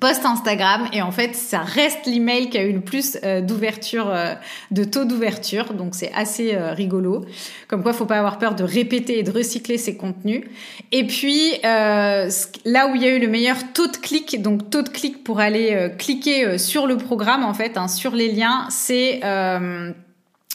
[0.00, 4.08] post Instagram et en fait ça reste l'email qui a eu le plus euh, d'ouverture
[4.08, 4.34] euh,
[4.70, 5.74] de taux d'ouverture.
[5.74, 7.24] Donc c'est assez euh, rigolo.
[7.68, 10.44] Comme quoi faut pas avoir peur de répéter et de recycler ses contenus.
[10.92, 14.82] Et puis là où il y a eu le meilleur taux de clic donc taux
[14.82, 19.20] de clic pour aller cliquer sur le programme en fait hein, sur les liens c'est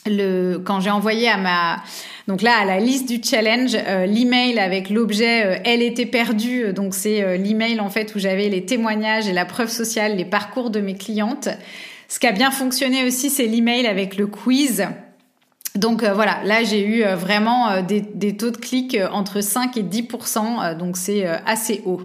[0.05, 1.77] le quand j'ai envoyé à ma
[2.27, 6.73] donc là à la liste du challenge euh, l'email avec l'objet euh, elle était perdue.
[6.73, 10.25] Donc c'est euh, l'email en fait où j'avais les témoignages et la preuve sociale les
[10.25, 11.49] parcours de mes clientes.
[12.07, 14.87] Ce qui a bien fonctionné aussi c'est l'email avec le quiz.
[15.75, 20.75] Donc voilà, là j'ai eu vraiment des, des, taux de clic entre 5 et 10%
[20.75, 22.01] donc c'est assez haut.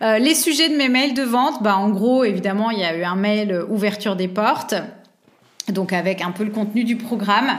[0.00, 3.02] les sujets de mes mails de vente, bah en gros évidemment il y a eu
[3.02, 4.76] un mail ouverture des portes,
[5.68, 7.58] donc avec un peu le contenu du programme.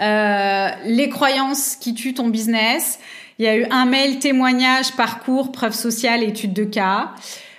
[0.00, 2.98] Euh, les croyances qui tuent ton business.
[3.38, 7.12] Il y a eu un mail témoignage, parcours, preuve sociale, étude de cas.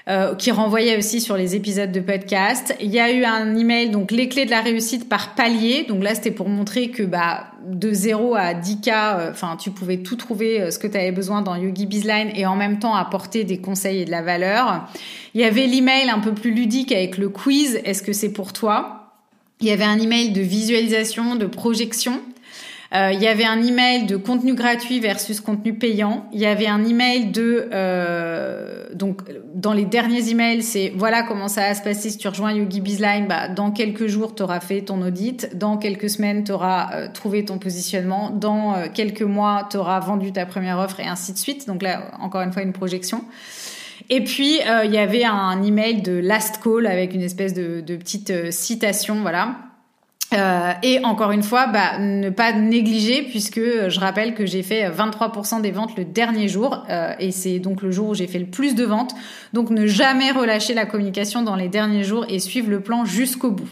[0.10, 2.76] Euh, qui renvoyait aussi sur les épisodes de podcast.
[2.82, 5.86] Il y a eu un email, donc les clés de la réussite par palier.
[5.88, 10.00] Donc là, c'était pour montrer que bah, de 0 à 10K, euh, enfin, tu pouvais
[10.00, 13.46] tout trouver ce que tu avais besoin dans Yogi Bizline et en même temps apporter
[13.46, 14.90] des conseils et de la valeur.
[15.36, 17.80] Il y avait l'email un peu plus ludique avec le quiz.
[17.86, 19.03] Est-ce que c'est pour toi?
[19.64, 22.20] Il y avait un email de visualisation, de projection.
[22.94, 26.28] Euh, il y avait un email de contenu gratuit versus contenu payant.
[26.34, 29.22] Il y avait un email de euh, donc
[29.56, 32.82] dans les derniers emails, c'est voilà comment ça va se passer si tu rejoins Yogi
[32.82, 33.26] Bizline.
[33.30, 35.58] Bah, dans quelques jours, tu auras fait ton audit.
[35.58, 38.32] Dans quelques semaines, tu auras euh, trouvé ton positionnement.
[38.32, 41.68] Dans quelques mois, tu auras vendu ta première offre et ainsi de suite.
[41.68, 43.24] Donc là, encore une fois, une projection.
[44.10, 47.82] Et puis euh, il y avait un email de last call avec une espèce de,
[47.82, 49.56] petite citation, voilà.
[50.34, 54.90] Euh, et encore une fois, bah, ne pas négliger puisque je rappelle que j'ai fait
[54.90, 58.40] 23% des ventes le dernier jour euh, et c'est donc le jour où j'ai fait
[58.40, 59.14] le plus de ventes.
[59.54, 63.52] Donc ne jamais relâcher la communication dans les derniers jours et suivre le plan jusqu'au
[63.52, 63.70] bout.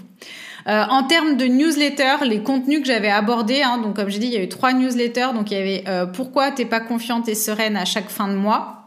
[0.67, 4.27] Euh, en termes de newsletter, les contenus que j'avais abordés, hein, donc comme j'ai dit,
[4.27, 5.33] il y a eu trois newsletters.
[5.33, 8.35] Donc il y avait euh, pourquoi t'es pas confiante et sereine à chaque fin de
[8.35, 8.80] mois?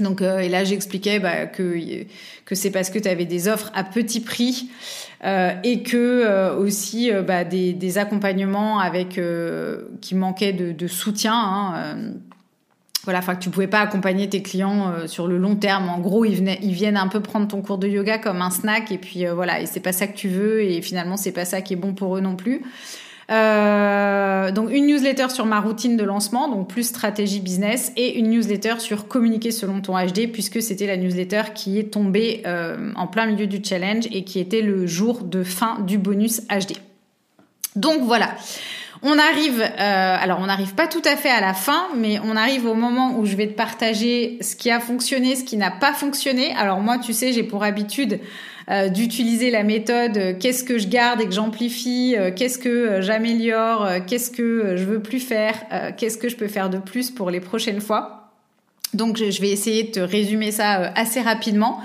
[0.00, 2.04] Donc et là j'expliquais bah, que
[2.46, 4.70] que c'est parce que tu avais des offres à petit prix
[5.24, 9.20] euh, et que euh, aussi euh, bah, des, des, accompagnements avec
[10.00, 11.34] qui manquaient de, de soutien.
[11.34, 11.96] Hein,
[13.04, 15.88] voilà, enfin que tu pouvais pas accompagner tes clients sur le long terme.
[15.88, 18.50] En gros, ils, venaient, ils viennent un peu prendre ton cours de yoga comme un
[18.50, 21.44] snack et puis voilà, et c'est pas ça que tu veux et finalement c'est pas
[21.44, 22.62] ça qui est bon pour eux non plus.
[23.30, 28.30] Euh, donc une newsletter sur ma routine de lancement, donc plus stratégie business, et une
[28.30, 33.06] newsletter sur communiquer selon ton HD, puisque c'était la newsletter qui est tombée euh, en
[33.06, 36.76] plein milieu du challenge et qui était le jour de fin du bonus HD.
[37.76, 38.34] Donc voilà.
[39.04, 42.36] On arrive, euh, alors on n'arrive pas tout à fait à la fin, mais on
[42.36, 45.72] arrive au moment où je vais te partager ce qui a fonctionné, ce qui n'a
[45.72, 46.54] pas fonctionné.
[46.54, 48.20] Alors moi, tu sais, j'ai pour habitude
[48.70, 53.00] euh, d'utiliser la méthode euh, qu'est-ce que je garde et que j'amplifie, euh, qu'est-ce que
[53.00, 55.54] j'améliore, qu'est-ce que je veux plus faire,
[55.96, 58.30] qu'est-ce que je peux faire de plus pour les prochaines fois.
[58.94, 61.80] Donc je vais essayer de te résumer ça assez rapidement.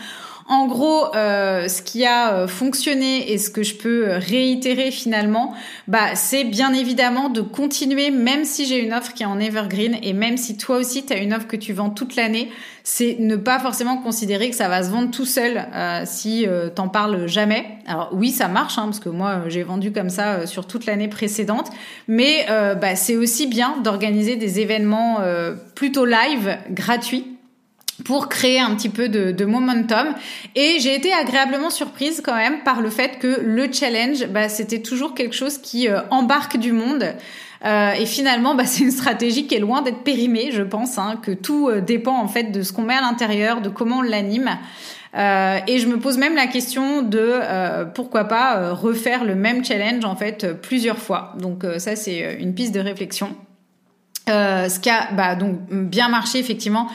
[0.49, 4.91] En gros, euh, ce qui a euh, fonctionné et ce que je peux euh, réitérer
[4.91, 5.53] finalement,
[5.89, 9.97] bah, c'est bien évidemment de continuer, même si j'ai une offre qui est en evergreen
[10.01, 12.49] et même si toi aussi tu as une offre que tu vends toute l'année,
[12.85, 15.67] c'est ne pas forcément considérer que ça va se vendre tout seul
[16.05, 17.65] si euh, t'en parles jamais.
[17.85, 21.09] Alors oui, ça marche hein, parce que moi j'ai vendu comme ça sur toute l'année
[21.09, 21.69] précédente,
[22.07, 25.17] mais bah, c'est aussi bien d'organiser des événements
[25.75, 27.36] plutôt live gratuits
[28.05, 30.07] pour créer un petit peu de, de momentum.
[30.55, 34.81] Et j'ai été agréablement surprise quand même par le fait que le challenge, bah, c'était
[34.81, 37.15] toujours quelque chose qui euh, embarque du monde.
[37.65, 41.19] Euh, et finalement, bah, c'est une stratégie qui est loin d'être périmée, je pense, hein,
[41.21, 44.01] que tout euh, dépend en fait de ce qu'on met à l'intérieur, de comment on
[44.01, 44.49] l'anime.
[45.15, 47.39] Euh, et je me pose même la question de
[47.95, 51.33] pourquoi pas refaire le même challenge en fait plusieurs fois.
[51.39, 53.29] Donc ça, c'est une piste de réflexion.
[54.27, 56.87] ce qui a bah, donc bien marché effectivement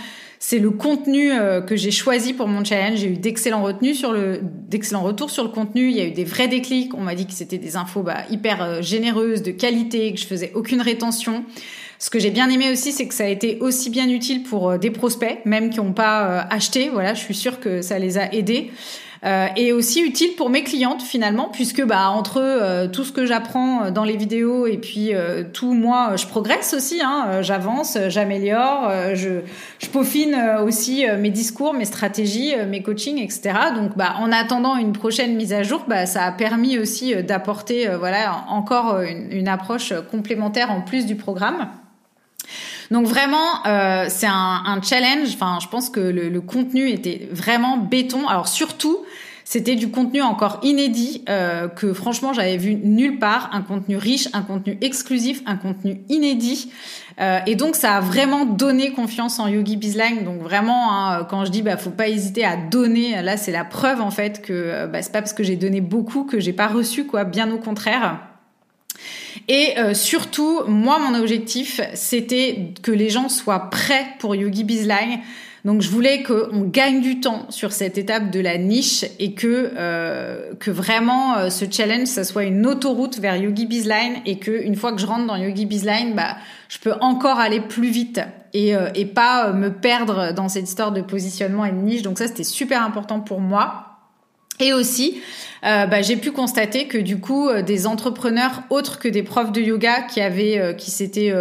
[0.44, 2.98] c'est le contenu euh, que j'ai choisi pour mon challenge.
[2.98, 5.88] J'ai eu d'excellents retenus sur le, d'excellents retours sur le contenu.
[5.88, 6.92] Il y a eu des vrais déclics.
[6.94, 10.26] On m'a dit que c'était des infos bah, hyper euh, généreuses, de qualité, que je
[10.26, 11.44] faisais aucune rétention.
[12.00, 14.70] Ce que j'ai bien aimé aussi, c'est que ça a été aussi bien utile pour
[14.70, 16.88] euh, des prospects, même qui n'ont pas acheté.
[16.88, 18.72] Voilà, je suis sûre que ça les a aidés.
[19.24, 23.24] Euh, et aussi utile pour mes clientes finalement, puisque bah entre euh, tout ce que
[23.24, 25.12] j'apprends euh, dans les vidéos et puis
[25.52, 29.40] tout moi, je progresse aussi, hein, j'avance, j'améliore, je,
[29.78, 33.52] je peaufine aussi mes discours, mes stratégies, mes coachings, etc.
[33.76, 37.88] Donc bah en attendant une prochaine mise à jour, bah ça a permis aussi d'apporter
[37.98, 41.68] voilà encore une, une approche complémentaire en plus du programme.
[42.92, 45.30] Donc vraiment, euh, c'est un, un, challenge.
[45.34, 48.28] Enfin, je pense que le, le, contenu était vraiment béton.
[48.28, 48.98] Alors surtout,
[49.52, 53.50] c'était du contenu encore inédit euh, que franchement j'avais vu nulle part.
[53.52, 56.72] Un contenu riche, un contenu exclusif, un contenu inédit.
[57.20, 60.24] Euh, et donc ça a vraiment donné confiance en Yogi Bizline.
[60.24, 63.66] Donc vraiment, hein, quand je dis bah faut pas hésiter à donner, là c'est la
[63.66, 66.54] preuve en fait que euh, bah, c'est pas parce que j'ai donné beaucoup que j'ai
[66.54, 67.24] pas reçu quoi.
[67.24, 68.20] Bien au contraire.
[69.48, 75.18] Et surtout, moi, mon objectif, c'était que les gens soient prêts pour Yogi Bizline.
[75.64, 79.72] Donc je voulais qu'on gagne du temps sur cette étape de la niche et que
[79.76, 84.50] euh, que vraiment euh, ce challenge ça soit une autoroute vers Yogi Bizline et que
[84.50, 86.36] une fois que je rentre dans Yogi Bizline, bah
[86.68, 88.20] je peux encore aller plus vite
[88.54, 92.02] et et pas me perdre dans cette histoire de positionnement et de niche.
[92.02, 93.91] Donc ça c'était super important pour moi.
[94.60, 95.20] Et aussi,
[95.64, 99.52] euh, bah, j'ai pu constater que du coup, euh, des entrepreneurs autres que des profs
[99.52, 101.32] de yoga qui avaient, euh, qui s'étaient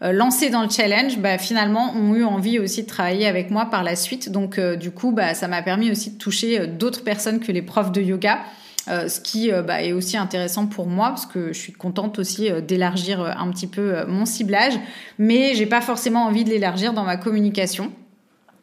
[0.00, 3.82] lancés dans le challenge, bah, finalement, ont eu envie aussi de travailler avec moi par
[3.82, 4.30] la suite.
[4.30, 7.92] Donc, du coup, bah, ça m'a permis aussi de toucher d'autres personnes que les profs
[7.92, 8.38] de yoga.
[8.86, 13.20] ce qui bah, est aussi intéressant pour moi parce que je suis contente aussi d'élargir
[13.20, 14.74] un petit peu mon ciblage,
[15.18, 17.92] mais j'ai pas forcément envie de l'élargir dans ma communication.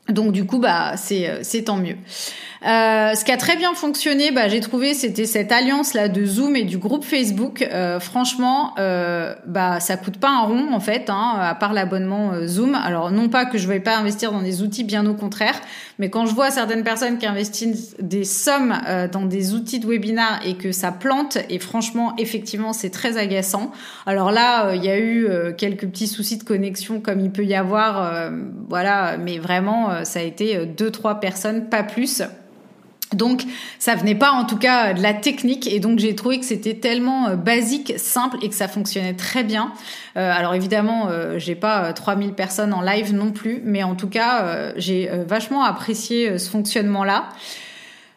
[0.09, 1.97] Donc du coup, bah c'est c'est tant mieux.
[2.65, 6.25] Euh, ce qui a très bien fonctionné, bah, j'ai trouvé, c'était cette alliance là de
[6.25, 7.61] Zoom et du groupe Facebook.
[7.61, 12.31] Euh, franchement, euh, bah ça coûte pas un rond en fait, hein, à part l'abonnement
[12.33, 12.75] euh, Zoom.
[12.75, 15.59] Alors non pas que je vais pas investir dans des outils, bien au contraire,
[15.99, 19.87] mais quand je vois certaines personnes qui investissent des sommes euh, dans des outils de
[19.87, 23.71] webinar et que ça plante, et franchement, effectivement, c'est très agaçant.
[24.05, 27.55] Alors là, il y a eu quelques petits soucis de connexion comme il peut y
[27.55, 28.31] avoir,
[28.69, 32.23] voilà, mais vraiment, ça a été deux trois personnes, pas plus.
[33.13, 33.43] Donc
[33.79, 36.73] ça venait pas en tout cas de la technique et donc j'ai trouvé que c'était
[36.73, 39.71] tellement euh, basique, simple et que ça fonctionnait très bien.
[40.17, 44.09] Euh, alors évidemment, euh, j'ai pas 3000 personnes en live non plus, mais en tout
[44.09, 47.29] cas, j'ai vachement apprécié ce fonctionnement-là.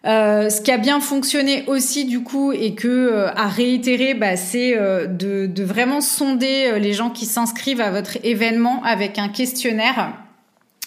[0.05, 5.63] ce qui a bien fonctionné aussi du coup et que à réitérer, bah, c'est de,
[5.63, 10.13] vraiment sonder les gens qui s'inscrivent à votre événement avec un questionnaire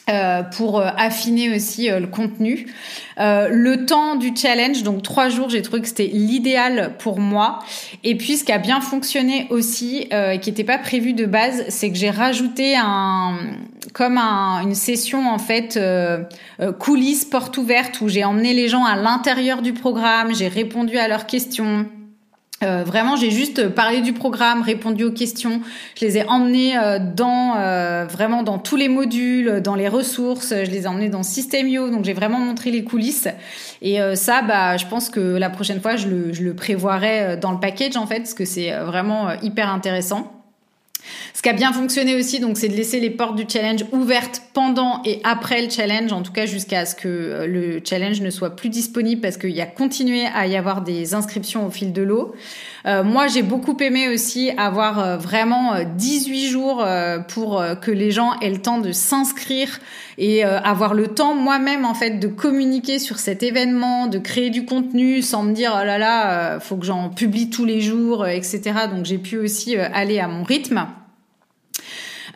[0.09, 2.65] euh, pour euh, affiner aussi euh, le contenu.
[3.17, 7.59] le temps du challenge, donc trois jours, j'ai trouvé que c'était l'idéal pour moi.
[8.03, 11.63] Et puis ce qui a bien fonctionné aussi, et qui n'était pas prévu de base,
[11.69, 13.38] c'est que j'ai rajouté un
[13.93, 15.80] comme un, une session en fait
[16.80, 21.07] coulisses porte ouverte où j'ai emmené les gens à l'intérieur du programme, j'ai répondu à
[21.07, 21.85] leurs questions.
[22.64, 25.61] Euh, vraiment, j'ai juste parlé du programme, répondu aux questions.
[25.99, 30.49] Je les ai emmenés euh, dans euh, vraiment dans tous les modules, dans les ressources.
[30.49, 33.27] Je les ai emmenés dans Systemio, donc j'ai vraiment montré les coulisses.
[33.81, 37.52] Et ça, bah, je pense que la prochaine fois, je le, je le prévoirai dans
[37.52, 40.42] le package en fait, parce que c'est vraiment hyper intéressant.
[41.34, 44.41] Ce qui a bien fonctionné aussi, donc, c'est de laisser les portes du challenge ouvertes
[44.53, 48.30] pendant et après le challenge, en tout cas jusqu'à ce que euh, le challenge ne
[48.30, 51.93] soit plus disponible parce qu'il y a continué à y avoir des inscriptions au fil
[51.93, 52.34] de l'eau.
[52.85, 56.85] Euh, moi, j'ai beaucoup aimé aussi avoir euh, vraiment 18 jours
[57.30, 59.80] pour que les gens aient le temps de s'inscrire
[60.18, 64.65] et avoir le temps moi-même en fait de communiquer sur cet événement, de créer du
[64.65, 68.61] contenu sans me dire oh là là, faut que j'en publie tous les jours, etc.
[68.93, 70.85] Donc j'ai pu aussi aller à mon rythme.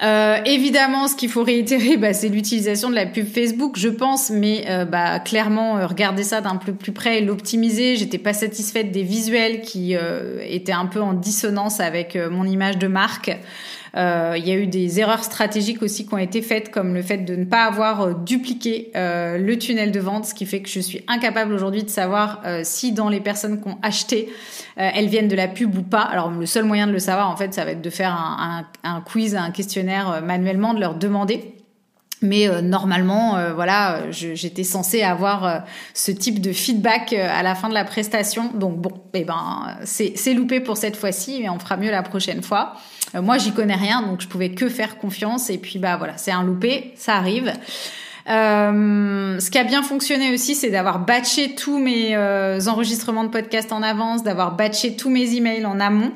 [0.03, 4.29] Euh, évidemment, ce qu'il faut réitérer, bah, c'est l'utilisation de la pub Facebook, je pense,
[4.29, 7.95] mais euh, bah, clairement, euh, regarder ça d'un peu plus près et l'optimiser.
[7.95, 9.95] J'étais pas satisfaite des visuels qui
[10.41, 13.35] étaient un peu en dissonance avec mon image de marque.
[13.95, 17.01] Euh, il y a eu des erreurs stratégiques aussi qui ont été faites, comme le
[17.01, 20.61] fait de ne pas avoir euh, dupliqué euh, le tunnel de vente, ce qui fait
[20.61, 24.29] que je suis incapable aujourd'hui de savoir si dans les personnes qui ont acheté,
[24.75, 26.01] elles viennent de la pub ou pas.
[26.01, 28.65] Alors le seul moyen de le savoir, en fait, ça va être de faire un,
[28.83, 31.53] un, quiz, un questionnaire manuellement, de leur demander.
[32.21, 37.85] Mais normalement, voilà, j'étais censée avoir ce type de feedback à la fin de la
[37.85, 38.51] prestation.
[38.53, 42.41] Donc bon, eh ben, c'est loupé pour cette fois-ci, mais on fera mieux la prochaine
[42.41, 42.75] fois.
[43.15, 45.49] Euh, moi, j'y connais rien, donc je pouvais que faire confiance.
[45.49, 47.53] Et puis, bah voilà, c'est un loupé, ça arrive.
[48.29, 53.29] Euh, ce qui a bien fonctionné aussi, c'est d'avoir batché tous mes euh, enregistrements de
[53.29, 56.11] podcast en avance, d'avoir batché tous mes emails en amont.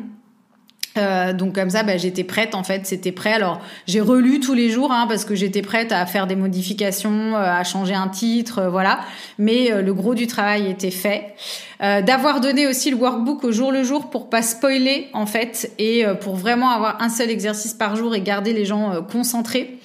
[0.97, 3.33] Euh, donc comme ça, bah, j'étais prête en fait, c'était prêt.
[3.33, 7.35] Alors j'ai relu tous les jours hein, parce que j'étais prête à faire des modifications,
[7.35, 8.99] euh, à changer un titre, euh, voilà.
[9.37, 11.33] Mais le gros du travail était fait.
[11.79, 16.05] D'avoir donné aussi le workbook au jour le jour pour pas spoiler en fait et
[16.21, 19.79] pour vraiment avoir un seul exercice par jour et garder les gens concentrés.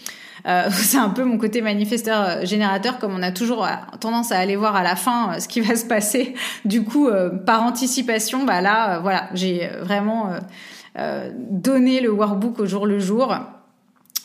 [0.70, 3.66] c'est un peu mon côté manifesteur générateur, comme on a toujours
[3.98, 6.34] tendance à aller voir à la fin ce qui va se passer.
[6.66, 7.08] Du coup,
[7.46, 10.38] par anticipation, bah là, voilà, j'ai vraiment euh,
[11.38, 13.36] donner le workbook au jour le jour.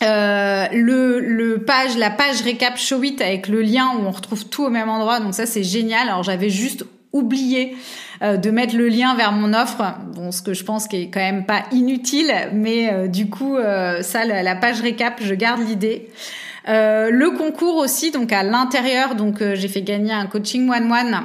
[0.03, 4.63] Euh, le, page, la page récap show it avec le lien où on retrouve tout
[4.63, 5.19] au même endroit.
[5.19, 6.07] Donc ça c'est génial.
[6.07, 7.75] Alors j'avais juste oublié
[8.23, 9.83] euh, de mettre le lien vers mon offre.
[10.31, 13.57] Ce que je pense qui est quand même pas inutile, mais du coup
[14.01, 16.09] ça la, la, page récap, je garde l'idée.
[16.67, 21.21] le concours aussi, donc à l'intérieur, donc j'ai fait gagner un coaching one one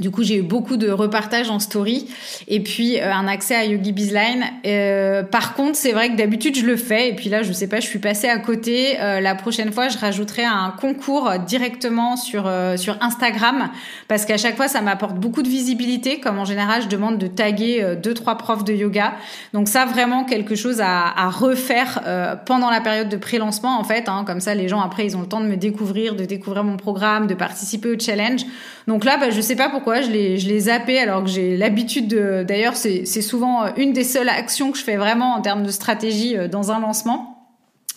[0.00, 2.08] du coup, j'ai eu beaucoup de repartages en story
[2.48, 4.44] et puis euh, un accès à Yogi Bizline.
[4.66, 7.66] Euh, par contre, c'est vrai que d'habitude je le fais et puis là, je sais
[7.66, 8.98] pas, je suis passée à côté.
[8.98, 13.70] Euh, la prochaine fois, je rajouterai un concours directement sur sur Instagram
[14.08, 16.18] parce qu'à chaque fois, ça m'apporte beaucoup de visibilité.
[16.18, 19.14] Comme en général, je demande de taguer deux trois profs de yoga.
[19.52, 22.00] Donc ça, vraiment quelque chose à, à refaire
[22.46, 24.08] pendant la période de pré-lancement en fait.
[24.08, 26.64] Hein, comme ça, les gens après, ils ont le temps de me découvrir, de découvrir
[26.64, 28.42] mon programme, de participer au challenge.
[28.86, 32.44] Donc là, bah, je sais pas pourquoi je l'ai, je alors que j'ai l'habitude de.
[32.46, 35.62] D'ailleurs, c'est, c'est souvent euh, une des seules actions que je fais vraiment en termes
[35.62, 37.48] de stratégie euh, dans un lancement.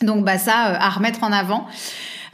[0.01, 1.65] Donc bah ça euh, à remettre en avant.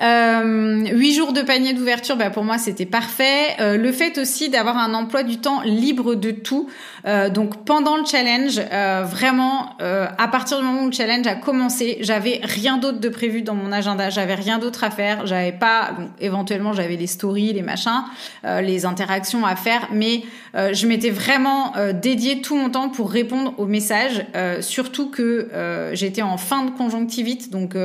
[0.02, 3.56] Euh, huit jours de panier d'ouverture, bah pour moi c'était parfait.
[3.60, 6.70] Euh, le fait aussi d'avoir un emploi du temps libre de tout.
[7.06, 11.98] Euh, donc pendant le challenge, vraiment à partir du moment où le challenge a commencé,
[12.02, 14.10] j'avais rien d'autre de prévu dans mon agenda.
[14.10, 15.26] J'avais rien d'autre à faire.
[15.26, 18.04] J'avais pas, éventuellement j'avais les stories, les machins,
[18.44, 20.24] les interactions à faire, mais
[20.54, 24.26] je m'étais vraiment dédié tout mon temps pour répondre aux messages.
[24.62, 25.50] surtout que
[25.94, 27.76] j'étais en fin de conjonctivite, donc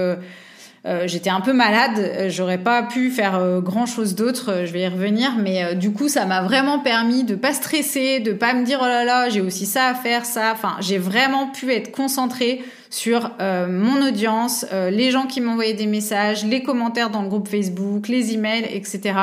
[0.86, 4.72] euh, j'étais un peu malade, euh, j'aurais pas pu faire euh, grand chose d'autre, je
[4.72, 8.52] vais y revenir, mais du coup ça m'a vraiment permis de pas stresser, de pas
[8.52, 10.52] me dire oh là là j'ai aussi ça à faire, ça.
[10.52, 16.44] Enfin j'ai vraiment pu être concentrée sur mon audience, les gens qui m'envoyaient des messages,
[16.44, 19.14] les commentaires dans le groupe Facebook, les emails, etc.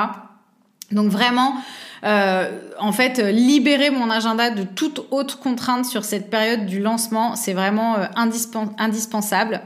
[0.91, 1.55] Donc vraiment,
[2.03, 7.53] en fait, libérer mon agenda de toute autre contrainte sur cette période du lancement, c'est
[7.53, 9.61] vraiment indispensable.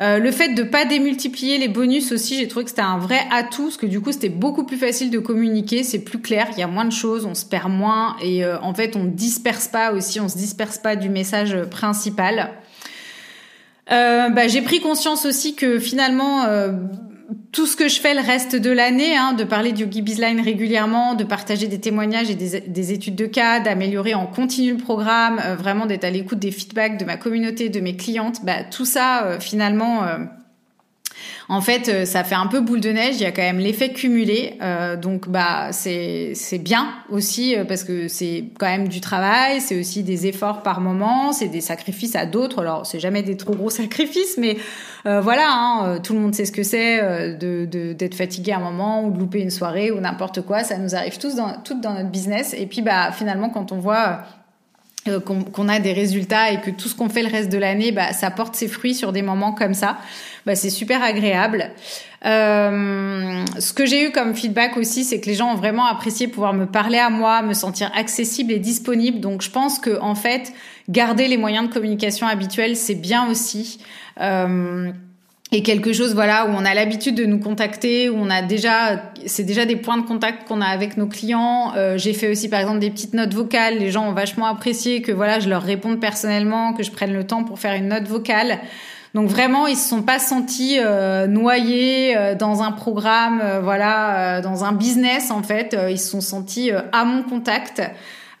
[0.00, 3.20] Euh, le fait de pas démultiplier les bonus aussi, j'ai trouvé que c'était un vrai
[3.30, 6.58] atout, parce que du coup c'était beaucoup plus facile de communiquer, c'est plus clair, il
[6.58, 9.68] y a moins de choses, on se perd moins et euh, en fait on disperse
[9.68, 12.52] pas aussi, on se disperse pas du message principal.
[13.92, 16.46] Euh, bah, j'ai pris conscience aussi que finalement
[17.52, 20.40] tout ce que je fais le reste de l'année, hein, de parler du Yogi Bizline
[20.40, 25.40] régulièrement, de partager des témoignages et des, études de cas, d'améliorer en continu le programme,
[25.44, 28.84] euh, vraiment d'être à l'écoute des feedbacks de ma communauté, de mes clientes, bah, tout
[28.84, 30.18] ça, euh, finalement, euh,
[31.48, 33.16] en fait, euh, ça fait un peu boule de neige.
[33.16, 37.64] Il y a quand même l'effet cumulé, euh, donc bah c'est c'est bien aussi euh,
[37.64, 41.60] parce que c'est quand même du travail, c'est aussi des efforts par moment, c'est des
[41.60, 42.60] sacrifices à d'autres.
[42.60, 44.58] Alors c'est jamais des trop gros sacrifices, mais
[45.04, 47.00] voilà, hein, tout le monde sait ce que c'est
[47.36, 50.62] de d'être fatigué à un moment ou de louper une soirée ou n'importe quoi.
[50.62, 52.54] Ça nous arrive tous dans toutes dans notre business.
[52.56, 54.20] Et puis bah finalement quand on voit
[55.04, 58.12] qu'on a des résultats et que tout ce qu'on fait le reste de l'année, bah,
[58.12, 59.98] ça porte ses fruits sur des moments comme ça
[60.46, 61.70] bah, c'est super agréable.
[62.24, 66.28] Euh, ce que j'ai eu comme feedback aussi, c'est que les gens ont vraiment apprécié
[66.28, 69.20] pouvoir me parler à moi, me sentir accessible et disponible.
[69.20, 70.52] Donc je pense que en fait,
[70.88, 73.80] garder les moyens de communication habituels, c'est bien aussi.
[74.20, 74.90] Euh,
[75.52, 79.02] et quelque chose voilà où on a l'habitude de nous contacter où on a déjà
[79.26, 82.48] c'est déjà des points de contact qu'on a avec nos clients euh, j'ai fait aussi
[82.48, 85.62] par exemple des petites notes vocales les gens ont vachement apprécié que voilà je leur
[85.62, 88.60] réponde personnellement que je prenne le temps pour faire une note vocale
[89.14, 94.40] donc vraiment, ils se sont pas sentis euh, noyés euh, dans un programme, euh, voilà,
[94.40, 95.76] dans un business en fait.
[95.90, 97.82] ils se sont sentis à mon contact.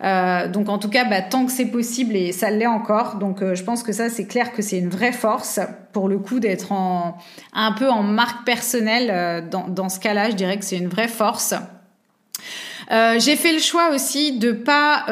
[0.00, 3.16] Donc en tout cas, bah, tant que c'est possible et ça l'est encore.
[3.16, 5.60] Donc je pense que ça, c'est clair que c'est une vraie force
[5.92, 7.18] pour le coup d'être en
[7.52, 10.30] un peu en marque personnelle dans, dans ce cas-là.
[10.30, 11.54] Je dirais que c'est une vraie force.
[12.90, 15.04] j'ai fait le choix aussi de pas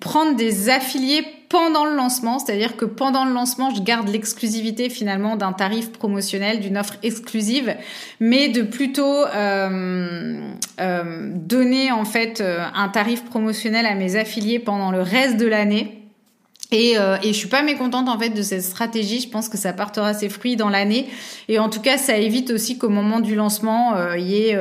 [0.00, 5.36] prendre des affiliés pendant le lancement, c'est-à-dire que pendant le lancement, je garde l'exclusivité finalement
[5.36, 7.76] d'un tarif promotionnel, d'une offre exclusive,
[8.20, 10.50] mais de plutôt euh,
[10.80, 15.46] euh, donner en fait euh, un tarif promotionnel à mes affiliés pendant le reste de
[15.46, 16.00] l'année.
[16.70, 19.20] Et, euh, et je suis pas mécontente en fait de cette stratégie.
[19.20, 21.06] Je pense que ça portera ses fruits dans l'année.
[21.48, 24.58] Et en tout cas, ça évite aussi qu'au moment du lancement, il y ait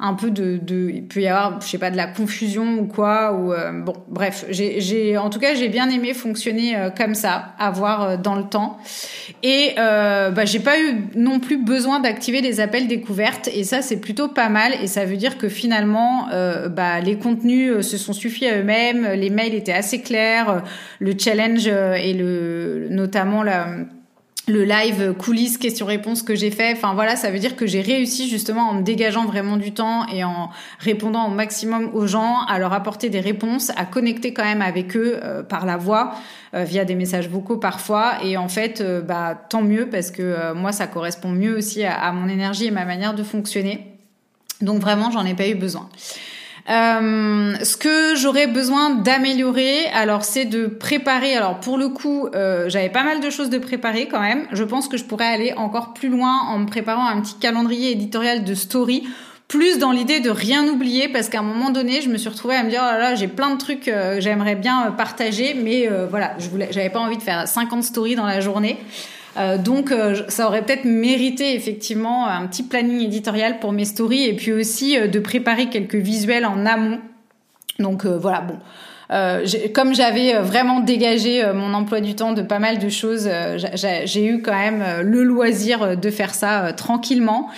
[0.00, 2.86] un peu de, de, il peut y avoir, je sais pas, de la confusion ou
[2.86, 7.14] quoi, ou euh, bon, bref, j'ai, en tout cas, j'ai bien aimé fonctionner euh, comme
[7.14, 8.78] ça, avoir euh, dans le temps,
[9.42, 13.98] et bah, j'ai pas eu non plus besoin d'activer des appels découvertes, et ça c'est
[13.98, 16.28] plutôt pas mal, et ça veut dire que finalement,
[16.70, 20.62] bah, les contenus se sont suffis à eux-mêmes, les mails étaient assez clairs,
[20.98, 23.66] le challenge et le, notamment la
[24.48, 26.72] le live coulisses questions-réponses que j'ai fait.
[26.72, 30.06] Enfin voilà, ça veut dire que j'ai réussi justement en me dégageant vraiment du temps
[30.08, 34.44] et en répondant au maximum aux gens, à leur apporter des réponses, à connecter quand
[34.44, 36.14] même avec eux euh, par la voix,
[36.54, 38.24] euh, via des messages vocaux parfois.
[38.24, 41.94] Et en fait, euh, bah tant mieux parce que moi ça correspond mieux aussi à,
[41.94, 43.86] à, mon énergie et ma manière de fonctionner.
[44.60, 45.88] Donc vraiment, j'en ai pas eu besoin.
[46.70, 51.34] Euh, ce que j'aurais besoin d'améliorer, alors c'est de préparer.
[51.34, 54.46] Alors pour le coup, euh, j'avais pas mal de choses de préparer quand même.
[54.52, 57.90] Je pense que je pourrais aller encore plus loin en me préparant un petit calendrier
[57.90, 59.08] éditorial de story
[59.48, 62.54] plus dans l'idée de rien oublier parce qu'à un moment donné, je me suis retrouvée
[62.54, 65.54] à me dire oh là là, j'ai plein de trucs euh, que j'aimerais bien partager
[65.54, 68.78] mais voilà, je voulais j'avais pas envie de faire 50 stories dans la journée.
[69.36, 74.24] Euh, donc, euh, ça aurait peut-être mérité effectivement un petit planning éditorial pour mes stories
[74.24, 77.00] et puis aussi euh, de préparer quelques visuels en amont.
[77.78, 78.56] Donc voilà, bon.
[79.10, 83.28] Euh, comme j'avais vraiment dégagé mon emploi du temps de pas mal de choses,
[84.04, 87.48] j'ai eu quand même le loisir de faire ça tranquillement.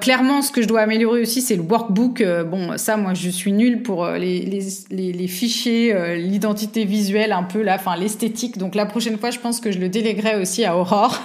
[0.00, 2.22] clairement, ce que je dois améliorer aussi, c'est le workbook.
[2.46, 7.62] bon, ça, moi, je suis nulle pour les, les, les, fichiers, l'identité visuelle, un peu
[7.62, 8.58] là, enfin l'esthétique.
[8.58, 11.20] Donc la prochaine fois, je pense que je le déléguerai aussi à Aurore.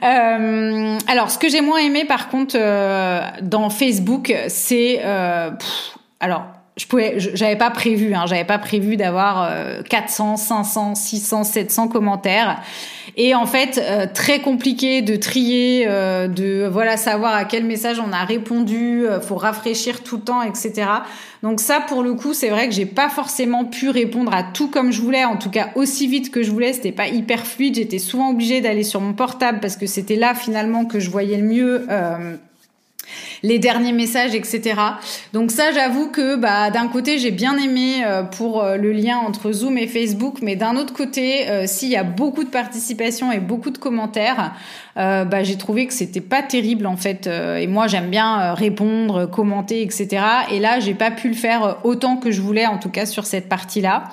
[0.02, 2.56] alors, ce que j'ai moins aimé, par contre,
[3.42, 5.00] dans Facebook, c'est
[6.20, 6.44] alors
[6.80, 9.50] je pouvais, j'avais pas prévu, hein, j'avais pas prévu d'avoir
[9.88, 12.62] 400, 500, 600, 700 commentaires.
[13.16, 18.00] Et en fait, euh, très compliqué de trier, euh, de voilà savoir à quel message
[18.00, 20.86] on a répondu, euh, faut rafraîchir tout le temps, etc.
[21.42, 24.68] Donc ça, pour le coup, c'est vrai que j'ai pas forcément pu répondre à tout
[24.68, 26.72] comme je voulais, en tout cas aussi vite que je voulais.
[26.72, 27.76] C'était pas hyper fluide.
[27.76, 31.36] J'étais souvent obligée d'aller sur mon portable parce que c'était là finalement que je voyais
[31.36, 31.86] le mieux
[33.42, 34.74] les derniers messages, etc.
[35.32, 39.18] Donc ça, j'avoue que bah, d'un côté, j'ai bien aimé euh, pour euh, le lien
[39.18, 43.32] entre Zoom et Facebook, mais d'un autre côté, euh, s'il y a beaucoup de participation
[43.32, 44.52] et beaucoup de commentaires,
[44.96, 47.26] bah, j'ai trouvé que c'était pas terrible en fait.
[47.26, 50.22] et moi, j'aime bien répondre, commenter, etc.
[50.52, 53.24] Et là, j'ai pas pu le faire autant que je voulais, en tout cas sur
[53.24, 54.04] cette partie-là.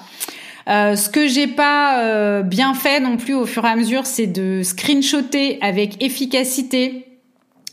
[0.67, 4.61] ce que j'ai pas bien fait non plus au fur et à mesure, c'est de
[4.63, 7.06] screenshotter avec efficacité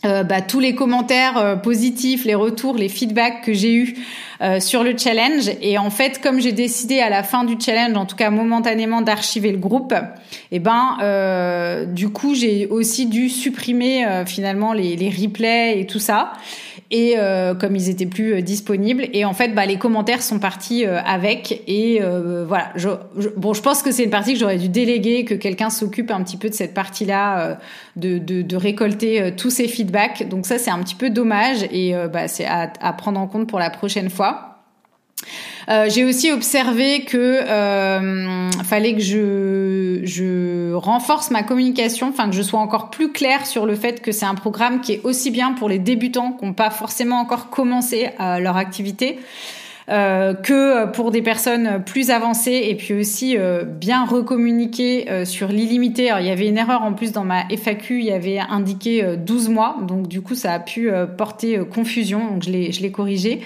[0.04, 3.94] euh, bah, tous les commentaires euh, positifs, les retours, les feedbacks que j'ai eus
[4.40, 5.50] euh, sur le challenge.
[5.60, 9.02] Et en fait, comme j'ai décidé à la fin du challenge, en tout cas momentanément,
[9.02, 14.96] d'archiver le groupe, et eh ben euh, du coup j'ai aussi dû supprimer finalement les,
[14.96, 16.32] les, replays et tout ça.
[16.96, 17.16] Et
[17.58, 21.62] comme ils étaient plus disponibles, et en fait, bah, les commentaires sont partis avec.
[21.66, 22.00] Et
[22.46, 22.68] voilà.
[22.76, 22.88] Je,
[23.36, 26.22] bon, je pense que c'est une partie que j'aurais dû déléguer, que quelqu'un s'occupe un
[26.22, 27.58] petit peu de cette partie-là,
[27.96, 30.28] de, de, de, récolter tous ces feedbacks.
[30.28, 33.48] Donc ça, c'est un petit peu dommage, et bah, c'est à, à prendre en compte
[33.48, 34.53] pour la prochaine fois.
[35.68, 42.36] Euh, j'ai aussi observé que euh, fallait que je, je renforce ma communication, enfin que
[42.36, 45.30] je sois encore plus claire sur le fait que c'est un programme qui est aussi
[45.30, 49.18] bien pour les débutants qui n'ont pas forcément encore commencé euh, leur activité.
[49.90, 56.10] Euh, que pour des personnes plus avancées et puis aussi euh, bien recommuniquer sur l'illimité.
[56.20, 59.50] Il y avait une erreur en plus dans ma FAQ, il y avait indiqué 12
[59.50, 63.42] mois, donc du coup ça a pu porter confusion, donc je l'ai corrigé.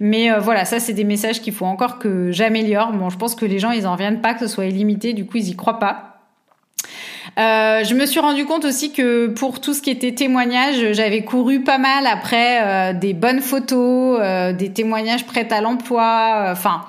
[0.00, 2.92] Mais voilà, ça c'est des messages qu'il faut encore que j'améliore.
[2.92, 5.24] Bon, je pense que les gens ils en reviennent pas que ce soit illimité, du
[5.24, 6.16] coup ils y croient pas.
[7.38, 11.22] Euh, je me suis rendu compte aussi que pour tout ce qui était témoignage, j'avais
[11.22, 16.82] couru pas mal après euh, des bonnes photos, euh, des témoignages prêts à l'emploi, enfin.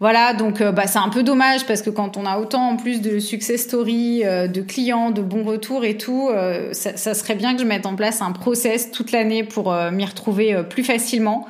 [0.00, 3.02] Voilà, donc bah, c'est un peu dommage parce que quand on a autant en plus
[3.02, 6.30] de success story, de clients, de bons retours et tout,
[6.70, 10.04] ça, ça, serait bien que je mette en place un process toute l'année pour m'y
[10.04, 11.48] retrouver plus facilement.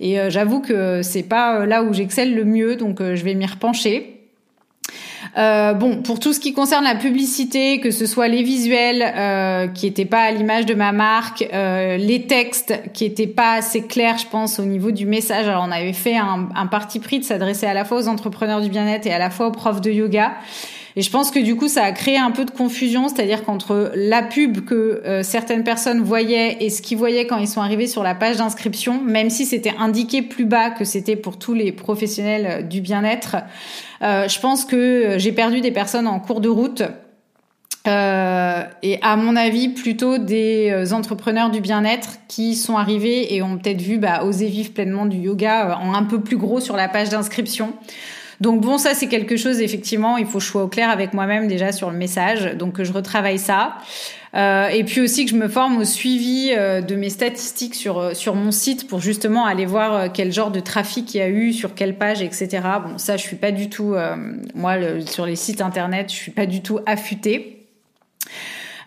[0.00, 4.19] Et j'avoue que c'est pas là où j'excelle le mieux, donc je vais m'y repencher.
[5.36, 9.68] Euh, bon, pour tout ce qui concerne la publicité, que ce soit les visuels euh,
[9.68, 13.86] qui étaient pas à l'image de ma marque, euh, les textes qui étaient pas assez
[13.86, 15.46] clairs, je pense, au niveau du message.
[15.46, 18.60] Alors, on avait fait un, un parti pris de s'adresser à la fois aux entrepreneurs
[18.60, 20.32] du bien-être et à la fois aux profs de yoga.
[20.96, 23.92] Et je pense que du coup, ça a créé un peu de confusion, c'est-à-dire qu'entre
[23.94, 27.86] la pub que euh, certaines personnes voyaient et ce qu'ils voyaient quand ils sont arrivés
[27.86, 31.70] sur la page d'inscription, même si c'était indiqué plus bas que c'était pour tous les
[31.72, 33.36] professionnels euh, du bien-être,
[34.02, 36.82] euh, je pense que j'ai perdu des personnes en cours de route.
[37.86, 43.56] Euh, et à mon avis, plutôt des entrepreneurs du bien-être qui sont arrivés et ont
[43.56, 46.88] peut-être vu bah, oser vivre pleinement du yoga en un peu plus gros sur la
[46.88, 47.72] page d'inscription.
[48.40, 51.72] Donc bon, ça c'est quelque chose effectivement, il faut sois au clair avec moi-même déjà
[51.72, 53.76] sur le message, donc que je retravaille ça.
[54.34, 57.98] Euh, et puis aussi que je me forme au suivi euh, de mes statistiques sur
[57.98, 61.28] euh, sur mon site pour justement aller voir quel genre de trafic il y a
[61.28, 62.60] eu, sur quelle page, etc.
[62.82, 63.94] Bon, ça je suis pas du tout,
[64.54, 64.76] moi
[65.06, 67.66] sur les sites internet, je suis pas du tout affûtée.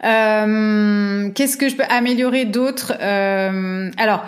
[0.01, 2.93] Qu'est-ce que je peux améliorer d'autre?
[2.99, 4.25] Alors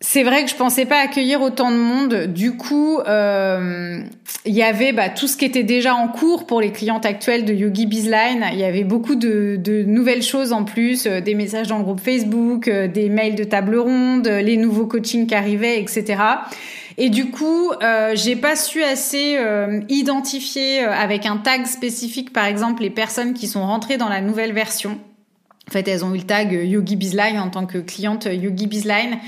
[0.00, 2.26] c'est vrai que je pensais pas accueillir autant de monde.
[2.26, 4.02] Du coup, euh,
[4.44, 7.46] il y avait bah, tout ce qui était déjà en cours pour les clientes actuelles
[7.46, 8.44] de Yogi Bizline.
[8.52, 12.00] Il y avait beaucoup de, nouvelles choses en plus, euh, des messages dans le groupe
[12.00, 16.22] Facebook, euh, des mails de table ronde, les nouveaux coachings qui arrivaient, etc.
[16.98, 19.38] Et du coup, euh, j'ai pas su assez
[19.88, 24.52] identifier avec un tag spécifique, par exemple, les personnes qui sont rentrées dans la nouvelle
[24.52, 24.98] version.
[25.68, 29.18] En fait, elles ont eu le tag Yogi Bizline en tant que cliente Yogi Bizline.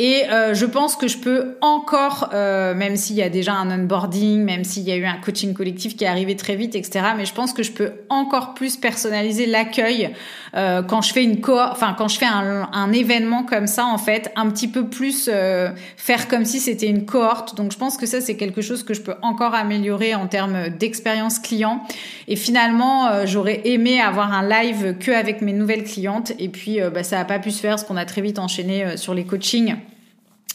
[0.00, 3.68] Et euh, je pense que je peux encore, euh, même s'il y a déjà un
[3.68, 7.00] onboarding, même s'il y a eu un coaching collectif qui est arrivé très vite, etc.
[7.16, 10.14] Mais je pense que je peux encore plus personnaliser l'accueil
[10.54, 13.98] euh, quand je fais une co enfin quand je fais un, événement comme ça, en
[13.98, 17.54] fait, un petit peu plus euh, faire comme si c'était une cohorte.
[17.56, 20.70] Donc je pense que ça c'est quelque chose que je peux encore améliorer en termes
[20.70, 21.82] d'expérience client.
[22.28, 26.32] Et finalement, euh, j'aurais aimé avoir un live que avec mes nouvelles clientes.
[26.38, 28.96] Et puis bah, ça a pas pu se faire parce qu'on a très vite enchaîné
[28.96, 29.76] sur les coachings.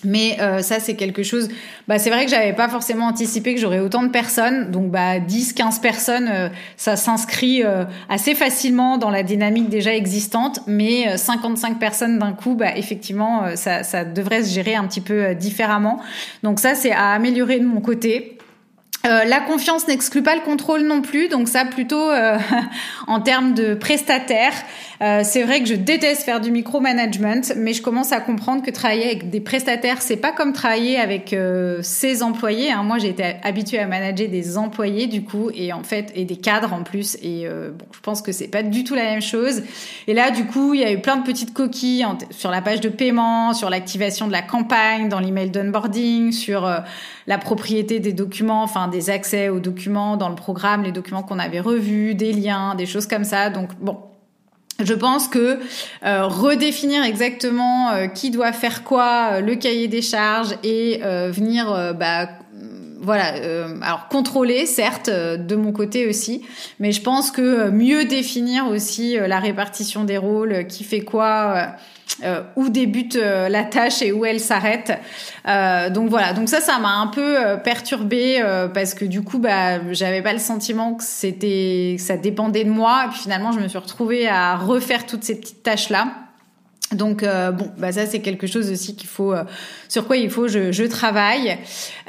[0.04, 1.50] Mais euh, ça, c'est quelque chose.
[1.88, 4.72] Bah, c'est vrai que j'avais pas forcément anticipé que j'aurais autant de personnes.
[4.72, 9.94] Donc, bah, 10, 15 personnes, euh, ça s'inscrit euh, assez facilement dans la dynamique déjà
[9.94, 10.60] existante.
[10.68, 15.36] Mais 55 personnes d'un coup, bah, effectivement, ça, ça devrait se gérer un petit peu
[15.36, 16.00] différemment.
[16.44, 18.38] Donc, ça, c'est à améliorer de mon côté.
[19.06, 22.38] Euh, la confiance n'exclut pas le contrôle non plus, donc ça plutôt euh,
[23.08, 24.54] en termes de prestataire.
[25.02, 28.72] Euh, c'est vrai que je déteste faire du micromanagement, mais je commence à comprendre que
[28.72, 31.36] travailler avec des prestataires, c'est pas comme travailler avec
[31.82, 32.72] ses employés.
[32.72, 32.84] Hein.
[32.84, 36.38] Moi, j'ai été habituée à manager des employés du coup, et en fait, et des
[36.38, 37.18] cadres en plus.
[37.22, 39.64] Et bon, je pense que c'est pas du tout la même chose.
[40.08, 42.80] Et là, du coup, il y a eu plein de petites coquilles sur la page
[42.80, 46.66] de paiement, sur l'activation de la campagne, dans l'email d'onboarding, sur
[47.28, 51.40] la propriété des documents, enfin des accès aux documents dans le programme, les documents qu'on
[51.40, 53.50] avait revus, des liens, des choses comme ça.
[53.50, 53.98] Donc bon,
[54.80, 55.60] je pense que
[56.04, 61.94] euh, redéfinir exactement euh, qui doit faire quoi, euh, le cahier des charges et venir
[61.98, 62.28] bah,
[63.04, 63.34] voilà,
[63.82, 66.46] alors contrôler certes de mon côté aussi,
[66.80, 71.76] mais je pense que mieux définir aussi la répartition des rôles, qui fait quoi,
[72.22, 74.94] euh, où débute euh, la tâche et où elle s'arrête.
[75.48, 78.44] Euh, donc voilà, donc ça, ça m'a un peu perturbée
[78.74, 83.06] parce que du coup, bah, j'avais pas le sentiment que c'était, ça dépendait de moi.
[83.06, 86.23] Et puis finalement, je me suis retrouvée à refaire toutes ces petites tâches là.
[86.92, 89.44] Donc euh, bon, bah ça c'est quelque chose aussi qu'il faut euh,
[89.90, 91.58] sur quoi il faut je, je travaille.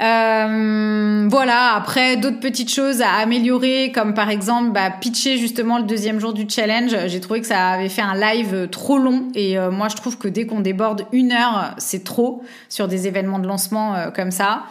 [0.02, 1.74] Euh, voilà.
[1.74, 6.32] Après d'autres petites choses à améliorer, comme par exemple bah, pitcher justement le deuxième jour
[6.32, 6.94] du challenge.
[7.06, 10.28] J'ai trouvé que ça avait fait un live trop long et moi je trouve que
[10.28, 14.64] dès qu'on déborde une heure, c'est trop sur des événements de lancement comme ça.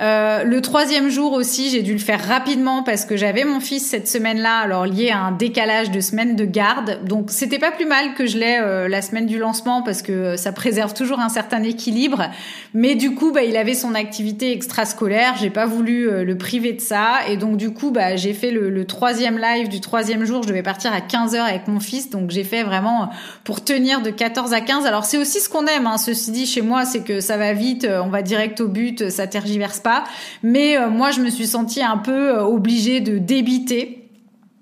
[0.00, 3.86] Euh, le troisième jour aussi, j'ai dû le faire rapidement parce que j'avais mon fils
[3.86, 7.04] cette semaine-là, alors lié à un décalage de semaine de garde.
[7.04, 10.36] Donc c'était pas plus mal que je l'ai euh, la semaine du lancement parce que
[10.36, 12.30] ça préserve toujours un certain équilibre.
[12.74, 15.34] Mais du coup, bah, il avait son activité extrascolaire.
[15.40, 18.50] J'ai pas voulu euh, le priver de ça et donc du coup, bah, j'ai fait
[18.50, 20.42] le, le, troisième live du troisième jour.
[20.42, 23.10] Je devais partir à 15 heures avec mon fils, donc j'ai fait vraiment
[23.44, 24.86] pour tenir de 14 à 15.
[24.86, 25.86] Alors c'est aussi ce qu'on aime.
[25.86, 25.98] Hein.
[25.98, 29.26] Ceci dit, chez moi, c'est que ça va vite, on va direct au but, ça
[29.26, 30.04] tergiverse pas.
[30.42, 34.08] Mais euh, moi, je me suis sentie un peu euh, obligée de débiter.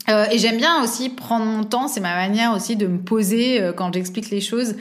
[0.09, 3.63] Euh, et j'aime bien aussi prendre mon temps, c'est ma manière aussi de me poser
[3.77, 4.75] quand j'explique les choses.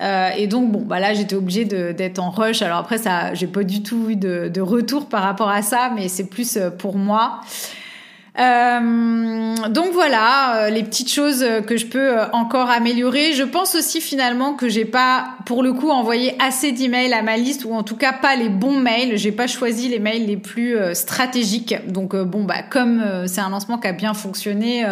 [0.00, 2.62] et donc bon, bah là j'étais obligée d'être en rush.
[2.62, 5.92] Alors après ça, j'ai pas du tout eu de, de, retour par rapport à ça,
[5.94, 7.40] mais c'est plus pour moi.
[8.38, 13.34] Euh, donc voilà, euh, les petites choses que je peux euh, encore améliorer.
[13.34, 17.36] Je pense aussi finalement que j'ai pas, pour le coup, envoyé assez d'emails à ma
[17.36, 19.18] liste ou en tout cas pas les bons mails.
[19.18, 21.74] J'ai pas choisi les mails les plus stratégiques.
[21.88, 24.84] Donc bon bah comme c'est un lancement qui a bien fonctionné,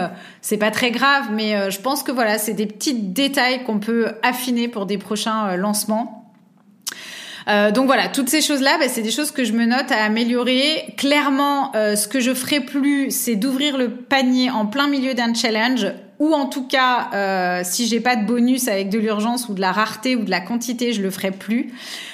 [0.42, 1.28] c'est pas très grave.
[1.32, 5.56] Mais je pense que voilà, c'est des petits détails qu'on peut affiner pour des prochains
[5.56, 6.19] lancements.
[7.48, 10.04] Euh, donc voilà, toutes ces choses-là, bah, c'est des choses que je me note à
[10.04, 10.94] améliorer.
[10.96, 15.34] Clairement, euh, ce que je ferai plus, c'est d'ouvrir le panier en plein milieu d'un
[15.34, 15.86] challenge
[16.20, 19.60] ou en tout cas, euh, si j'ai pas de bonus avec de l'urgence ou de
[19.62, 21.72] la rareté ou de la quantité, je le ferai plus.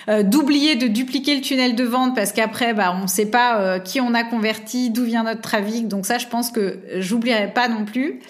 [0.09, 3.59] Euh, d'oublier de dupliquer le tunnel de vente parce qu'après, bah, on ne sait pas
[3.59, 5.89] euh, qui on a converti, d'où vient notre trafic.
[5.89, 8.21] Donc ça, je pense que j'oublierai pas non plus.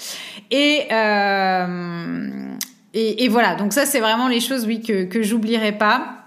[0.51, 0.87] Et,
[2.95, 3.55] et, et voilà.
[3.57, 6.26] Donc ça, c'est vraiment les choses, oui, que que j'oublierai pas.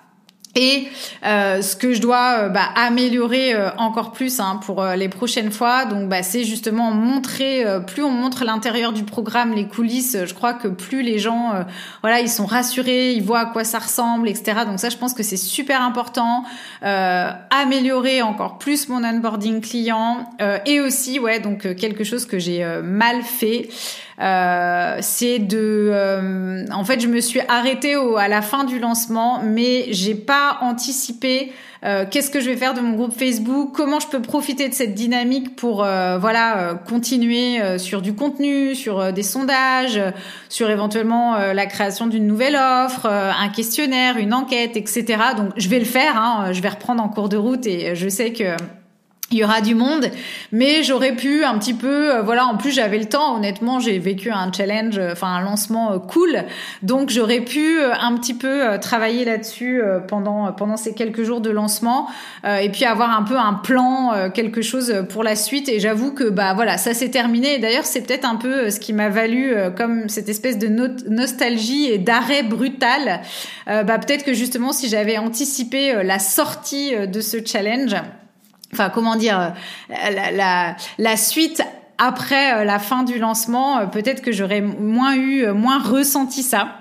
[0.55, 0.87] Et
[1.25, 5.51] euh, ce que je dois euh, bah, améliorer euh, encore plus hein, pour les prochaines
[5.51, 7.63] fois, donc bah, c'est justement montrer.
[7.85, 11.53] plus on montre l'intérieur du programme, les coulisses, je crois que plus les gens,
[12.01, 14.61] voilà, ils sont rassurés, ils voient à quoi ça ressemble, etc.
[14.65, 16.43] Donc ça, je pense que c'est super important.
[16.81, 20.29] améliorer encore plus mon onboarding client
[20.65, 23.69] et aussi, ouais, donc quelque chose que j'ai mal fait.
[24.19, 28.79] Euh, c'est de, euh, en fait, je me suis arrêtée au, à la fin du
[28.79, 31.53] lancement, mais j'ai pas anticipé
[31.85, 34.73] euh, qu'est-ce que je vais faire de mon groupe Facebook, comment je peux profiter de
[34.73, 40.01] cette dynamique pour euh, voilà continuer sur du contenu, sur des sondages,
[40.49, 45.05] sur éventuellement la création d'une nouvelle offre, un questionnaire, une enquête, etc.
[45.37, 48.09] Donc je vais le faire, hein, je vais reprendre en cours de route et je
[48.09, 48.55] sais que
[49.31, 50.09] il y aura du monde,
[50.51, 53.99] mais j'aurais pu un petit peu, euh, voilà, en plus j'avais le temps, honnêtement, j'ai
[53.99, 56.45] vécu un challenge, euh, enfin un lancement euh, cool,
[56.81, 62.07] donc j'aurais pu un petit peu travailler là-dessus pendant pendant ces quelques jours de lancement,
[62.45, 65.69] et puis avoir un peu un plan, quelque chose pour la suite.
[65.69, 67.55] Et j'avoue que bah voilà, ça s'est terminé.
[67.55, 70.67] Et d'ailleurs, c'est peut-être un peu ce qui m'a valu comme cette espèce de
[71.09, 73.21] nostalgie et d'arrêt brutal.
[73.67, 77.95] bah peut-être que justement, si j'avais anticipé la sortie de ce challenge
[78.73, 79.53] enfin comment dire,
[79.89, 81.63] la, la, la suite
[81.99, 86.41] après euh, la fin du lancement, euh, peut-être que j'aurais moins eu, euh, moins ressenti
[86.41, 86.75] ça.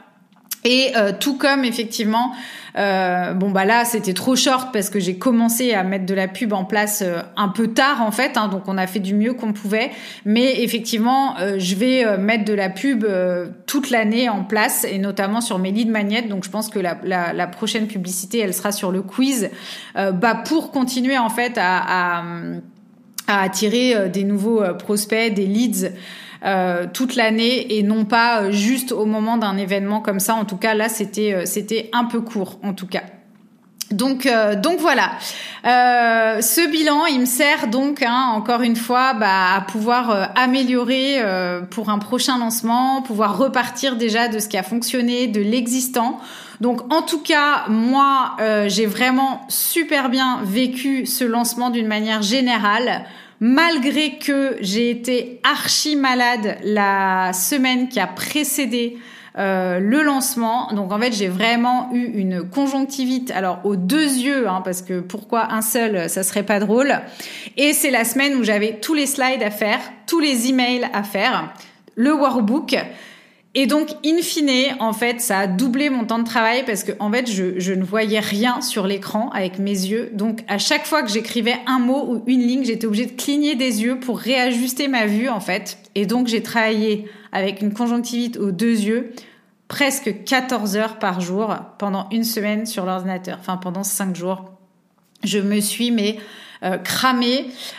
[0.65, 2.35] Et tout comme effectivement,
[2.79, 6.29] euh, bon bah là c'était trop short parce que j'ai commencé à mettre de la
[6.29, 7.03] pub en place
[7.37, 9.91] un peu tard en fait, hein, donc on a fait du mieux qu'on pouvait.
[10.25, 13.05] Mais effectivement, je vais mettre de la pub
[13.67, 16.23] toute l'année en place et notamment sur mes lead magnets.
[16.23, 19.51] Donc je pense que la, prochaine publicité elle sera sur le quiz,
[19.95, 22.23] bah pour continuer en fait à
[23.27, 25.91] attirer des nouveaux prospects, des leads.
[26.93, 30.35] Toute l'année et non pas juste au moment d'un événement comme ça.
[30.35, 33.03] En tout cas, là, c'était c'était un peu court, en tout cas.
[33.91, 35.13] Donc, euh, donc voilà.
[35.67, 40.25] Euh, ce bilan, il me sert donc hein, encore une fois bah, à pouvoir euh,
[40.35, 41.23] améliorer
[41.71, 46.21] pour un prochain lancement, pouvoir repartir déjà de ce qui a fonctionné, de l'existant.
[46.61, 48.37] Donc en tout cas, moi,
[48.67, 53.05] j'ai vraiment super bien vécu ce lancement d'une manière générale.
[53.41, 58.99] Malgré que j'ai été archi malade la semaine qui a précédé
[59.39, 60.73] euh, le lancement.
[60.73, 64.99] Donc en fait, j'ai vraiment eu une conjonctivite, alors aux deux yeux, hein, parce que
[64.99, 67.01] pourquoi un seul, ça serait pas drôle.
[67.57, 69.79] Et c'est la semaine où j'avais tous les slides à faire,
[70.09, 71.55] tous les emails à faire,
[71.95, 72.77] le workbook.
[73.61, 76.93] Et donc, in fine, en fait, ça a doublé mon temps de travail parce que,
[77.01, 80.11] en fait, je, ne voyais rien sur l'écran avec mes yeux.
[80.13, 83.57] Donc, à chaque fois que j'écrivais un mot ou une ligne, j'étais obligée de cligner
[83.57, 85.79] des yeux pour réajuster ma vue, en fait.
[85.97, 89.11] Et donc, j'ai travaillé avec une conjonctivite aux deux yeux
[89.67, 94.53] presque 14 heures par jour pendant une semaine sur l'ordinateur, enfin pendant cinq jours.
[95.25, 96.19] Je me suis mais
[96.63, 96.77] euh.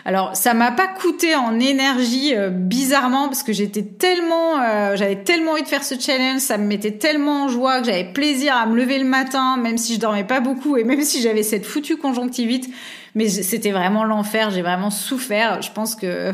[0.06, 5.18] Alors ça m'a pas coûté en énergie euh, bizarrement parce que j'étais tellement, euh, j'avais
[5.24, 8.56] tellement envie de faire ce challenge, ça me mettait tellement en joie que j'avais plaisir
[8.56, 11.44] à me lever le matin, même si je dormais pas beaucoup et même si j'avais
[11.44, 12.70] cette foutue conjonctivite.
[13.16, 15.62] Mais c'était vraiment l'enfer, j'ai vraiment souffert.
[15.62, 16.32] Je pense que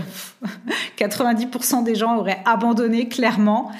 [0.99, 3.71] 90% des gens auraient abandonné clairement.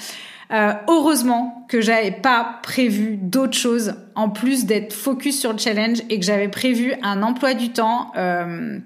[0.51, 5.99] Euh, heureusement que j'avais pas prévu d'autres choses en plus d'être focus sur le challenge
[6.09, 8.77] et que j'avais prévu un emploi du temps euh,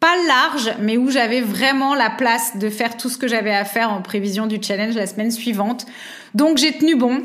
[0.00, 3.64] pas large, mais où j'avais vraiment la place de faire tout ce que j'avais à
[3.64, 5.86] faire en prévision du challenge la semaine suivante.
[6.34, 7.22] Donc j'ai tenu bon.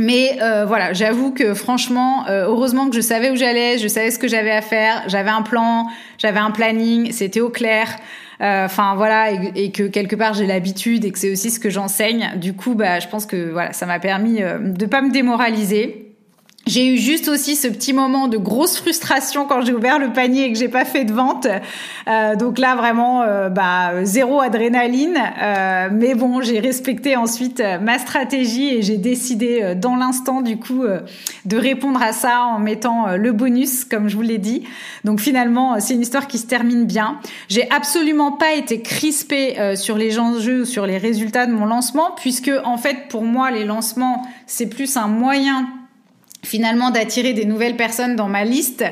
[0.00, 4.10] Mais euh, voilà, j'avoue que franchement, euh, heureusement que je savais où j'allais, je savais
[4.10, 7.96] ce que j'avais à faire, j'avais un plan, j'avais un planning, c'était au clair.
[8.40, 11.68] Euh, enfin voilà, et, que quelque part j'ai l'habitude et que c'est aussi ce que
[11.68, 12.30] j'enseigne.
[12.36, 16.09] Du coup, bah, je pense que voilà, ça m'a permis de pas me démoraliser.
[16.66, 20.44] J'ai eu juste aussi ce petit moment de grosse frustration quand j'ai ouvert le panier
[20.44, 21.48] et que j'ai pas fait de vente.
[22.06, 25.18] Euh, donc là vraiment, euh, bah, zéro adrénaline.
[25.42, 30.84] Euh, mais bon, j'ai respecté ensuite ma stratégie et j'ai décidé dans l'instant du coup
[31.44, 34.62] de répondre à ça en mettant le bonus, comme je vous l'ai dit.
[35.04, 37.18] Donc finalement, c'est une histoire qui se termine bien.
[37.48, 42.12] J'ai absolument pas été crispée sur les enjeux ou sur les résultats de mon lancement,
[42.16, 45.66] puisque en fait pour moi les lancements c'est plus un moyen
[46.42, 48.84] finalement d'attirer des nouvelles personnes dans ma liste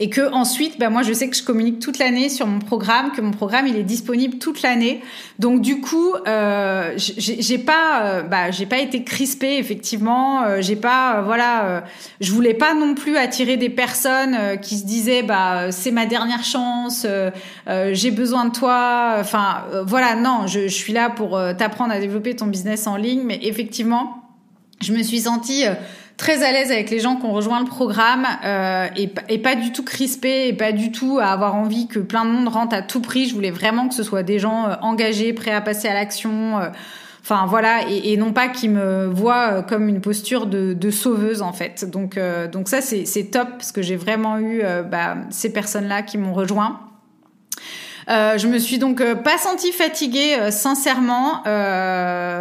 [0.00, 3.12] et que ensuite bah moi je sais que je communique toute l'année sur mon programme
[3.12, 5.02] que mon programme il est disponible toute l'année.
[5.38, 10.44] Donc du coup euh, j'ai pas euh, bah j'ai pas été crispée effectivement.
[10.44, 11.80] Euh, j'ai pas euh, voilà euh,
[12.20, 16.42] je voulais pas non plus attirer des personnes qui se disaient bah c'est ma dernière
[16.42, 17.06] chance
[17.66, 19.16] j'ai besoin de toi.
[19.20, 23.22] Enfin voilà non je, je suis là pour t'apprendre à développer ton business en ligne.
[23.24, 24.22] Mais effectivement
[24.80, 25.64] je me suis sentie
[26.16, 29.72] très à l'aise avec les gens qui ont rejoint le programme euh, et, pas du
[29.72, 32.82] tout crispé et pas du tout à avoir envie que plein de monde rentre à
[32.82, 33.28] tout prix.
[33.28, 36.58] Je voulais vraiment que ce soit des gens euh, engagés, prêts à passer à l'action.
[36.58, 36.68] Euh,
[37.22, 41.42] enfin voilà, et, non pas qui me voient euh, comme une posture de, de sauveuse
[41.42, 41.88] en fait.
[41.90, 42.18] Donc,
[42.52, 46.80] donc ça c'est top parce que j'ai vraiment eu bah, ces personnes-là qui m'ont rejoint.
[48.08, 51.42] Euh, je me suis donc euh, pas sentie fatiguée, euh, sincèrement,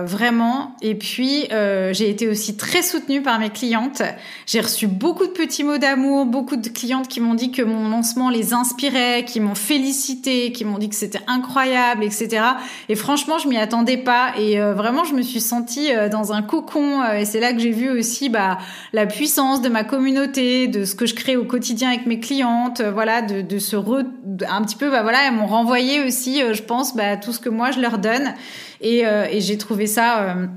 [0.06, 0.76] vraiment.
[0.82, 1.48] Et puis
[1.92, 4.02] j'ai été aussi très soutenue par mes clientes.
[4.46, 7.90] J'ai reçu beaucoup de petits mots d'amour, beaucoup de clientes qui m'ont dit que mon
[7.90, 12.44] lancement les inspirait, qui m'ont félicité, qui m'ont dit que c'était incroyable, etc.
[12.90, 14.34] Et franchement, je m'y attendais pas.
[14.38, 17.04] Et vraiment, je me suis sentie dans un cocon.
[17.14, 18.58] et c'est là que j'ai vu aussi bah,
[18.94, 22.82] la puissance de ma communauté, de ce que je crée au quotidien avec mes clientes.
[22.82, 24.04] voilà, de, de se re...
[24.50, 27.40] un petit peu, bah voilà, elles m'ont renvoyer aussi, euh, je pense, bah, tout ce
[27.40, 28.34] que moi je leur donne.
[28.82, 30.48] Et, euh, j'ai trouvé ça euh,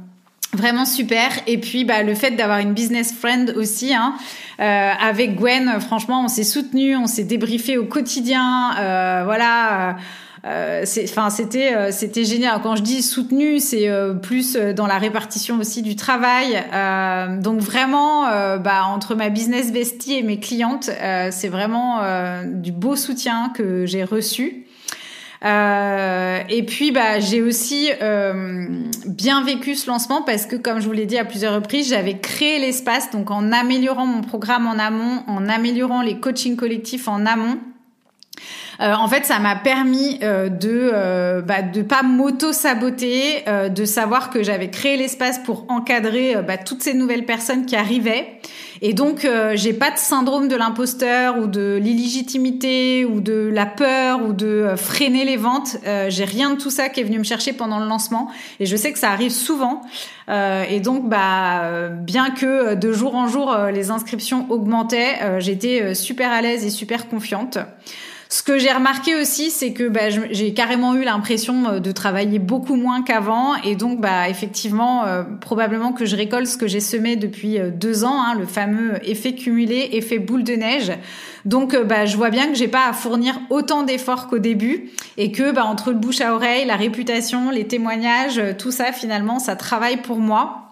[0.52, 1.30] vraiment super.
[1.46, 4.14] Et puis bah le fait d'avoir une business friend aussi hein,
[4.58, 8.72] avec Gwen franchement on s'est soutenu on s'est débriefé au quotidien
[9.24, 9.96] voilà
[10.44, 12.60] enfin c'était c'était génial.
[12.62, 13.88] Quand je dis soutenu c'est
[14.22, 16.62] plus dans la répartition aussi du travail.
[17.42, 18.22] Donc vraiment
[18.58, 20.90] bah entre ma business bestie et mes clientes
[21.30, 22.00] c'est vraiment
[22.44, 24.65] du beau soutien que j'ai reçu
[25.44, 28.66] euh, et puis, bah, j'ai aussi euh,
[29.06, 32.18] bien vécu ce lancement parce que, comme je vous l'ai dit à plusieurs reprises, j'avais
[32.18, 37.26] créé l'espace, donc en améliorant mon programme en amont, en améliorant les coachings collectifs en
[37.26, 37.58] amont.
[38.78, 44.70] En fait, ça m'a permis de bah, de pas m'auto saboter, de savoir que j'avais
[44.70, 48.40] créé l'espace pour encadrer bah, toutes ces nouvelles personnes qui arrivaient.
[48.82, 53.66] Et donc, euh, j'ai pas de syndrome de l'imposteur ou de l'illégitimité ou de la
[53.66, 55.76] peur ou de euh, freiner les ventes.
[55.86, 58.30] Euh, j'ai rien de tout ça qui est venu me chercher pendant le lancement.
[58.60, 59.82] Et je sais que ça arrive souvent.
[60.28, 66.30] Euh, et donc, bah, bien que de jour en jour les inscriptions augmentaient, j'étais super
[66.30, 67.58] à l'aise et super confiante.
[68.28, 72.40] Ce que j'ai remarqué aussi, c'est que bah, j'ai carrément eu l'impression euh, de travailler
[72.40, 76.80] beaucoup moins qu'avant, et donc bah effectivement, euh, probablement que je récolte ce que j'ai
[76.80, 80.92] semé depuis euh, deux ans, hein, le fameux effet cumulé, effet boule de neige.
[81.44, 85.30] Donc bah je vois bien que j'ai pas à fournir autant d'efforts qu'au début, et
[85.30, 89.54] que bah entre le bouche à oreille, la réputation, les témoignages, tout ça finalement, ça
[89.54, 90.65] travaille pour moi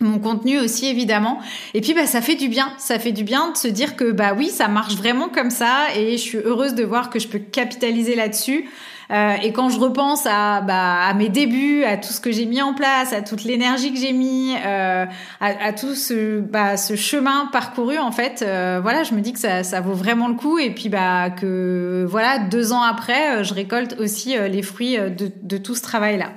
[0.00, 1.38] mon contenu aussi évidemment
[1.72, 4.10] et puis bah ça fait du bien ça fait du bien de se dire que
[4.10, 7.28] bah oui ça marche vraiment comme ça et je suis heureuse de voir que je
[7.28, 8.68] peux capitaliser là-dessus
[9.10, 12.46] euh, et quand je repense à, bah, à mes débuts, à tout ce que j'ai
[12.46, 15.06] mis en place, à toute l'énergie que j'ai mis, euh,
[15.40, 19.38] à, tout ce, bah, ce chemin parcouru, en fait, euh, voilà, je me dis que
[19.38, 20.58] ça, ça vaut vraiment le coup.
[20.58, 25.58] Et puis bah que voilà, deux ans après, je récolte aussi les fruits de, de
[25.58, 26.32] tout ce travail-là.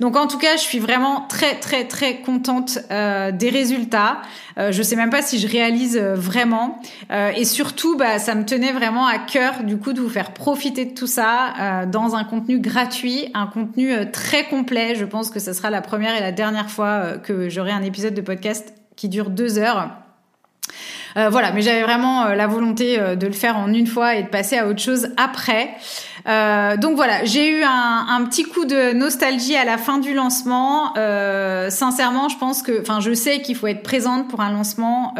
[0.00, 4.22] Donc en tout cas, je suis vraiment très très très contente euh, des résultats.
[4.58, 6.80] Euh, je sais même pas si je réalise euh, vraiment.
[7.10, 10.32] Euh, et surtout, bah, ça me tenait vraiment à cœur du coup de vous faire
[10.32, 14.94] profiter de tout ça dans un contenu gratuit, un contenu très complet.
[14.94, 18.14] Je pense que ce sera la première et la dernière fois que j'aurai un épisode
[18.14, 19.90] de podcast qui dure deux heures.
[21.14, 24.56] Voilà, mais j'avais vraiment la volonté de le faire en une fois et de passer
[24.56, 25.70] à autre chose après.
[26.26, 30.94] Donc voilà, j'ai eu un, un, petit coup de nostalgie à la fin du lancement.
[31.70, 35.14] sincèrement, je pense que, enfin, je sais qu'il faut être présente pour un lancement.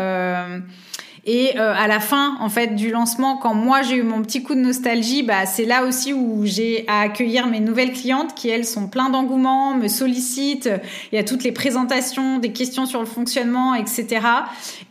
[1.26, 4.42] Et euh, à la fin, en fait, du lancement, quand moi j'ai eu mon petit
[4.42, 8.48] coup de nostalgie, bah c'est là aussi où j'ai à accueillir mes nouvelles clientes qui
[8.48, 10.70] elles sont plein d'engouement, me sollicitent.
[11.12, 14.20] Il y a toutes les présentations, des questions sur le fonctionnement, etc.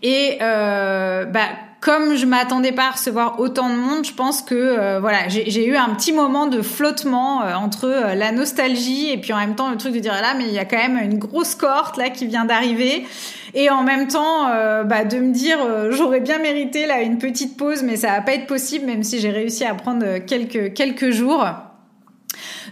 [0.04, 1.48] Et euh, bah
[1.80, 5.66] comme je m'attendais pas à recevoir autant de monde, je pense que euh, voilà, j'ai
[5.66, 9.56] eu un petit moment de flottement euh, entre euh, la nostalgie et puis en même
[9.56, 11.96] temps le truc de dire là, mais il y a quand même une grosse cohorte
[11.98, 13.06] là qui vient d'arriver
[13.54, 14.46] et en même temps
[14.86, 15.58] bah, de me dire
[15.90, 19.20] j'aurais bien mérité là une petite pause, mais ça va pas être possible même si
[19.20, 21.48] j'ai réussi à prendre quelques quelques jours.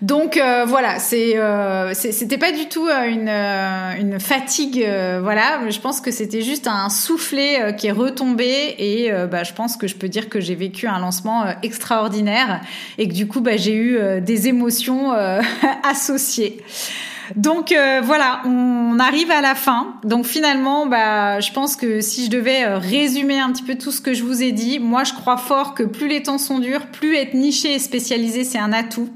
[0.02, 4.86] Donc euh, voilà, c'est euh, c'était pas du tout euh, une, une fatigue,
[5.22, 5.70] voilà.
[5.70, 9.88] Je pense que c'était juste un soufflet qui est retombé et bah, je pense que
[9.88, 12.62] je peux dire que j'ai vécu un lancement extraordinaire
[12.98, 15.14] et que du coup bah, j'ai eu des émotions
[15.84, 16.62] associées.
[17.36, 19.96] Donc voilà, on arrive à la fin.
[20.04, 24.02] Donc finalement, bah, je pense que si je devais résumer un petit peu tout ce
[24.02, 26.88] que je vous ai dit, moi je crois fort que plus les temps sont durs,
[26.88, 29.10] plus être niché et spécialisé, c'est un atout.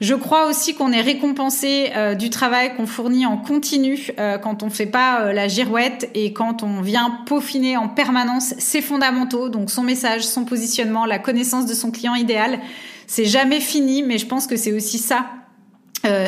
[0.00, 4.62] Je crois aussi qu'on est récompensé euh, du travail qu'on fournit en continu euh, quand
[4.62, 9.48] on fait pas euh, la girouette et quand on vient peaufiner en permanence ses fondamentaux,
[9.48, 12.60] donc son message, son positionnement, la connaissance de son client idéal.
[13.06, 15.26] C'est jamais fini, mais je pense que c'est aussi ça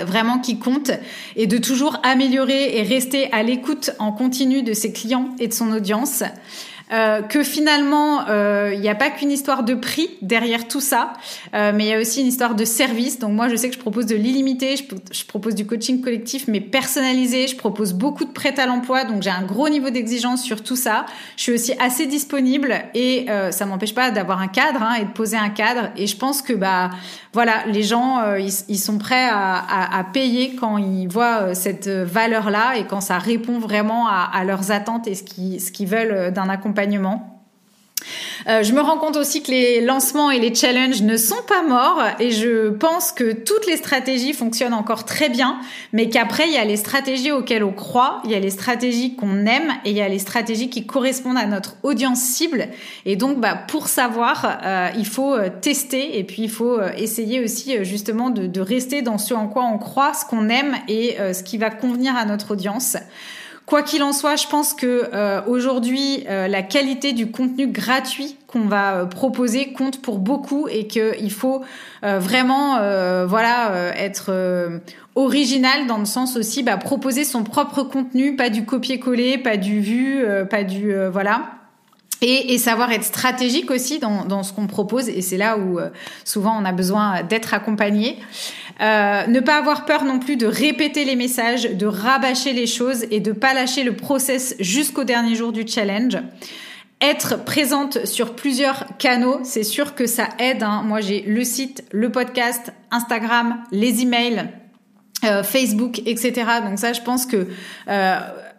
[0.06, 0.90] vraiment qui compte
[1.36, 5.52] et de toujours améliorer et rester à l'écoute en continu de ses clients et de
[5.52, 6.24] son audience.
[6.90, 11.12] Euh, que finalement, euh, il n'y a pas qu'une histoire de prix derrière tout ça,
[11.54, 13.18] euh, mais il y a aussi une histoire de service.
[13.18, 16.48] Donc moi, je sais que je propose de l'illimité, je, je, propose du coaching collectif,
[16.48, 17.46] mais personnalisé.
[17.46, 20.76] Je propose beaucoup de prêts à l'emploi, donc j'ai un gros niveau d'exigence sur tout
[20.76, 21.04] ça.
[21.36, 25.10] Je suis aussi assez disponible et ça m'empêche pas d'avoir un cadre hein, et de
[25.10, 25.90] poser un cadre.
[25.96, 26.90] Et je pense que bah
[27.32, 32.86] voilà, les gens, ils, ils, sont prêts à, payer quand ils voient cette valeur-là et
[32.86, 37.37] quand ça répond vraiment à, leurs attentes et ce qu'ils ce qu'ils veulent d'un accompagnement
[38.48, 41.62] euh, je me rends compte aussi que les lancements et les challenges ne sont pas
[41.62, 45.58] morts et je pense que toutes les stratégies fonctionnent encore très bien,
[45.92, 49.16] mais qu'après il y a les stratégies auxquelles on croit, il y a les stratégies
[49.16, 52.68] qu'on aime et il y a les stratégies qui correspondent à notre audience cible.
[53.04, 57.40] Et donc, bah, pour savoir, euh, il faut euh, tester et puis il faut essayer
[57.42, 61.16] aussi justement de, de, rester dans ce en quoi on croit, ce qu'on aime et
[61.32, 62.96] ce qui va convenir à notre audience.
[63.68, 68.38] Quoi qu'il en soit, je pense que euh, aujourd'hui, euh, la qualité du contenu gratuit
[68.46, 71.62] qu'on va euh, proposer compte pour beaucoup et qu'il faut
[72.02, 72.78] vraiment,
[73.26, 74.80] voilà, être
[75.16, 79.80] original dans le sens aussi, bah, proposer son propre contenu, pas du copier-coller, pas du
[79.80, 81.57] vu, pas du voilà.
[82.20, 85.08] Et, et, savoir être stratégique aussi dans, dans ce qu'on propose.
[85.08, 85.78] Et c'est là où
[86.24, 88.18] souvent on a besoin d'être accompagné.
[88.80, 93.04] Euh, ne pas avoir peur non plus de répéter les messages, de rabâcher les choses
[93.10, 96.18] et de pas lâcher le process jusqu'au dernier jour du challenge.
[97.00, 100.62] être présente sur plusieurs canaux, c'est sûr que ça aide.
[100.62, 100.82] Hein.
[100.84, 104.48] Moi, j'ai le site, le podcast, Instagram, les emails,
[105.24, 106.32] euh, Facebook, etc.
[106.64, 107.48] Donc ça, je pense que
[107.88, 108.18] euh,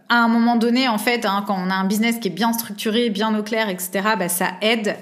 [0.10, 2.52] à un moment donné, en fait, hein, quand on a un business qui est bien
[2.52, 4.98] structuré, bien au clair, etc., bah, ça aide.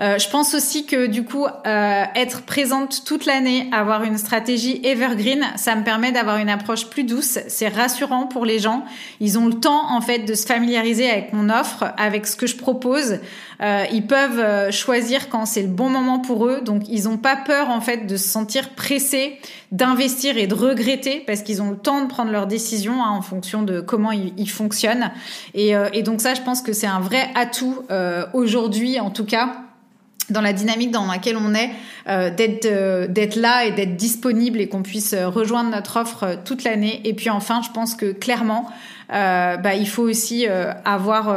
[0.00, 4.80] Euh, je pense aussi que du coup, euh, être présente toute l'année, avoir une stratégie
[4.84, 7.40] evergreen, ça me permet d'avoir une approche plus douce.
[7.48, 8.84] C'est rassurant pour les gens.
[9.18, 12.46] Ils ont le temps en fait de se familiariser avec mon offre, avec ce que
[12.46, 13.18] je propose.
[13.62, 16.60] Euh, ils peuvent euh, choisir quand c'est le bon moment pour eux.
[16.62, 19.38] Donc, ils n'ont pas peur en fait de se sentir pressés
[19.70, 23.22] d'investir et de regretter parce qu'ils ont le temps de prendre leurs décisions hein, en
[23.22, 25.12] fonction de comment ils, ils fonctionnent.
[25.54, 27.82] Et, euh, et, donc ça, je pense que c'est un vrai atout
[28.32, 29.62] aujourd'hui, en tout cas
[30.30, 31.70] dans la dynamique dans laquelle on est,
[32.08, 36.38] euh, d'être euh, d'être là et d'être disponible et qu'on puisse euh, rejoindre notre offre
[36.44, 37.00] toute l'année.
[37.04, 38.68] Et puis enfin, je pense que clairement,
[39.12, 41.36] bah, il faut aussi avoir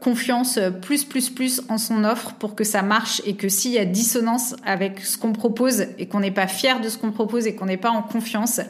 [0.00, 3.78] confiance plus plus plus en son offre pour que ça marche et que s'il y
[3.78, 7.46] a dissonance avec ce qu'on propose et qu'on n'est pas fier de ce qu'on propose
[7.46, 8.60] et qu'on n'est pas en confiance,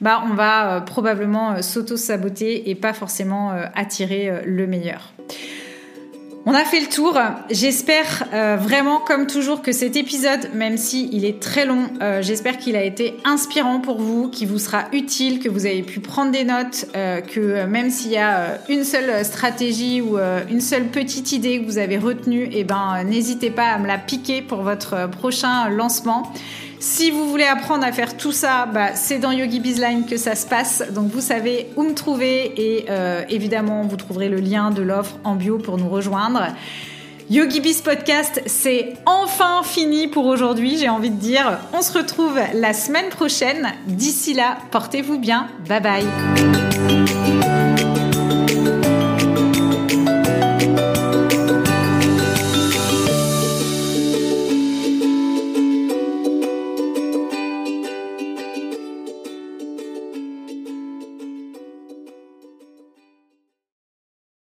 [0.00, 5.12] bah on va probablement s'auto saboter et pas forcément attirer le meilleur.
[6.44, 7.16] On a fait le tour.
[7.50, 12.20] J'espère euh, vraiment, comme toujours, que cet épisode, même si il est très long, euh,
[12.20, 16.00] j'espère qu'il a été inspirant pour vous, qu'il vous sera utile, que vous avez pu
[16.00, 20.18] prendre des notes, euh, que même s'il y a une seule stratégie ou
[20.50, 23.98] une seule petite idée que vous avez retenue, eh ben, n'hésitez pas à me la
[23.98, 26.32] piquer pour votre prochain lancement.
[26.82, 30.34] Si vous voulez apprendre à faire tout ça, bah, c'est dans Yogi Bizline que ça
[30.34, 30.82] se passe.
[30.90, 35.16] Donc vous savez où me trouver et euh, évidemment vous trouverez le lien de l'offre
[35.22, 36.48] en bio pour nous rejoindre.
[37.30, 41.60] Yogi Biz Podcast, c'est enfin fini pour aujourd'hui, j'ai envie de dire.
[41.72, 43.68] On se retrouve la semaine prochaine.
[43.86, 45.46] D'ici là, portez-vous bien.
[45.68, 47.12] Bye bye.